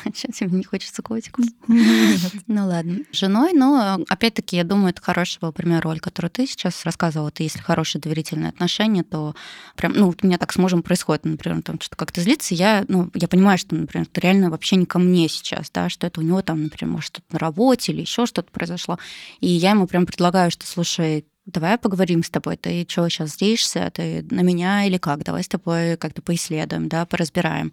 Сейчас 0.04 0.36
тебе 0.38 0.50
не 0.52 0.62
хочется 0.62 1.02
котиков. 1.02 1.44
Ну 2.46 2.68
ладно. 2.68 2.98
Женой, 3.10 3.54
но 3.54 3.98
опять-таки, 4.08 4.54
я 4.54 4.62
думаю, 4.62 4.90
это 4.90 5.02
хороший 5.02 5.40
был 5.40 5.50
пример 5.50 5.82
роль, 5.82 5.98
которую 5.98 6.30
ты 6.30 6.46
сейчас 6.46 6.84
рассказывала. 6.84 7.32
Ты, 7.32 7.42
если 7.42 7.58
хорошие 7.58 8.00
доверительные 8.00 8.50
отношения, 8.50 9.02
то 9.02 9.34
прям, 9.74 9.94
ну, 9.94 10.14
у 10.22 10.26
меня 10.26 10.38
так 10.38 10.52
с 10.52 10.58
мужем 10.58 10.84
происходит, 10.84 11.24
например, 11.24 11.60
там 11.62 11.80
что-то 11.80 11.96
как-то 11.96 12.20
злится, 12.20 12.54
я, 12.54 12.84
ну, 12.86 13.10
я 13.14 13.26
понимаю, 13.26 13.58
что, 13.58 13.74
например, 13.74 14.06
это 14.08 14.20
реально 14.20 14.50
вообще 14.50 14.76
не 14.76 14.86
ко 14.86 15.00
мне 15.00 15.28
сейчас, 15.28 15.70
да, 15.70 15.88
что 15.88 16.06
это 16.06 16.20
у 16.20 16.22
него 16.22 16.40
там, 16.42 16.62
например, 16.62 16.92
может, 16.92 17.08
что-то 17.08 17.26
на 17.32 17.40
работе 17.40 17.90
или 17.90 18.02
еще 18.02 18.26
что-то 18.26 18.52
произошло. 18.52 19.00
И 19.40 19.48
я 19.48 19.70
ему 19.70 19.88
прям 19.88 20.06
предлагаю, 20.06 20.52
что, 20.52 20.64
слушай, 20.68 21.24
давай 21.46 21.78
поговорим 21.78 22.22
с 22.22 22.30
тобой, 22.30 22.56
ты 22.56 22.84
что, 22.88 23.08
сейчас 23.08 23.36
злишься, 23.36 23.90
ты 23.94 24.26
на 24.30 24.40
меня 24.40 24.84
или 24.84 24.98
как, 24.98 25.22
давай 25.24 25.44
с 25.44 25.48
тобой 25.48 25.96
как-то 25.96 26.20
поисследуем, 26.20 26.88
да, 26.88 27.06
поразбираем. 27.06 27.72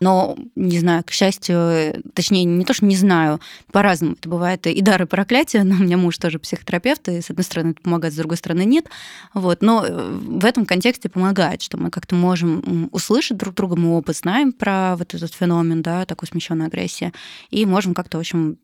Но, 0.00 0.36
не 0.56 0.78
знаю, 0.78 1.04
к 1.04 1.10
счастью, 1.10 2.02
точнее, 2.14 2.44
не 2.44 2.64
то, 2.64 2.72
что 2.72 2.86
не 2.86 2.96
знаю, 2.96 3.38
по-разному. 3.70 4.14
Это 4.14 4.28
бывает 4.30 4.66
и 4.66 4.80
дары, 4.80 5.04
и 5.04 5.06
проклятия, 5.08 5.62
но 5.64 5.74
у 5.74 5.78
меня 5.78 5.98
муж 5.98 6.16
тоже 6.16 6.38
психотерапевт, 6.38 7.08
и 7.08 7.20
с 7.20 7.30
одной 7.30 7.44
стороны 7.44 7.70
это 7.72 7.82
помогает, 7.82 8.14
с 8.14 8.16
другой 8.16 8.38
стороны 8.38 8.64
нет. 8.64 8.86
Вот. 9.34 9.60
Но 9.60 9.84
э, 9.84 10.10
в 10.10 10.44
этом 10.44 10.64
контексте 10.64 11.10
помогает, 11.10 11.60
что 11.60 11.76
мы 11.76 11.90
как-то 11.90 12.14
можем 12.14 12.88
услышать 12.92 13.36
друг 13.36 13.54
друга, 13.54 13.76
мы 13.76 13.96
оба 13.96 14.12
знаем 14.14 14.52
про 14.52 14.96
вот 14.96 15.14
этот 15.14 15.34
феномен, 15.34 15.82
да, 15.82 16.06
такой 16.06 16.26
смещенной 16.28 16.66
агрессии, 16.66 17.12
и 17.50 17.66
можем 17.66 17.94
как-то, 17.94 18.16
в 18.16 18.20
общем, 18.20 18.56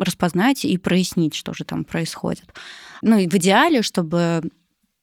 распознать 0.00 0.64
и 0.64 0.76
прояснить, 0.78 1.34
что 1.34 1.52
же 1.52 1.64
там 1.64 1.84
происходит. 1.84 2.52
Ну 3.02 3.18
и 3.18 3.28
в 3.28 3.34
идеале, 3.34 3.82
чтобы 3.82 4.42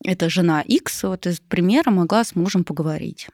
эта 0.03 0.29
жена 0.29 0.61
X, 0.61 1.03
вот 1.03 1.25
из 1.25 1.39
примера, 1.39 1.89
могла 1.89 2.23
с 2.23 2.35
мужем 2.35 2.63
поговорить. 2.63 3.29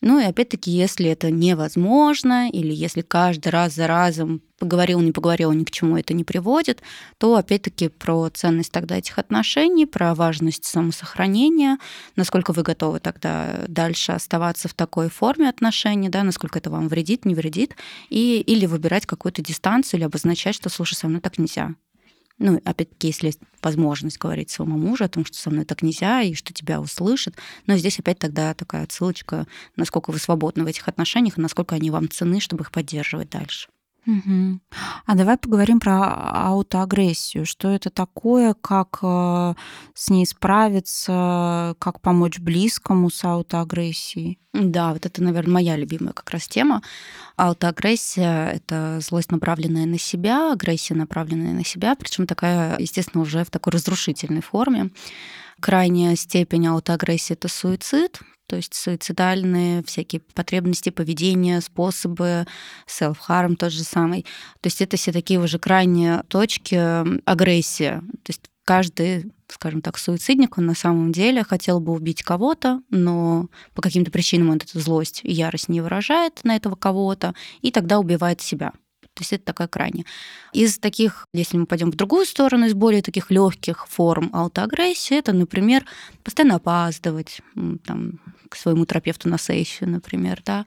Ну 0.00 0.20
и 0.20 0.24
опять-таки, 0.24 0.70
если 0.70 1.10
это 1.10 1.30
невозможно, 1.30 2.48
или 2.50 2.72
если 2.72 3.00
каждый 3.02 3.48
раз 3.48 3.74
за 3.74 3.88
разом 3.88 4.42
поговорил, 4.58 5.00
не 5.00 5.12
поговорил, 5.12 5.52
ни 5.52 5.64
к 5.64 5.70
чему 5.70 5.96
это 5.96 6.14
не 6.14 6.22
приводит, 6.24 6.82
то 7.18 7.36
опять-таки 7.36 7.88
про 7.88 8.28
ценность 8.30 8.70
тогда 8.70 8.96
этих 8.96 9.18
отношений, 9.18 9.86
про 9.86 10.14
важность 10.14 10.64
самосохранения, 10.64 11.78
насколько 12.14 12.52
вы 12.52 12.62
готовы 12.62 13.00
тогда 13.00 13.64
дальше 13.66 14.12
оставаться 14.12 14.68
в 14.68 14.74
такой 14.74 15.08
форме 15.10 15.48
отношений, 15.48 16.08
да, 16.08 16.22
насколько 16.22 16.58
это 16.58 16.70
вам 16.70 16.88
вредит, 16.88 17.24
не 17.24 17.34
вредит, 17.34 17.74
и, 18.08 18.40
или 18.40 18.66
выбирать 18.66 19.06
какую-то 19.06 19.42
дистанцию, 19.42 19.98
или 19.98 20.06
обозначать, 20.06 20.54
что, 20.54 20.68
слушай, 20.68 20.94
со 20.94 21.08
мной 21.08 21.20
так 21.20 21.38
нельзя. 21.38 21.74
Ну, 22.38 22.60
опять-таки, 22.64 23.08
если 23.08 23.26
есть 23.26 23.40
возможность 23.62 24.18
говорить 24.18 24.50
своему 24.50 24.78
мужу 24.78 25.04
о 25.04 25.08
том, 25.08 25.24
что 25.24 25.36
со 25.36 25.50
мной 25.50 25.64
так 25.64 25.82
нельзя, 25.82 26.22
и 26.22 26.34
что 26.34 26.52
тебя 26.52 26.80
услышат. 26.80 27.34
Но 27.66 27.76
здесь 27.76 27.98
опять 27.98 28.20
тогда 28.20 28.54
такая 28.54 28.84
отсылочка, 28.84 29.46
насколько 29.76 30.12
вы 30.12 30.18
свободны 30.18 30.64
в 30.64 30.68
этих 30.68 30.86
отношениях, 30.86 31.36
и 31.36 31.40
насколько 31.40 31.74
они 31.74 31.90
вам 31.90 32.08
цены, 32.08 32.40
чтобы 32.40 32.62
их 32.62 32.70
поддерживать 32.70 33.30
дальше. 33.30 33.68
Угу. 34.08 34.60
А 35.04 35.14
давай 35.14 35.36
поговорим 35.36 35.80
про 35.80 36.46
аутоагрессию. 36.48 37.44
Что 37.44 37.68
это 37.68 37.90
такое, 37.90 38.54
как 38.54 39.00
э, 39.02 39.54
с 39.92 40.08
ней 40.08 40.24
справиться, 40.24 41.74
как 41.78 42.00
помочь 42.00 42.38
близкому 42.38 43.10
с 43.10 43.22
аутоагрессией? 43.22 44.38
Да, 44.54 44.94
вот 44.94 45.04
это, 45.04 45.22
наверное, 45.22 45.52
моя 45.52 45.76
любимая 45.76 46.14
как 46.14 46.30
раз 46.30 46.48
тема. 46.48 46.82
Аутоагрессия— 47.36 48.48
это 48.54 48.98
злость, 49.02 49.30
направленная 49.30 49.84
на 49.84 49.98
себя, 49.98 50.52
агрессия, 50.52 50.94
направленная 50.94 51.52
на 51.52 51.64
себя, 51.64 51.94
причем 51.94 52.26
такая, 52.26 52.78
естественно, 52.78 53.22
уже 53.22 53.44
в 53.44 53.50
такой 53.50 53.74
разрушительной 53.74 54.40
форме. 54.40 54.90
Крайняя 55.60 56.14
степень 56.16 56.68
аутоагрессии— 56.68 57.32
это 57.34 57.48
суицид, 57.48 58.20
то 58.46 58.56
есть 58.56 58.74
суицидальные 58.74 59.82
всякие 59.84 60.20
потребности, 60.20 60.90
поведения, 60.90 61.60
способы, 61.60 62.46
self-harm 62.86 63.56
тот 63.56 63.72
же 63.72 63.84
самый. 63.84 64.22
То 64.60 64.68
есть 64.68 64.80
это 64.80 64.96
все 64.96 65.12
такие 65.12 65.38
уже 65.38 65.58
крайние 65.58 66.22
точки 66.28 66.76
агрессии. 67.28 68.00
То 68.22 68.28
есть 68.28 68.50
каждый, 68.64 69.32
скажем 69.48 69.82
так, 69.82 69.98
суицидник, 69.98 70.56
он 70.56 70.66
на 70.66 70.74
самом 70.74 71.12
деле 71.12 71.42
хотел 71.42 71.80
бы 71.80 71.92
убить 71.92 72.22
кого-то, 72.22 72.80
но 72.88 73.48
по 73.74 73.82
каким-то 73.82 74.10
причинам 74.10 74.50
он 74.50 74.56
эту 74.56 74.80
злость 74.80 75.20
и 75.24 75.32
ярость 75.32 75.68
не 75.68 75.80
выражает 75.80 76.40
на 76.44 76.56
этого 76.56 76.74
кого-то, 76.74 77.34
и 77.60 77.70
тогда 77.70 77.98
убивает 77.98 78.40
себя. 78.40 78.72
То 79.18 79.22
есть 79.22 79.32
это 79.32 79.46
такая 79.46 79.66
крайне. 79.66 80.04
Из 80.52 80.78
таких, 80.78 81.26
если 81.32 81.56
мы 81.56 81.66
пойдем 81.66 81.90
в 81.90 81.96
другую 81.96 82.24
сторону, 82.24 82.66
из 82.66 82.74
более 82.74 83.02
таких 83.02 83.32
легких 83.32 83.88
форм 83.88 84.30
аутоагрессии, 84.32 85.18
это, 85.18 85.32
например, 85.32 85.84
постоянно 86.22 86.54
опаздывать, 86.54 87.40
там, 87.84 88.20
к 88.48 88.56
своему 88.56 88.86
терапевту 88.86 89.28
на 89.28 89.38
сессию, 89.38 89.88
например, 89.90 90.42
да, 90.44 90.64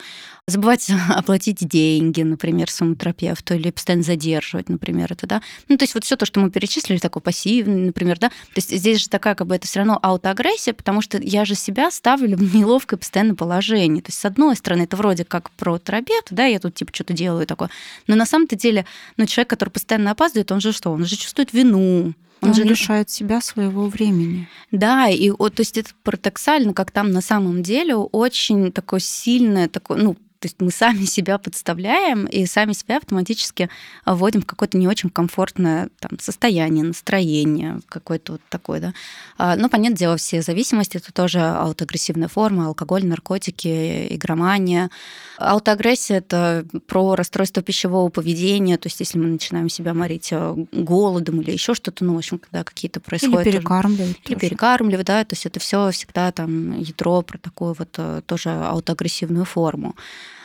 забывать 0.48 0.90
оплатить 1.10 1.68
деньги, 1.68 2.22
например, 2.22 2.70
своему 2.70 2.96
терапевту, 2.96 3.56
или 3.56 3.72
постоянно 3.72 4.04
задерживать, 4.04 4.70
например, 4.70 5.12
это, 5.12 5.28
да. 5.28 5.42
Ну, 5.68 5.78
то 5.78 5.84
есть 5.84 5.94
вот 5.94 6.04
все 6.04 6.16
то, 6.16 6.26
что 6.26 6.40
мы 6.40 6.52
перечислили, 6.52 6.98
такой 6.98 7.22
пассивный, 7.22 7.86
например, 7.86 8.20
да. 8.20 8.30
То 8.30 8.58
есть 8.58 8.76
здесь 8.76 9.00
же 9.00 9.10
такая, 9.10 9.36
как 9.36 9.48
бы, 9.48 9.56
это 9.56 9.68
все 9.68 9.80
равно 9.80 10.00
аутоагрессия, 10.02 10.74
потому 10.74 11.02
что 11.02 11.18
я 11.18 11.46
же 11.46 11.56
себя 11.56 11.92
ставлю 11.92 12.38
в 12.38 12.56
неловкое 12.56 12.98
постоянное 12.98 13.36
положение. 13.36 14.02
То 14.02 14.10
есть, 14.10 14.20
с 14.20 14.26
одной 14.26 14.56
стороны, 14.56 14.84
это 14.84 14.96
вроде 14.98 15.26
как 15.26 15.52
про 15.52 15.78
терапевта, 15.78 16.36
да, 16.36 16.46
я 16.46 16.60
тут 16.60 16.76
типа 16.76 16.92
что-то 16.94 17.14
делаю 17.14 17.48
такое, 17.48 17.70
но 18.08 18.16
на 18.16 18.26
самом-то 18.26 18.56
деле, 18.56 18.86
ну, 19.18 19.26
человек, 19.26 19.50
который 19.50 19.70
постоянно 19.70 20.12
опаздывает, 20.12 20.52
он 20.52 20.62
же 20.62 20.72
что? 20.72 20.92
Он 20.92 21.06
же 21.06 21.16
чувствует 21.16 21.54
вину, 21.54 22.14
он, 22.42 22.50
он 22.50 22.56
же 22.56 22.64
лишает 22.64 23.10
себя 23.10 23.40
своего 23.40 23.88
времени. 23.88 24.48
Да, 24.72 25.08
и 25.08 25.30
вот, 25.30 25.56
то 25.56 25.62
есть 25.62 25.78
это 25.78 25.92
парадоксально, 26.04 26.74
как 26.74 26.92
там 26.92 27.12
на 27.12 27.22
самом 27.22 27.62
деле 27.62 27.96
очень 27.96 28.72
такое 28.72 29.00
сильное, 29.00 29.70
такое, 29.70 29.98
ну, 29.98 30.18
то 30.42 30.48
есть 30.48 30.60
мы 30.60 30.72
сами 30.72 31.06
себя 31.06 31.38
подставляем 31.38 32.26
и 32.26 32.48
сами 32.48 32.74
себя 32.74 32.98
автоматически 32.98 33.70
вводим 34.08 34.42
в 34.42 34.46
какое-то 34.46 34.76
не 34.78 34.88
очень 34.88 35.12
комфортное 35.12 35.90
там, 36.00 36.20
состояние, 36.20 36.84
настроение, 36.84 37.80
какое-то 37.88 38.34
вот 38.34 38.42
такое, 38.50 38.80
да. 38.80 38.94
А, 39.38 39.56
ну, 39.56 39.70
понятное 39.70 39.98
дело, 39.98 40.18
все 40.18 40.42
зависимости— 40.42 40.98
это 40.98 41.14
тоже 41.14 41.42
аутоагрессивная 41.42 42.28
форма, 42.28 42.66
алкоголь, 42.66 43.06
наркотики, 43.06 44.08
игромания. 44.16 44.90
Аутоагрессия— 45.38 46.18
это 46.18 46.66
про 46.88 47.14
расстройство 47.14 47.62
пищевого 47.62 48.10
поведения, 48.10 48.78
то 48.78 48.88
есть 48.88 49.00
если 49.00 49.20
мы 49.20 49.28
начинаем 49.28 49.70
себя 49.70 49.94
морить 49.94 50.30
э, 50.32 50.56
голодом 50.72 51.42
или 51.42 51.52
еще 51.52 51.76
что-то, 51.76 52.04
ну, 52.04 52.16
в 52.16 52.18
общем, 52.18 52.40
когда 52.40 52.64
какие-то 52.64 53.00
происходят... 53.00 53.46
Или 53.46 53.58
перекармливать. 53.58 54.18
Или 54.26 54.40
перекармливать, 54.40 55.06
да, 55.06 55.24
то 55.24 55.34
есть 55.34 55.46
это 55.46 55.60
все 55.60 55.92
всегда 55.92 56.32
там 56.32 56.80
ядро 56.80 57.22
про 57.22 57.38
такую 57.38 57.76
вот 57.78 57.94
э, 57.98 58.24
тоже 58.26 58.50
аутоагрессивную 58.50 59.46
форму. 59.46 59.96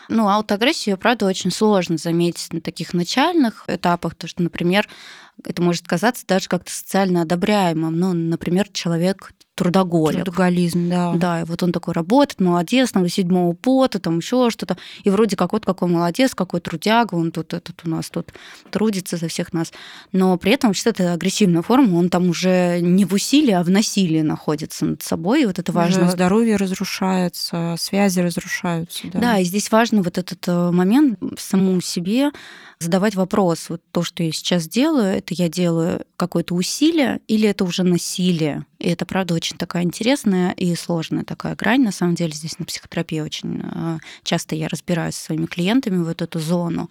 Ну, 0.09 0.29
аутоагрессию, 0.29 0.97
правда, 0.99 1.27
очень 1.27 1.51
сложно 1.51 1.97
заметить 1.97 2.53
на 2.53 2.61
таких 2.61 2.95
начальных 2.95 3.65
этапах, 3.67 4.15
потому 4.15 4.29
что, 4.29 4.43
например, 4.43 4.89
это 5.45 5.63
может 5.63 5.87
казаться 5.87 6.25
даже 6.27 6.49
как-то 6.49 6.73
социально 6.73 7.23
одобряемым. 7.23 7.99
Ну, 7.99 8.13
например, 8.13 8.69
человек 8.73 9.33
трудоголик. 9.57 10.23
Трудоголизм, 10.23 10.89
да. 10.91 11.13
Да, 11.15 11.41
и 11.41 11.45
вот 11.45 11.63
он 11.63 11.73
такой 11.73 11.95
работает, 11.95 12.41
молодец, 12.41 12.93
там 12.93 13.03
до 13.03 13.09
седьмого 13.09 13.55
пота, 13.55 13.99
там 13.99 14.19
еще 14.19 14.51
что-то. 14.51 14.77
И 15.03 15.11
вроде 15.11 15.35
как 15.35 15.55
вот 15.55 15.65
какой 15.65 15.89
молодец, 15.89 16.35
какой 16.35 16.61
трудяга, 16.61 17.15
он 17.15 17.33
тут 17.33 17.55
этот 17.55 17.81
у 17.85 17.89
нас 17.89 18.11
тут 18.11 18.33
трудится 18.71 19.17
за 19.17 19.29
всех 19.29 19.55
нас. 19.55 19.73
Но 20.13 20.37
при 20.37 20.53
этом 20.53 20.69
вообще 20.71 20.91
это 20.91 21.15
агрессивная 21.15 21.63
форма, 21.63 21.97
он 21.97 22.11
там 22.11 22.29
уже 22.29 22.81
не 22.81 23.07
в 23.07 23.15
усилии, 23.15 23.53
а 23.53 23.63
в 23.63 23.71
насилии 23.71 24.21
находится 24.21 24.85
над 24.85 25.03
собой, 25.03 25.43
и 25.43 25.47
вот 25.47 25.59
это 25.59 25.73
важно. 25.73 26.03
Уже 26.03 26.11
здоровье 26.11 26.57
разрушается, 26.57 27.77
связи 27.79 28.21
разрушаются. 28.21 29.07
Да. 29.11 29.19
да, 29.19 29.39
и 29.39 29.45
здесь 29.45 29.71
важно 29.71 30.03
вот 30.03 30.19
этот 30.19 30.47
э, 30.47 30.71
момент 30.71 31.19
самому 31.39 31.81
себе 31.81 32.31
задавать 32.79 33.15
вопрос, 33.15 33.71
вот 33.71 33.83
то, 33.91 34.03
что 34.03 34.23
я 34.23 34.33
сейчас 34.33 34.69
делаю, 34.69 35.17
это 35.17 35.35
я 35.35 35.49
делаю 35.49 36.05
какое-то 36.17 36.55
усилие 36.55 37.21
или 37.27 37.49
это 37.49 37.65
уже 37.65 37.83
насилие? 37.83 38.67
И 38.79 38.89
это, 38.89 39.07
правда, 39.07 39.35
очень 39.35 39.57
такая 39.57 39.83
интересная 39.83 40.53
и 40.53 40.75
сложная 40.75 41.25
такая 41.25 41.57
грань. 41.57 41.83
На 41.83 41.93
самом 41.93 42.15
деле 42.15 42.33
здесь 42.33 42.59
на 42.59 42.65
психотерапии 42.65 43.21
очень 43.21 43.63
э, 43.63 43.99
часто 44.23 44.55
я 44.55 44.69
разбираюсь 44.69 45.15
со 45.15 45.27
своими 45.27 45.47
клиентами 45.47 46.03
вот 46.03 46.21
эту 46.23 46.39
зону. 46.39 46.91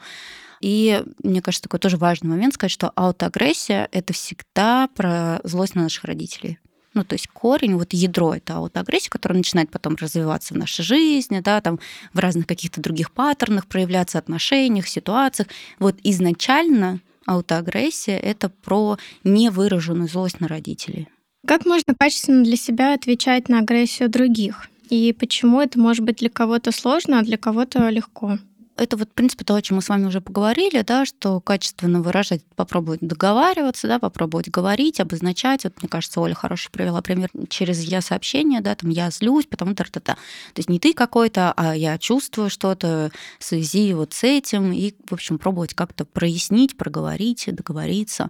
И 0.62 1.04
мне 1.22 1.42
кажется, 1.42 1.64
такой 1.64 1.80
тоже 1.80 1.98
важный 1.98 2.30
момент 2.30 2.56
сказать, 2.56 2.72
что 2.72 2.92
аутоагрессия— 2.96 3.88
это 3.92 4.14
всегда 4.14 4.88
про 4.96 5.40
злость 5.44 5.76
на 5.76 5.84
наших 5.84 6.06
родителей. 6.06 6.60
Ну, 6.96 7.04
то 7.04 7.14
есть 7.14 7.28
корень, 7.28 7.76
вот 7.76 7.94
ядро— 7.94 8.34
это 8.36 8.56
аутоагрессия, 8.56 9.10
которая 9.10 9.38
начинает 9.38 9.70
потом 9.70 9.96
развиваться 9.96 10.54
в 10.54 10.58
нашей 10.58 10.84
жизни, 10.84 11.42
да, 11.42 11.60
там 11.60 11.80
в 12.14 12.20
разных 12.20 12.48
каких-то 12.48 12.82
других 12.82 13.12
паттернах 13.12 13.68
проявляться, 13.68 14.18
отношениях, 14.18 14.88
ситуациях. 14.88 15.50
Вот 15.78 15.98
изначально 16.04 17.02
аутоагрессия— 17.26 18.18
это 18.32 18.50
про 18.50 18.98
невыраженную 19.26 20.08
злость 20.08 20.40
на 20.40 20.48
родителей. 20.48 21.10
Как 21.46 21.66
можно 21.66 21.94
качественно 21.94 22.44
для 22.44 22.56
себя 22.56 22.94
отвечать 22.94 23.50
на 23.50 23.60
агрессию 23.60 24.10
других? 24.10 24.68
И 24.90 25.14
почему 25.14 25.62
это 25.62 25.78
может 25.78 26.06
быть 26.06 26.18
для 26.18 26.30
кого-то 26.30 26.72
сложно, 26.72 27.20
а 27.20 27.24
для 27.24 27.38
кого-то 27.38 27.90
легко? 27.90 28.40
Это 28.78 28.98
вот, 28.98 29.10
в 29.10 29.14
принципе, 29.14 29.46
то, 29.46 29.56
о 29.56 29.62
чем 29.62 29.78
мы 29.78 29.82
с 29.82 29.88
вами 29.88 30.06
уже 30.06 30.20
поговорили, 30.20 30.82
да, 30.82 31.06
что 31.06 31.40
качественно 31.40 32.02
выражать, 32.02 32.44
попробовать 32.56 33.00
договариваться, 33.00 33.88
да, 33.88 34.00
попробовать 34.00 34.50
говорить, 34.50 35.00
обозначать. 35.00 35.64
Вот, 35.64 35.82
мне 35.82 35.88
кажется, 35.88 36.20
Оля 36.20 36.34
хороший 36.34 36.72
привела 36.72 37.02
пример 37.02 37.30
через 37.48 37.82
я 37.84 38.02
сообщение, 38.02 38.60
да, 38.60 38.76
там 38.76 38.90
я 38.90 39.10
злюсь, 39.12 39.46
потому 39.46 39.72
что 39.72 39.86
то 39.86 40.02
То 40.02 40.18
есть 40.58 40.70
не 40.70 40.80
ты 40.80 40.94
какой-то, 40.94 41.54
а 41.56 41.74
я 41.76 41.98
чувствую 41.98 42.50
что-то 42.50 43.12
в 43.40 43.44
связи 43.46 43.94
вот 43.94 44.14
с 44.14 44.24
этим, 44.24 44.74
и, 44.74 44.94
в 45.08 45.14
общем, 45.14 45.38
пробовать 45.38 45.74
как-то 45.74 46.04
прояснить, 46.04 46.76
проговорить, 46.76 47.46
договориться. 47.48 48.30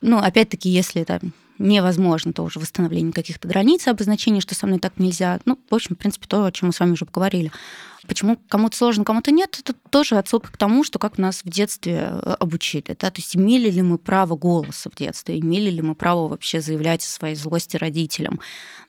Ну, 0.00 0.16
опять-таки, 0.16 0.70
если 0.70 1.02
это 1.02 1.20
невозможно 1.58 2.32
тоже 2.32 2.58
восстановление 2.58 3.12
каких-то 3.12 3.48
границ, 3.48 3.86
обозначение, 3.86 4.40
что 4.40 4.54
со 4.54 4.66
мной 4.66 4.78
так 4.78 4.98
нельзя. 4.98 5.40
Ну, 5.44 5.58
в 5.68 5.74
общем, 5.74 5.94
в 5.94 5.98
принципе, 5.98 6.26
то, 6.26 6.44
о 6.44 6.52
чем 6.52 6.68
мы 6.68 6.72
с 6.72 6.80
вами 6.80 6.92
уже 6.92 7.04
поговорили. 7.04 7.52
Почему 8.06 8.38
кому-то 8.48 8.76
сложно, 8.76 9.04
кому-то 9.04 9.30
нет, 9.30 9.58
это 9.60 9.72
тоже 9.90 10.16
отсылка 10.16 10.52
к 10.52 10.56
тому, 10.56 10.84
что 10.84 10.98
как 10.98 11.18
нас 11.18 11.42
в 11.44 11.48
детстве 11.48 12.10
э, 12.10 12.36
обучили. 12.38 12.96
Да? 13.00 13.10
То 13.10 13.20
есть 13.20 13.36
имели 13.36 13.70
ли 13.70 13.82
мы 13.82 13.98
право 13.98 14.36
голоса 14.36 14.90
в 14.90 14.96
детстве, 14.96 15.38
имели 15.38 15.70
ли 15.70 15.82
мы 15.82 15.94
право 15.94 16.28
вообще 16.28 16.60
заявлять 16.60 17.02
о 17.02 17.08
своей 17.08 17.34
злости 17.34 17.76
родителям. 17.76 18.40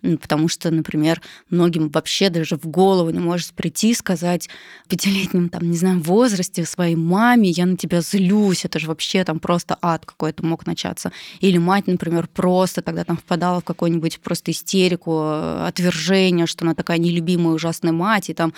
Потому 0.01 0.47
что, 0.47 0.69
например, 0.71 1.21
многим 1.49 1.89
вообще 1.89 2.29
даже 2.29 2.57
в 2.57 2.67
голову 2.67 3.09
не 3.09 3.19
может 3.19 3.53
прийти 3.53 3.93
сказать 3.93 4.49
в 4.85 4.89
пятилетнем, 4.89 5.49
там, 5.49 5.69
не 5.69 5.77
знаю, 5.77 6.01
возрасте 6.01 6.65
своей 6.65 6.95
маме, 6.95 7.49
я 7.49 7.65
на 7.65 7.77
тебя 7.77 8.01
злюсь, 8.01 8.65
это 8.65 8.79
же 8.79 8.87
вообще 8.87 9.23
там 9.23 9.39
просто 9.39 9.77
ад 9.81 10.05
какой-то 10.05 10.45
мог 10.45 10.65
начаться. 10.65 11.11
Или 11.39 11.57
мать, 11.57 11.87
например, 11.87 12.27
просто 12.27 12.81
тогда 12.81 13.03
там 13.03 13.17
впадала 13.17 13.61
в 13.61 13.63
какую-нибудь 13.63 14.19
просто 14.19 14.51
истерику, 14.51 15.21
э, 15.23 15.67
отвержение, 15.67 16.45
что 16.45 16.65
она 16.65 16.75
такая 16.75 16.97
нелюбимая, 16.97 17.55
ужасная 17.55 17.93
мать, 17.93 18.29
и 18.29 18.33
там, 18.33 18.53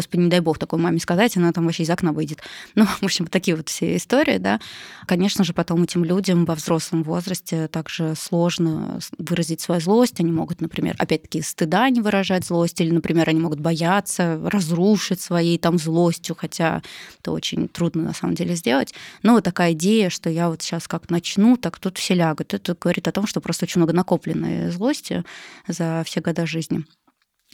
господи, 0.00 0.22
не 0.22 0.30
дай 0.30 0.40
бог 0.40 0.58
такой 0.58 0.78
маме 0.78 0.98
сказать, 0.98 1.36
она 1.36 1.52
там 1.52 1.66
вообще 1.66 1.82
из 1.82 1.90
окна 1.90 2.12
выйдет. 2.12 2.40
Ну, 2.74 2.86
в 2.86 3.02
общем, 3.02 3.26
такие 3.26 3.56
вот 3.56 3.68
все 3.68 3.96
истории, 3.96 4.38
да. 4.38 4.58
Конечно 5.06 5.44
же, 5.44 5.52
потом 5.52 5.82
этим 5.82 6.04
людям 6.04 6.46
во 6.46 6.54
взрослом 6.54 7.02
возрасте 7.02 7.68
также 7.68 8.14
сложно 8.16 9.00
выразить 9.18 9.60
свою 9.60 9.80
злость. 9.80 10.20
Они 10.20 10.32
могут, 10.32 10.62
например, 10.62 10.94
опять-таки, 10.98 11.42
стыда 11.42 11.90
не 11.90 12.00
выражать 12.00 12.46
злость, 12.46 12.80
или, 12.80 12.90
например, 12.90 13.28
они 13.28 13.40
могут 13.40 13.60
бояться 13.60 14.40
разрушить 14.44 15.20
своей 15.20 15.58
там 15.58 15.78
злостью, 15.78 16.34
хотя 16.38 16.80
это 17.20 17.32
очень 17.32 17.68
трудно 17.68 18.02
на 18.02 18.14
самом 18.14 18.34
деле 18.34 18.54
сделать. 18.54 18.94
Но 19.22 19.34
вот 19.34 19.44
такая 19.44 19.72
идея, 19.72 20.08
что 20.08 20.30
я 20.30 20.48
вот 20.48 20.62
сейчас 20.62 20.88
как 20.88 21.10
начну, 21.10 21.56
так 21.56 21.78
тут 21.78 21.98
все 21.98 22.14
лягут. 22.14 22.54
Это 22.54 22.74
говорит 22.80 23.08
о 23.08 23.12
том, 23.12 23.26
что 23.26 23.40
просто 23.40 23.66
очень 23.66 23.80
много 23.80 23.92
накопленной 23.92 24.70
злости 24.70 25.24
за 25.68 26.02
все 26.06 26.20
года 26.20 26.46
жизни. 26.46 26.84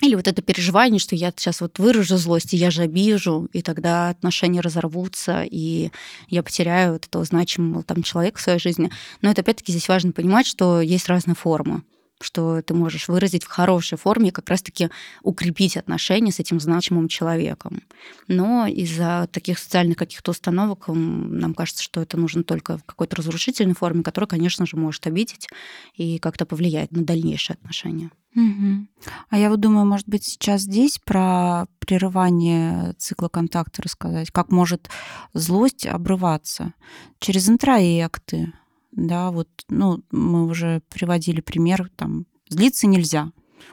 Или 0.02 0.14
вот 0.14 0.28
это 0.28 0.42
переживание, 0.42 1.00
что 1.00 1.16
я 1.16 1.32
сейчас 1.34 1.62
вот 1.62 1.78
выражу 1.78 2.18
злость, 2.18 2.52
и 2.52 2.56
я 2.58 2.70
же 2.70 2.82
обижу, 2.82 3.48
и 3.52 3.62
тогда 3.62 4.10
отношения 4.10 4.60
разорвутся, 4.60 5.42
и 5.42 5.90
я 6.28 6.42
потеряю 6.42 6.92
вот 6.94 7.06
этого 7.06 7.24
значимого 7.24 7.82
там 7.82 8.02
человека 8.02 8.38
в 8.38 8.42
своей 8.42 8.58
жизни. 8.58 8.90
Но 9.22 9.30
это 9.30 9.40
опять-таки 9.40 9.72
здесь 9.72 9.88
важно 9.88 10.12
понимать, 10.12 10.46
что 10.46 10.80
есть 10.82 11.08
разные 11.08 11.34
формы 11.34 11.82
что 12.20 12.62
ты 12.62 12.74
можешь 12.74 13.08
выразить 13.08 13.44
в 13.44 13.48
хорошей 13.48 13.98
форме, 13.98 14.32
как 14.32 14.48
раз-таки 14.48 14.90
укрепить 15.22 15.76
отношения 15.76 16.32
с 16.32 16.40
этим 16.40 16.60
значимым 16.60 17.08
человеком. 17.08 17.82
Но 18.26 18.66
из-за 18.66 19.28
таких 19.30 19.58
социальных 19.58 19.98
каких-то 19.98 20.30
установок 20.30 20.88
нам 20.88 21.54
кажется, 21.54 21.82
что 21.82 22.00
это 22.00 22.16
нужно 22.16 22.42
только 22.42 22.78
в 22.78 22.84
какой-то 22.84 23.16
разрушительной 23.16 23.74
форме, 23.74 24.02
которая, 24.02 24.28
конечно 24.28 24.66
же, 24.66 24.76
может 24.76 25.06
обидеть 25.06 25.48
и 25.94 26.18
как-то 26.18 26.46
повлиять 26.46 26.90
на 26.92 27.04
дальнейшие 27.04 27.54
отношения. 27.54 28.10
Угу. 28.34 28.86
А 29.30 29.38
я 29.38 29.48
вот 29.48 29.60
думаю, 29.60 29.86
может 29.86 30.08
быть, 30.08 30.24
сейчас 30.24 30.62
здесь 30.62 30.98
про 30.98 31.66
прерывание 31.78 32.92
цикла 32.98 33.28
контакта 33.28 33.82
рассказать, 33.82 34.30
как 34.30 34.50
может 34.50 34.90
злость 35.32 35.86
обрываться 35.86 36.74
через 37.18 37.48
интроекты, 37.48 38.52
да, 38.96 39.30
вот, 39.30 39.48
ну, 39.68 40.02
мы 40.10 40.46
уже 40.46 40.82
приводили 40.88 41.40
пример, 41.40 41.90
там, 41.96 42.26
злиться 42.48 42.86
нельзя. 42.86 43.30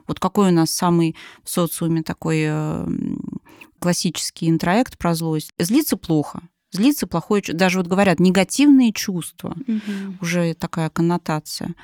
Вот 0.08 0.20
какой 0.20 0.50
у 0.50 0.54
нас 0.54 0.72
самый 0.72 1.16
в 1.44 1.50
социуме 1.50 2.04
такой 2.04 2.44
э, 2.46 2.88
классический 3.80 4.50
интроект 4.50 4.98
про 4.98 5.16
злость? 5.16 5.52
Злиться 5.58 5.98
плохо 5.98 6.42
злиться, 6.74 7.08
плохое 7.08 7.42
чувство. 7.42 7.60
Даже 7.60 7.78
вот 7.78 7.88
говорят 7.88 8.20
негативные 8.20 8.92
чувства, 8.92 9.56
угу. 9.68 10.18
уже 10.22 10.54
такая 10.54 10.90
коннотация. 10.90 11.76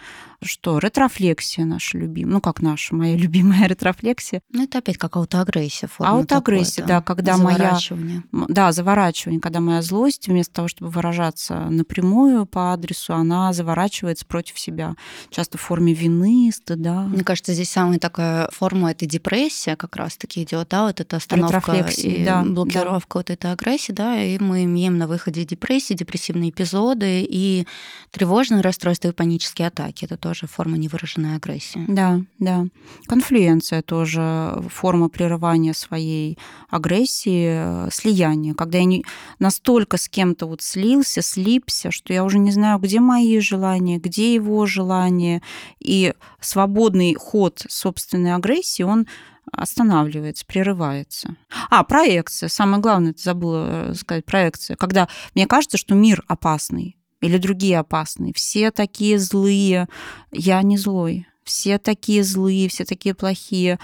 Что 0.41 0.79
ретрофлексия 0.79 1.65
наша 1.65 1.97
любимая, 1.97 2.35
ну 2.35 2.41
как 2.41 2.61
наша, 2.61 2.95
моя 2.95 3.15
любимая 3.17 3.67
ретрофлексия. 3.67 4.41
Ну 4.51 4.63
это 4.63 4.79
опять 4.79 4.97
как 4.97 5.15
аутоагрессия. 5.15 5.87
Форма 5.87 6.13
аутоагрессия, 6.13 6.85
да, 6.85 7.01
когда 7.01 7.37
заворачивание. 7.37 8.23
моя... 8.31 8.45
Да, 8.49 8.71
заворачивание, 8.71 9.39
когда 9.39 9.59
моя 9.59 9.81
злость, 9.81 10.27
вместо 10.27 10.53
того, 10.53 10.67
чтобы 10.67 10.91
выражаться 10.91 11.69
напрямую 11.69 12.45
по 12.45 12.73
адресу, 12.73 13.13
она 13.13 13.53
заворачивается 13.53 14.25
против 14.25 14.57
себя. 14.59 14.95
Часто 15.29 15.57
в 15.57 15.61
форме 15.61 15.93
вины, 15.93 16.51
стыда. 16.53 17.03
Мне 17.03 17.23
кажется, 17.23 17.53
здесь 17.53 17.69
самая 17.69 17.99
такая 17.99 18.49
форма 18.51 18.91
это 18.91 19.05
депрессия 19.05 19.75
как 19.75 19.95
раз-таки 19.95 20.43
идет, 20.43 20.69
да, 20.69 20.85
вот 20.85 20.99
эта 20.99 21.17
остановка 21.17 21.85
и 21.97 22.23
да, 22.23 22.43
блокировка 22.43 23.09
да. 23.09 23.19
вот 23.19 23.29
этой 23.29 23.51
агрессии, 23.51 23.91
да, 23.91 24.21
и 24.21 24.39
мы 24.39 24.65
имеем 24.79 24.97
на 24.97 25.07
выходе 25.07 25.43
депрессии, 25.45 25.93
депрессивные 25.93 26.49
эпизоды 26.49 27.27
и 27.29 27.67
тревожные 28.11 28.61
расстройства 28.61 29.09
и 29.09 29.11
панические 29.11 29.67
атаки. 29.67 30.05
Это 30.05 30.17
тоже 30.17 30.47
форма 30.47 30.77
невыраженной 30.77 31.35
агрессии. 31.35 31.83
Да, 31.87 32.21
да. 32.39 32.65
Конфлюенция 33.07 33.81
тоже 33.81 34.63
форма 34.69 35.09
прерывания 35.09 35.73
своей 35.73 36.37
агрессии, 36.69 37.89
слияния. 37.91 38.53
Когда 38.53 38.77
я 38.77 38.85
не 38.85 39.05
настолько 39.39 39.97
с 39.97 40.07
кем-то 40.07 40.45
вот 40.45 40.61
слился, 40.61 41.21
слипся, 41.21 41.91
что 41.91 42.13
я 42.13 42.23
уже 42.23 42.39
не 42.39 42.51
знаю, 42.51 42.79
где 42.79 42.99
мои 42.99 43.39
желания, 43.39 43.97
где 43.97 44.33
его 44.33 44.65
желания. 44.65 45.41
И 45.79 46.13
свободный 46.39 47.13
ход 47.15 47.63
собственной 47.67 48.33
агрессии, 48.33 48.83
он 48.83 49.07
останавливается, 49.51 50.45
прерывается. 50.45 51.35
А, 51.69 51.83
проекция. 51.83 52.49
Самое 52.49 52.81
главное, 52.81 53.11
это 53.11 53.21
забыла 53.21 53.91
э, 53.91 53.93
сказать, 53.95 54.25
проекция. 54.25 54.75
Когда 54.75 55.07
мне 55.35 55.47
кажется, 55.47 55.77
что 55.77 55.95
мир 55.95 56.23
опасный 56.27 56.97
или 57.21 57.37
другие 57.37 57.79
опасные, 57.79 58.33
все 58.33 58.71
такие 58.71 59.19
злые, 59.19 59.87
я 60.31 60.61
не 60.61 60.77
злой. 60.77 61.25
Все 61.43 61.79
такие 61.79 62.23
злые, 62.23 62.69
все 62.69 62.85
такие 62.85 63.15
плохие. 63.15 63.79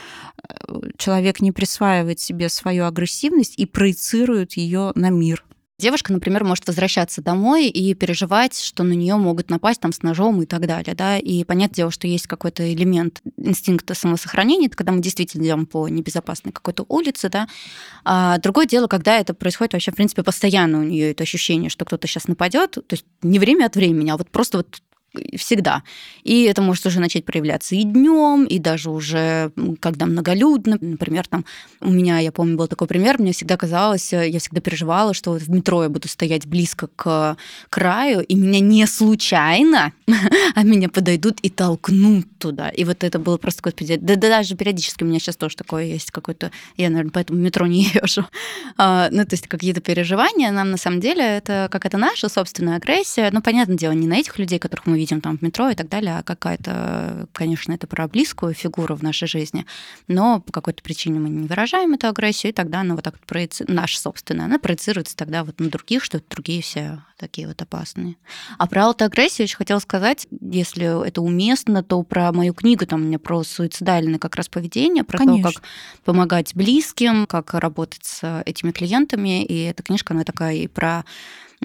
Э, 0.47 0.81
человек 0.97 1.41
не 1.41 1.51
присваивает 1.51 2.19
себе 2.19 2.49
свою 2.49 2.85
агрессивность 2.85 3.57
и 3.57 3.65
проецирует 3.65 4.53
ее 4.53 4.91
на 4.95 5.09
мир. 5.09 5.43
Девушка, 5.77 6.13
например, 6.13 6.45
может 6.45 6.65
возвращаться 6.67 7.21
домой 7.21 7.67
и 7.67 7.93
переживать, 7.95 8.57
что 8.57 8.83
на 8.83 8.93
нее 8.93 9.17
могут 9.17 9.49
напасть 9.49 9.81
там 9.81 9.91
с 9.91 10.01
ножом 10.03 10.41
и 10.41 10.45
так 10.45 10.65
далее, 10.67 10.95
да, 10.95 11.17
и 11.17 11.43
понятное 11.43 11.75
дело, 11.75 11.91
что 11.91 12.07
есть 12.07 12.27
какой-то 12.27 12.71
элемент 12.71 13.21
инстинкта 13.35 13.93
самосохранения, 13.93 14.67
это 14.67 14.77
когда 14.77 14.93
мы 14.93 15.01
действительно 15.01 15.43
идем 15.43 15.65
по 15.65 15.89
небезопасной 15.89 16.53
какой-то 16.53 16.85
улице, 16.87 17.27
да. 17.27 17.49
А 18.05 18.37
другое 18.37 18.67
дело, 18.67 18.87
когда 18.87 19.19
это 19.19 19.33
происходит 19.33 19.73
вообще, 19.73 19.91
в 19.91 19.95
принципе, 19.95 20.23
постоянно 20.23 20.79
у 20.79 20.83
нее 20.83 21.11
это 21.11 21.23
ощущение, 21.23 21.69
что 21.69 21.83
кто-то 21.83 22.07
сейчас 22.07 22.29
нападет, 22.29 22.71
то 22.71 22.93
есть 22.93 23.05
не 23.21 23.37
время 23.37 23.65
от 23.65 23.75
времени, 23.75 24.09
а 24.11 24.17
вот 24.17 24.29
просто 24.29 24.59
вот 24.59 24.81
всегда. 25.37 25.83
И 26.23 26.43
это 26.43 26.61
может 26.61 26.85
уже 26.85 26.99
начать 26.99 27.25
проявляться 27.25 27.75
и 27.75 27.83
днем, 27.83 28.45
и 28.45 28.59
даже 28.59 28.89
уже 28.89 29.51
когда 29.79 30.05
многолюдно. 30.05 30.77
Например, 30.81 31.27
там 31.27 31.45
у 31.81 31.89
меня, 31.89 32.19
я 32.19 32.31
помню, 32.31 32.57
был 32.57 32.67
такой 32.67 32.87
пример, 32.87 33.19
мне 33.19 33.31
всегда 33.31 33.57
казалось, 33.57 34.13
э, 34.13 34.29
я 34.29 34.39
всегда 34.39 34.61
переживала, 34.61 35.13
что 35.13 35.31
вот 35.31 35.41
в 35.41 35.49
метро 35.49 35.83
я 35.83 35.89
буду 35.89 36.07
стоять 36.07 36.45
близко 36.47 36.87
к 36.95 37.37
краю, 37.69 38.21
и 38.21 38.35
меня 38.35 38.59
не 38.59 38.85
случайно, 38.87 39.93
а 40.55 40.63
меня 40.63 40.89
подойдут 40.89 41.39
и 41.41 41.49
толкнут 41.49 42.25
туда. 42.39 42.69
И 42.69 42.83
вот 42.83 43.03
это 43.03 43.19
было 43.19 43.37
просто 43.37 43.61
какой-то... 43.61 43.97
Да, 43.97 44.15
да 44.15 44.29
даже 44.29 44.55
периодически 44.55 45.03
у 45.03 45.07
меня 45.07 45.19
сейчас 45.19 45.35
тоже 45.37 45.55
такое 45.55 45.85
есть 45.85 46.11
какое-то... 46.11 46.51
Я, 46.77 46.89
наверное, 46.89 47.11
поэтому 47.11 47.39
в 47.39 47.41
метро 47.41 47.67
не 47.67 47.83
езжу. 47.93 48.25
А, 48.77 49.09
ну, 49.11 49.25
то 49.25 49.33
есть 49.33 49.47
какие-то 49.47 49.81
переживания 49.81 50.51
нам 50.51 50.71
на 50.71 50.77
самом 50.77 50.99
деле 50.99 51.23
это 51.23 51.67
как 51.71 51.85
это 51.85 51.97
наша 51.97 52.29
собственная 52.29 52.77
агрессия. 52.77 53.29
Ну, 53.31 53.41
понятное 53.41 53.77
дело, 53.77 53.91
не 53.93 54.07
на 54.07 54.17
этих 54.17 54.37
людей, 54.39 54.59
которых 54.59 54.85
мы 54.85 54.97
видим 54.97 55.04
видим 55.05 55.21
там 55.21 55.37
в 55.37 55.41
метро 55.43 55.69
и 55.69 55.75
так 55.75 55.87
далее, 55.87 56.17
а 56.17 56.23
какая-то, 56.23 57.27
конечно, 57.31 57.73
это 57.73 57.85
про 57.85 58.07
близкую 58.07 58.55
фигуру 58.55 58.95
в 58.95 59.03
нашей 59.03 59.27
жизни, 59.27 59.65
но 60.07 60.39
по 60.39 60.51
какой-то 60.51 60.81
причине 60.81 61.19
мы 61.19 61.29
не 61.29 61.47
выражаем 61.47 61.93
эту 61.93 62.07
агрессию, 62.07 62.51
и 62.51 62.53
тогда 62.53 62.81
она 62.81 62.95
вот 62.95 63.03
так 63.03 63.13
вот 63.13 63.25
проеци... 63.27 63.63
наша 63.67 63.99
собственная, 63.99 64.45
она 64.45 64.57
проецируется 64.57 65.15
тогда 65.15 65.43
вот 65.43 65.59
на 65.59 65.69
других, 65.69 66.03
что 66.03 66.19
другие 66.27 66.63
все 66.63 67.03
такие 67.17 67.47
вот 67.47 67.61
опасные. 67.61 68.15
А 68.57 68.67
про 68.67 68.87
аутоагрессию 68.87 69.45
еще 69.45 69.57
хотела 69.57 69.79
сказать, 69.79 70.27
если 70.41 71.07
это 71.07 71.21
уместно, 71.21 71.83
то 71.83 72.01
про 72.01 72.31
мою 72.31 72.53
книгу, 72.53 72.85
там 72.87 73.01
у 73.01 73.05
меня 73.05 73.19
про 73.19 73.43
суицидальное 73.43 74.17
как 74.17 74.35
раз 74.35 74.49
поведение, 74.49 75.03
про 75.03 75.19
Конечно. 75.19 75.51
то, 75.51 75.55
как 75.55 75.63
помогать 76.03 76.55
близким, 76.55 77.27
как 77.27 77.53
работать 77.53 78.03
с 78.05 78.43
этими 78.45 78.71
клиентами, 78.71 79.45
и 79.45 79.63
эта 79.63 79.83
книжка, 79.83 80.13
она 80.13 80.23
такая 80.23 80.55
и 80.55 80.67
про 80.67 81.05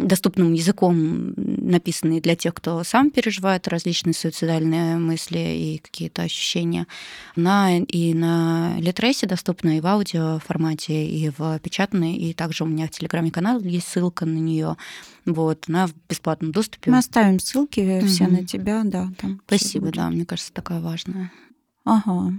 доступным 0.07 0.53
языком 0.53 1.33
написанные 1.37 2.21
для 2.21 2.37
тех, 2.37 2.55
кто 2.55 2.83
сам 2.85 3.11
переживает 3.11 3.69
различные 3.69 4.15
суицидальные 4.15 4.97
мысли 4.99 5.39
и 5.39 5.79
какие-то 5.79 6.23
ощущения. 6.23 6.87
Она 7.37 7.79
и 7.79 8.15
на 8.15 8.77
Литресе 8.79 9.27
доступна 9.27 9.77
и 9.77 9.81
в 9.81 9.87
аудио 9.87 10.39
формате, 10.41 11.07
и 11.07 11.31
в 11.31 11.59
печатной, 11.61 12.17
и 12.17 12.35
также 12.35 12.65
у 12.65 12.67
меня 12.67 12.87
в 12.87 12.91
Телеграме-канал 12.91 13.61
есть 13.61 13.89
ссылка 13.89 14.27
на 14.27 14.39
нее. 14.39 14.77
Вот, 15.27 15.65
она 15.69 15.87
в 15.87 15.93
бесплатном 16.09 16.53
доступе. 16.53 16.91
Мы 16.91 16.99
оставим 16.99 17.39
ссылки 17.39 18.03
все 18.07 18.25
угу. 18.25 18.33
на 18.33 18.47
тебя, 18.47 18.83
да. 18.85 19.09
Там 19.19 19.41
Спасибо, 19.47 19.93
да, 19.93 20.11
мне 20.11 20.25
кажется, 20.25 20.53
такая 20.53 20.81
важная. 20.81 21.31
Ага. 21.85 22.35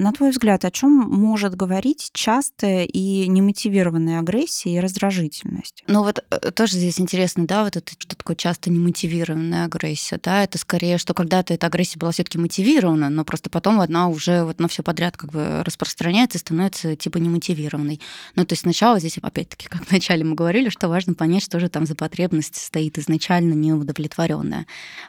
На 0.00 0.12
твой 0.12 0.30
взгляд, 0.30 0.64
о 0.64 0.70
чем 0.70 0.92
может 0.92 1.56
говорить 1.56 2.10
частая 2.12 2.84
и 2.84 3.26
немотивированная 3.26 4.20
агрессия 4.20 4.76
и 4.76 4.78
раздражительность? 4.78 5.82
Ну 5.88 6.04
вот 6.04 6.24
э, 6.30 6.52
тоже 6.52 6.76
здесь 6.76 7.00
интересно, 7.00 7.48
да, 7.48 7.64
вот 7.64 7.74
это 7.74 7.90
что 7.98 8.14
такое 8.14 8.36
часто 8.36 8.70
немотивированная 8.70 9.64
агрессия, 9.64 10.20
да, 10.22 10.44
это 10.44 10.56
скорее, 10.56 10.98
что 10.98 11.14
когда-то 11.14 11.52
эта 11.52 11.66
агрессия 11.66 11.98
была 11.98 12.12
все-таки 12.12 12.38
мотивирована, 12.38 13.10
но 13.10 13.24
просто 13.24 13.50
потом 13.50 13.80
она 13.80 14.06
уже 14.06 14.44
вот 14.44 14.60
на 14.60 14.68
все 14.68 14.84
подряд 14.84 15.16
как 15.16 15.32
бы 15.32 15.64
распространяется 15.64 16.38
и 16.38 16.42
становится 16.42 16.94
типа 16.94 17.18
немотивированной. 17.18 18.00
Ну 18.36 18.44
то 18.46 18.52
есть 18.52 18.62
сначала 18.62 19.00
здесь 19.00 19.18
опять-таки, 19.20 19.66
как 19.66 19.90
вначале 19.90 20.22
мы 20.22 20.36
говорили, 20.36 20.68
что 20.68 20.88
важно 20.88 21.14
понять, 21.14 21.42
что 21.42 21.58
же 21.58 21.68
там 21.68 21.86
за 21.86 21.96
потребность 21.96 22.54
стоит 22.54 22.98
изначально 22.98 23.54
неудовлетворенная, 23.54 24.66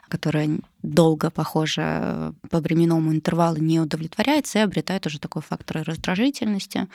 которая 0.08 0.58
долго, 0.82 1.30
похоже, 1.30 2.34
по 2.50 2.60
временному 2.60 3.12
интервалу 3.12 3.58
не 3.58 3.80
удовлетворяется 3.80 4.58
и 4.58 4.62
обретает 4.62 5.06
уже 5.06 5.18
такой 5.18 5.42
фактор 5.42 5.82
раздражительности, 5.84 6.88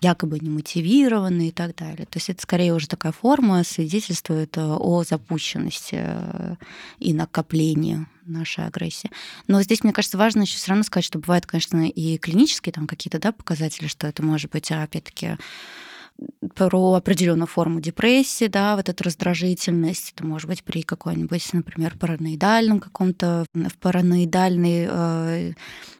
якобы 0.00 0.38
немотивированный 0.40 1.48
и 1.48 1.52
так 1.52 1.74
далее. 1.76 2.06
То 2.06 2.16
есть 2.16 2.28
это 2.28 2.42
скорее 2.42 2.74
уже 2.74 2.88
такая 2.88 3.12
форма 3.12 3.62
свидетельствует 3.64 4.58
о 4.58 5.04
запущенности 5.04 6.00
э, 6.02 6.56
и 6.98 7.14
накоплении 7.14 8.06
нашей 8.26 8.66
агрессии. 8.66 9.10
Но 9.46 9.62
здесь, 9.62 9.82
мне 9.84 9.92
кажется, 9.92 10.18
важно 10.18 10.42
еще 10.42 10.56
все 10.56 10.70
равно 10.70 10.84
сказать, 10.84 11.04
что 11.04 11.18
бывают, 11.18 11.46
конечно, 11.46 11.88
и 11.88 12.18
клинические 12.18 12.72
там 12.72 12.86
какие-то 12.86 13.18
да, 13.18 13.32
показатели, 13.32 13.86
что 13.86 14.06
это 14.06 14.22
может 14.22 14.50
быть, 14.50 14.70
опять-таки, 14.70 15.36
про 16.54 16.94
определенную 16.94 17.46
форму 17.46 17.80
депрессии, 17.80 18.46
да, 18.46 18.76
вот 18.76 18.88
эта 18.88 19.04
раздражительность, 19.04 20.12
это 20.14 20.26
может 20.26 20.48
быть 20.48 20.62
при 20.64 20.82
какой-нибудь, 20.82 21.52
например, 21.52 21.96
параноидальном 21.98 22.80
каком-то, 22.80 23.46
в 23.54 23.78
параноидальной 23.78 24.86
э, 24.88 25.52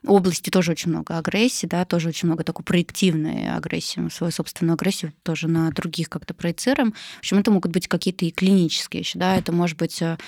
области 0.07 0.51
тоже 0.51 0.73
очень 0.73 0.91
много 0.91 1.19
агрессии, 1.19 1.67
да, 1.67 1.85
тоже 1.85 2.09
очень 2.09 2.29
много 2.29 2.45
такой 2.45 2.65
проективной 2.65 3.51
агрессии, 3.51 4.01
мы 4.01 4.11
свою 4.11 4.33
собственную 4.33 4.75
агрессию 4.75 5.13
тоже 5.23 5.49
на 5.49 5.71
других 5.71 6.09
как-то 6.09 6.35
проецируем. 6.35 6.93
В 6.93 7.19
общем, 7.21 7.39
это 7.39 7.51
могут 7.51 7.73
быть 7.73 7.89
какие-то 7.89 8.25
и 8.25 8.31
клинические 8.31 9.01
еще, 9.01 9.19
да, 9.19 9.37
это 9.37 9.53
может 9.53 9.79
быть 9.79 10.03
э, 10.03 10.19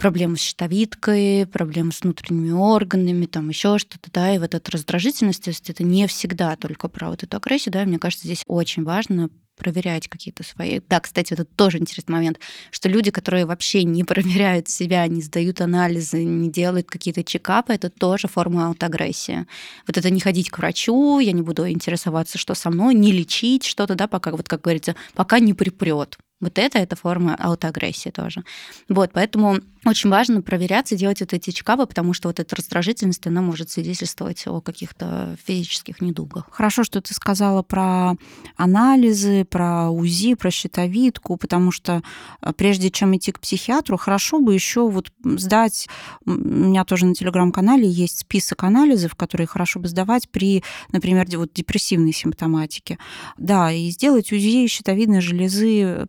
проблемы 0.00 0.36
с 0.36 0.40
щитовидкой, 0.40 1.46
проблемы 1.46 1.92
с 1.92 2.00
внутренними 2.00 2.52
органами, 2.52 3.26
там 3.26 3.50
еще 3.50 3.78
что-то, 3.78 4.10
да, 4.12 4.34
и 4.34 4.38
вот 4.38 4.54
эта 4.54 4.70
раздражительность, 4.72 5.44
то 5.44 5.50
есть 5.50 5.68
это 5.68 5.84
не 5.84 6.06
всегда 6.06 6.56
только 6.56 6.88
про 6.88 7.10
вот 7.10 7.22
эту 7.22 7.36
агрессию, 7.36 7.72
да, 7.72 7.84
мне 7.84 7.98
кажется, 7.98 8.26
здесь 8.26 8.42
очень 8.46 8.82
важно 8.82 9.28
проверять 9.58 10.08
какие-то 10.08 10.42
свои. 10.42 10.80
Да, 10.88 11.00
кстати, 11.00 11.34
это 11.34 11.44
тоже 11.44 11.76
интересный 11.76 12.14
момент, 12.14 12.40
что 12.70 12.88
люди, 12.88 13.10
которые 13.10 13.44
вообще 13.44 13.84
не 13.84 14.04
проверяют 14.04 14.70
себя, 14.70 15.06
не 15.06 15.20
сдают 15.20 15.60
анализы, 15.60 16.24
не 16.24 16.50
делают 16.50 16.88
какие-то 16.88 17.22
чекапы, 17.22 17.74
это 17.74 17.90
тоже 17.90 18.26
форма 18.26 18.68
аутоагрессии. 18.68 19.46
Вот 19.86 19.98
это 19.98 20.08
не 20.08 20.20
ходить 20.20 20.48
к 20.48 20.56
врачу, 20.56 21.18
я 21.18 21.32
не 21.32 21.42
буду 21.42 21.68
интересоваться, 21.68 22.38
что 22.38 22.54
со 22.54 22.70
мной, 22.70 22.94
не 22.94 23.12
лечить 23.12 23.66
что-то, 23.66 23.96
да, 23.96 24.08
пока, 24.08 24.30
вот 24.30 24.48
как 24.48 24.62
говорится, 24.62 24.96
пока 25.14 25.40
не 25.40 25.52
припрет. 25.52 26.16
Вот 26.40 26.58
это 26.58 26.78
это 26.78 26.96
форма 26.96 27.36
аутоагрессии 27.38 28.10
тоже. 28.10 28.44
Вот, 28.88 29.10
поэтому 29.12 29.58
очень 29.84 30.10
важно 30.10 30.42
проверяться, 30.42 30.94
делать 30.94 31.20
вот 31.20 31.32
эти 31.32 31.50
чекапы, 31.50 31.86
потому 31.86 32.12
что 32.12 32.28
вот 32.28 32.38
эта 32.38 32.54
раздражительность, 32.54 33.26
она 33.26 33.40
может 33.40 33.70
свидетельствовать 33.70 34.46
о 34.46 34.60
каких-то 34.60 35.36
физических 35.42 36.02
недугах. 36.02 36.48
Хорошо, 36.50 36.84
что 36.84 37.00
ты 37.00 37.14
сказала 37.14 37.62
про 37.62 38.16
анализы, 38.56 39.44
про 39.44 39.88
УЗИ, 39.90 40.34
про 40.34 40.50
щитовидку, 40.50 41.36
потому 41.36 41.72
что 41.72 42.02
э, 42.42 42.52
прежде 42.52 42.90
чем 42.90 43.16
идти 43.16 43.32
к 43.32 43.40
психиатру, 43.40 43.96
хорошо 43.96 44.38
бы 44.40 44.52
еще 44.52 44.88
вот 44.88 45.10
сдать, 45.24 45.88
у 46.26 46.30
меня 46.30 46.84
тоже 46.84 47.06
на 47.06 47.14
телеграм-канале 47.14 47.88
есть 47.88 48.18
список 48.20 48.64
анализов, 48.64 49.14
которые 49.14 49.46
хорошо 49.46 49.80
бы 49.80 49.88
сдавать 49.88 50.28
при, 50.28 50.62
например, 50.92 51.26
вот 51.38 51.52
депрессивной 51.54 52.12
симптоматике. 52.12 52.98
Да, 53.38 53.72
и 53.72 53.88
сделать 53.90 54.30
УЗИ 54.32 54.66
щитовидной 54.66 55.20
железы, 55.20 56.06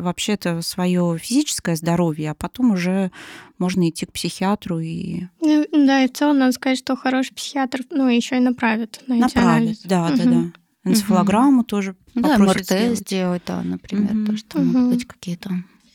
вообще-то 0.00 0.62
свое 0.62 1.18
физическое 1.18 1.76
здоровье, 1.76 2.30
а 2.30 2.34
потом 2.34 2.72
уже 2.72 3.10
можно 3.58 3.88
идти 3.88 4.06
к 4.06 4.12
психиатру 4.12 4.78
и... 4.80 5.24
Ну, 5.40 5.66
да, 5.72 6.04
и 6.04 6.08
в 6.08 6.12
целом 6.12 6.38
надо 6.38 6.52
сказать, 6.52 6.78
что 6.78 6.96
хороший 6.96 7.34
психиатр, 7.34 7.80
ну, 7.90 8.08
еще 8.08 8.36
и 8.36 8.40
направит 8.40 9.02
на 9.06 9.14
эти 9.14 9.20
направит, 9.20 9.78
да, 9.84 10.06
угу. 10.06 10.16
да, 10.16 10.24
да. 10.24 10.52
Энцефалограмму 10.84 11.60
угу. 11.60 11.66
тоже 11.66 11.96
Да, 12.14 12.38
МРТ 12.38 12.64
сделать. 12.64 12.98
сделать, 12.98 13.42
да, 13.46 13.62
например, 13.62 14.16
угу. 14.16 14.26
тоже 14.26 14.44
там 14.44 14.62
угу. 14.62 14.78
могут 14.78 14.94
быть 14.94 15.06
какие-то... 15.06 15.50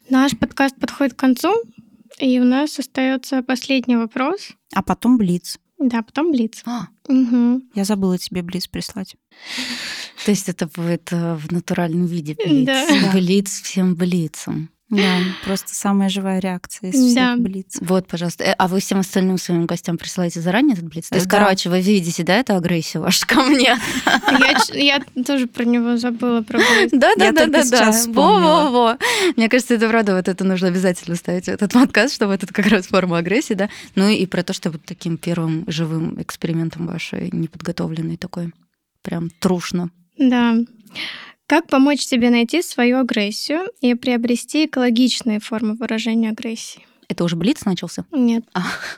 Наш 0.09 0.37
подкаст 0.37 0.75
подходит 0.75 1.15
к 1.15 1.19
концу, 1.19 1.51
и 2.19 2.39
у 2.39 2.43
нас 2.43 2.77
остается 2.77 3.41
последний 3.41 3.95
вопрос. 3.95 4.51
А 4.73 4.83
потом 4.83 5.17
блиц. 5.17 5.57
Да, 5.79 6.01
потом 6.03 6.31
блиц. 6.31 6.61
А. 6.65 6.87
Угу. 7.07 7.63
Я 7.73 7.83
забыла 7.83 8.17
тебе 8.17 8.41
блиц 8.41 8.67
прислать. 8.67 9.15
То 10.25 10.31
есть 10.31 10.49
это 10.49 10.65
будет 10.65 11.11
э, 11.11 11.35
в 11.35 11.51
натуральном 11.51 12.07
виде 12.07 12.33
блиц. 12.33 12.65
Да. 12.65 13.11
Блиц 13.13 13.61
всем 13.61 13.93
блицам. 13.93 14.71
Да, 14.89 15.19
просто 15.43 15.73
самая 15.75 16.09
живая 16.09 16.39
реакция 16.39 16.89
из 16.89 16.95
всех 16.95 17.15
да. 17.15 17.35
блиц. 17.37 17.77
Вот, 17.79 18.07
пожалуйста. 18.07 18.43
Э, 18.43 18.55
а 18.57 18.67
вы 18.67 18.79
всем 18.79 18.99
остальным 18.99 19.37
своим 19.37 19.67
гостям 19.67 19.99
присылаете 19.99 20.41
заранее 20.41 20.73
этот 20.73 20.87
блиц? 20.87 21.09
То 21.09 21.15
есть, 21.15 21.27
да. 21.27 21.39
короче, 21.39 21.69
вы 21.69 21.79
видите, 21.79 22.23
да, 22.23 22.37
эту 22.37 22.55
агрессию 22.55 23.03
вашу 23.03 23.27
ко 23.27 23.41
мне? 23.43 23.77
Я, 24.31 24.57
я 24.73 25.23
тоже 25.23 25.45
про 25.45 25.63
него 25.63 25.97
забыла 25.97 26.41
про 26.41 26.57
блиц. 26.57 26.89
Да, 26.91 27.13
да, 27.17 27.31
да, 27.31 27.45
да, 27.45 27.63
да. 27.63 27.91
Во-во-во. 28.07 28.97
Мне 29.35 29.47
кажется, 29.47 29.75
это 29.75 29.87
правда, 29.89 30.15
вот 30.15 30.27
это 30.27 30.43
нужно 30.43 30.69
обязательно 30.69 31.15
ставить 31.17 31.45
в 31.45 31.49
этот 31.49 31.71
подкаст, 31.73 32.15
чтобы 32.15 32.33
это 32.33 32.47
как 32.47 32.65
раз 32.65 32.87
форма 32.87 33.19
агрессии, 33.19 33.53
да. 33.53 33.69
Ну 33.93 34.09
и 34.09 34.25
про 34.25 34.41
то, 34.41 34.53
что 34.53 34.71
вот 34.71 34.81
таким 34.85 35.17
первым 35.17 35.65
живым 35.67 36.19
экспериментом 36.19 36.87
вашей 36.87 37.29
неподготовленной 37.31 38.17
такой 38.17 38.53
прям 39.03 39.29
трушно. 39.39 39.91
Да. 40.17 40.57
Как 41.47 41.67
помочь 41.67 42.01
себе 42.01 42.29
найти 42.31 42.61
свою 42.61 42.99
агрессию 42.99 43.67
и 43.79 43.93
приобрести 43.93 44.65
экологичные 44.65 45.39
формы 45.39 45.75
выражения 45.75 46.29
агрессии? 46.29 46.85
Это 47.07 47.23
уже 47.23 47.35
блиц 47.35 47.65
начался? 47.65 48.05
Нет. 48.11 48.45
А. 48.53 48.63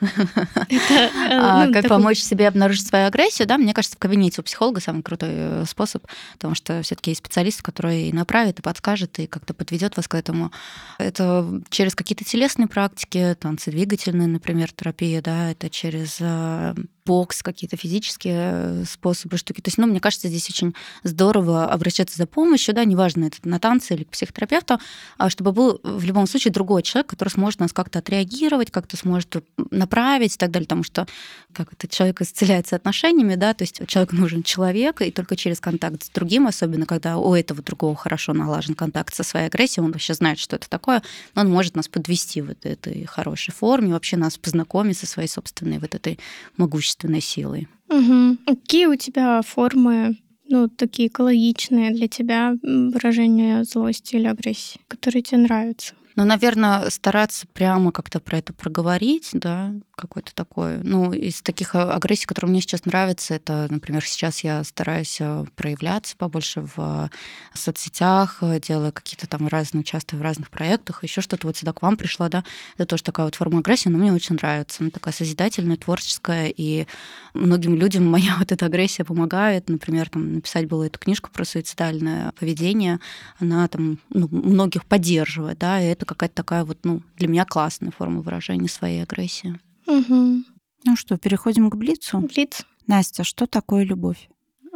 Это, 0.68 0.94
э, 0.94 1.10
а, 1.30 1.66
ну, 1.66 1.72
как 1.72 1.82
такой... 1.82 1.98
помочь 1.98 2.20
себе 2.20 2.48
обнаружить 2.48 2.86
свою 2.86 3.06
агрессию? 3.06 3.46
Да, 3.46 3.58
мне 3.58 3.74
кажется, 3.74 3.96
в 3.96 4.00
кабинете 4.00 4.40
у 4.40 4.44
психолога 4.44 4.80
самый 4.80 5.02
крутой 5.02 5.30
э, 5.32 5.64
способ, 5.68 6.06
потому 6.32 6.54
что 6.54 6.82
все-таки 6.82 7.10
есть 7.10 7.18
специалист, 7.18 7.62
который 7.62 8.08
и 8.08 8.12
направит, 8.12 8.60
и 8.60 8.62
подскажет, 8.62 9.18
и 9.18 9.26
как-то 9.26 9.52
подведет 9.52 9.96
вас 9.96 10.08
к 10.08 10.14
этому. 10.14 10.52
Это 10.98 11.62
через 11.70 11.94
какие-то 11.94 12.24
телесные 12.24 12.68
практики, 12.68 13.36
танцы 13.38 13.70
двигательные, 13.70 14.28
например, 14.28 14.72
терапия, 14.72 15.20
да, 15.20 15.50
это 15.50 15.68
через 15.68 16.16
э, 16.20 16.74
бокс, 17.08 17.42
какие-то 17.42 17.78
физические 17.78 18.36
э, 18.36 18.84
способы, 18.84 19.38
штуки. 19.38 19.62
То 19.62 19.68
есть, 19.68 19.78
ну, 19.78 19.86
мне 19.86 19.98
кажется, 19.98 20.28
здесь 20.28 20.50
очень 20.50 20.74
здорово 21.04 21.64
обращаться 21.72 22.18
за 22.18 22.26
помощью, 22.26 22.74
да, 22.74 22.84
неважно, 22.84 23.24
это 23.24 23.38
на 23.44 23.58
танцы 23.58 23.94
или 23.94 24.04
к 24.04 24.10
психотерапевту, 24.10 24.78
а 25.16 25.30
чтобы 25.30 25.52
был 25.52 25.80
в 25.82 26.04
любом 26.04 26.26
случае 26.26 26.52
другой 26.52 26.82
человек, 26.82 27.08
который 27.08 27.30
сможет 27.30 27.60
нас 27.60 27.72
как-то 27.72 28.00
отреагировать, 28.00 28.70
как-то 28.70 28.98
сможет 28.98 29.42
направить 29.70 30.34
и 30.34 30.36
так 30.36 30.50
далее, 30.50 30.66
потому 30.66 30.82
что 30.82 31.06
как 31.54 31.72
это 31.72 31.88
человек 31.88 32.20
исцеляется 32.20 32.76
отношениями, 32.76 33.36
да, 33.36 33.54
то 33.54 33.64
есть 33.64 33.80
человеку 33.86 34.14
нужен 34.16 34.42
человек, 34.42 35.00
и 35.00 35.10
только 35.10 35.34
через 35.34 35.60
контакт 35.60 36.04
с 36.04 36.10
другим, 36.10 36.46
особенно 36.46 36.84
когда 36.84 37.16
у 37.16 37.34
этого 37.34 37.62
другого 37.62 37.96
хорошо 37.96 38.34
налажен 38.34 38.74
контакт 38.74 39.14
со 39.14 39.22
своей 39.22 39.46
агрессией, 39.46 39.82
он 39.82 39.92
вообще 39.92 40.12
знает, 40.12 40.38
что 40.38 40.56
это 40.56 40.68
такое, 40.68 41.02
он 41.34 41.48
может 41.48 41.74
нас 41.74 41.88
подвести 41.88 42.42
в 42.42 42.50
этой 42.50 43.06
хорошей 43.06 43.54
форме, 43.54 43.94
вообще 43.94 44.18
нас 44.18 44.36
познакомить 44.36 44.98
со 44.98 45.06
своей 45.06 45.28
собственной 45.28 45.78
вот 45.78 45.94
этой 45.94 46.18
могущественной 46.58 46.97
собственной 46.98 47.20
силой. 47.20 47.68
Угу. 47.88 48.38
Какие 48.46 48.86
у 48.86 48.96
тебя 48.96 49.40
формы, 49.42 50.16
ну, 50.48 50.68
такие 50.68 51.08
экологичные 51.08 51.92
для 51.92 52.08
тебя 52.08 52.54
выражения 52.62 53.64
злости 53.64 54.16
или 54.16 54.26
агрессии, 54.26 54.80
которые 54.88 55.22
тебе 55.22 55.38
нравятся? 55.42 55.94
Ну, 56.18 56.24
наверное, 56.24 56.90
стараться 56.90 57.46
прямо 57.46 57.92
как-то 57.92 58.18
про 58.18 58.38
это 58.38 58.52
проговорить, 58.52 59.30
да, 59.34 59.72
какой-то 59.94 60.34
такой. 60.34 60.78
Ну, 60.78 61.12
из 61.12 61.42
таких 61.42 61.76
а, 61.76 61.94
агрессий, 61.94 62.26
которые 62.26 62.50
мне 62.50 62.60
сейчас 62.60 62.84
нравятся, 62.86 63.34
это, 63.34 63.68
например, 63.70 64.04
сейчас 64.04 64.40
я 64.40 64.64
стараюсь 64.64 65.18
э, 65.20 65.44
проявляться 65.54 66.16
побольше 66.16 66.66
в 66.74 67.08
соцсетях, 67.54 68.38
э, 68.40 68.58
делаю 68.58 68.92
какие-то 68.92 69.28
там 69.28 69.46
разные, 69.46 69.82
участвую 69.82 70.18
в 70.18 70.24
разных 70.24 70.50
проектах, 70.50 71.04
еще 71.04 71.20
что-то 71.20 71.46
вот 71.46 71.56
сюда 71.56 71.72
к 71.72 71.82
вам 71.82 71.96
пришла, 71.96 72.28
да, 72.28 72.42
это 72.74 72.86
тоже 72.86 73.04
такая 73.04 73.26
вот 73.26 73.36
форма 73.36 73.60
агрессии, 73.60 73.88
но 73.88 73.98
мне 73.98 74.12
очень 74.12 74.34
нравится. 74.34 74.78
Она 74.80 74.90
такая 74.90 75.14
созидательная, 75.14 75.76
творческая, 75.76 76.48
и 76.48 76.88
многим 77.32 77.76
людям 77.76 78.04
моя 78.10 78.34
вот 78.40 78.50
эта 78.50 78.66
агрессия 78.66 79.04
помогает. 79.04 79.68
Например, 79.68 80.08
там 80.08 80.34
написать 80.34 80.66
было 80.66 80.82
эту 80.82 80.98
книжку 80.98 81.30
про 81.32 81.44
суицидальное 81.44 82.32
поведение, 82.32 82.98
она 83.38 83.68
там 83.68 83.98
ну, 84.10 84.28
многих 84.32 84.84
поддерживает, 84.84 85.58
да, 85.58 85.80
и 85.80 85.86
это 85.86 86.07
какая-то 86.08 86.34
такая 86.34 86.64
вот, 86.64 86.78
ну, 86.84 87.02
для 87.16 87.28
меня 87.28 87.44
классная 87.44 87.90
форма 87.90 88.20
выражения 88.22 88.68
своей 88.68 89.02
агрессии. 89.02 89.58
Угу. 89.86 90.44
Ну 90.84 90.96
что, 90.96 91.16
переходим 91.18 91.70
к 91.70 91.76
Блицу. 91.76 92.20
Блиц. 92.20 92.64
Настя, 92.86 93.22
что 93.24 93.46
такое 93.46 93.84
любовь? 93.84 94.28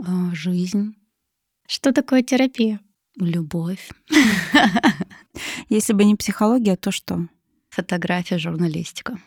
А, 0.05 0.35
Жизнь, 0.35 0.95
Что 1.67 1.93
такое 1.93 2.23
терапия? 2.23 2.81
любовь, 3.17 3.91
Если 5.69 5.93
бы 5.93 6.05
не 6.05 6.17
психология, 6.17 6.77
то 6.77 6.91
что? 6.91 7.29
фотография, 7.71 8.37
журналистика. 8.39 9.19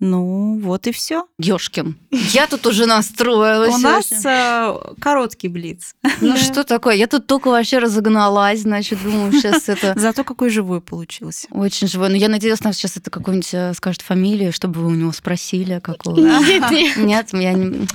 Ну, 0.00 0.58
вот 0.60 0.86
и 0.86 0.92
все. 0.92 1.26
Ёшкин, 1.38 1.98
я 2.10 2.46
тут 2.46 2.66
уже 2.66 2.86
настроилась. 2.86 3.74
У 3.74 3.78
нас 3.78 4.10
э, 4.24 4.74
короткий 4.98 5.48
блиц. 5.48 5.94
Ну 6.22 6.36
что 6.38 6.64
такое? 6.64 6.94
Я 6.94 7.06
тут 7.06 7.26
только 7.26 7.48
вообще 7.48 7.78
разогналась, 7.78 8.60
значит, 8.62 9.02
думаю, 9.02 9.30
сейчас 9.32 9.68
это 9.68 9.92
Зато 9.98 10.24
какой 10.24 10.48
живой 10.48 10.80
получился. 10.80 11.48
очень 11.50 11.86
живой. 11.86 12.08
Но 12.08 12.16
я 12.16 12.28
надеюсь, 12.28 12.60
нам 12.64 12.72
сейчас 12.72 12.96
это 12.96 13.10
какой-нибудь 13.10 13.52
э, 13.52 13.74
скажет 13.74 14.00
фамилию, 14.00 14.52
чтобы 14.54 14.80
вы 14.80 14.86
у 14.86 14.94
него 14.94 15.12
спросили, 15.12 15.80
какого. 15.80 16.18
Нет, 16.18 16.70
нет. 16.70 16.96
Нет, 16.96 17.28
я 17.34 17.52
не... 17.52 17.86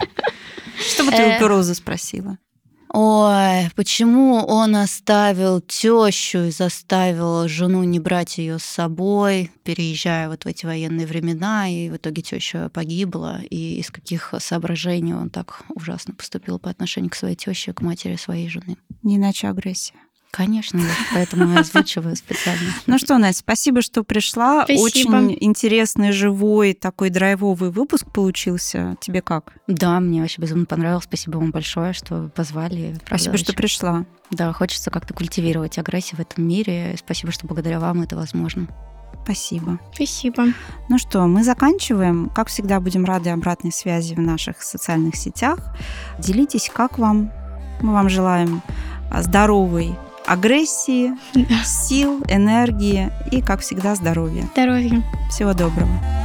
Что 0.80 1.06
бы 1.06 1.12
ты 1.12 1.18
Э. 1.18 1.38
у 1.38 1.40
Пероза 1.40 1.74
спросила? 1.74 2.38
Ой, 2.90 3.70
почему 3.76 4.36
он 4.46 4.76
оставил 4.76 5.60
тещу 5.62 6.46
и 6.46 6.52
заставил 6.52 7.48
жену 7.48 7.84
не 7.84 8.00
брать 8.00 8.38
ее 8.38 8.60
с 8.60 8.64
собой, 8.64 9.52
переезжая 9.64 10.30
вот 10.30 10.46
в 10.46 10.48
эти 10.48 10.66
военные 10.66 11.08
времена, 11.08 11.68
и 11.68 11.90
в 11.90 11.98
итоге 11.98 12.22
теща 12.22 12.70
погибла, 12.70 13.42
и 13.50 13.80
из 13.80 13.92
каких 13.92 14.34
соображений 14.40 15.14
он 15.14 15.30
так 15.30 15.64
ужасно 15.70 16.14
поступил 16.14 16.60
по 16.60 16.70
отношению 16.70 17.12
к 17.12 17.16
своей 17.16 17.36
теще, 17.36 17.74
к 17.74 17.82
матери 17.82 18.16
своей 18.16 18.48
жены. 18.50 18.78
Не 19.04 19.18
иначе 19.18 19.48
агрессия. 19.48 19.96
Конечно, 20.36 20.82
поэтому 21.14 21.54
я 21.54 21.62
озвучиваю 21.62 22.14
специально. 22.18 22.70
Ну 22.88 22.98
что, 22.98 23.18
Настя, 23.18 23.40
спасибо, 23.40 23.82
что 23.82 24.04
пришла. 24.04 24.66
Спасибо. 24.66 24.84
Очень 24.84 25.38
интересный, 25.40 26.12
живой, 26.12 26.74
такой 26.74 27.10
драйвовый 27.10 27.72
выпуск 27.72 28.12
получился. 28.12 28.98
Тебе 29.00 29.22
как? 29.22 29.54
Да, 29.68 29.98
мне 30.02 30.20
вообще 30.20 30.42
безумно 30.42 30.66
понравилось. 30.66 31.06
Спасибо 31.06 31.38
вам 31.38 31.52
большое, 31.52 31.94
что 31.94 32.30
позвали. 32.36 32.88
Правда, 32.90 33.06
Спасибо, 33.08 33.38
что 33.38 33.52
очень- 33.52 33.58
пришла. 33.58 34.06
Да, 34.30 34.52
хочется 34.52 34.92
как-то 34.92 35.14
культивировать 35.14 35.78
агрессию 35.78 36.18
в 36.18 36.20
этом 36.20 36.46
мире. 36.46 36.96
Спасибо, 37.00 37.32
что 37.32 37.48
благодаря 37.48 37.80
вам 37.80 38.02
это 38.02 38.18
возможно. 38.18 38.68
Спасибо. 39.24 39.80
Спасибо. 39.94 40.48
Ну 40.90 40.98
что, 40.98 41.26
мы 41.28 41.46
заканчиваем. 41.46 42.30
Как 42.30 42.50
всегда, 42.50 42.82
будем 42.82 43.06
рады 43.06 43.30
обратной 43.30 43.72
связи 43.72 44.16
в 44.16 44.20
наших 44.20 44.62
социальных 44.62 45.16
сетях. 45.16 45.60
Делитесь, 46.20 46.70
как 46.74 47.00
вам. 47.00 47.32
Мы 47.82 47.94
вам 47.94 48.10
желаем 48.10 48.62
здоровой 49.22 49.96
агрессии, 50.26 51.14
сил, 51.66 52.22
энергии 52.28 53.12
и, 53.32 53.42
как 53.42 53.62
всегда, 53.62 53.96
здоровья. 53.96 54.48
Здоровья. 54.54 55.04
Всего 55.30 55.54
доброго. 55.54 56.25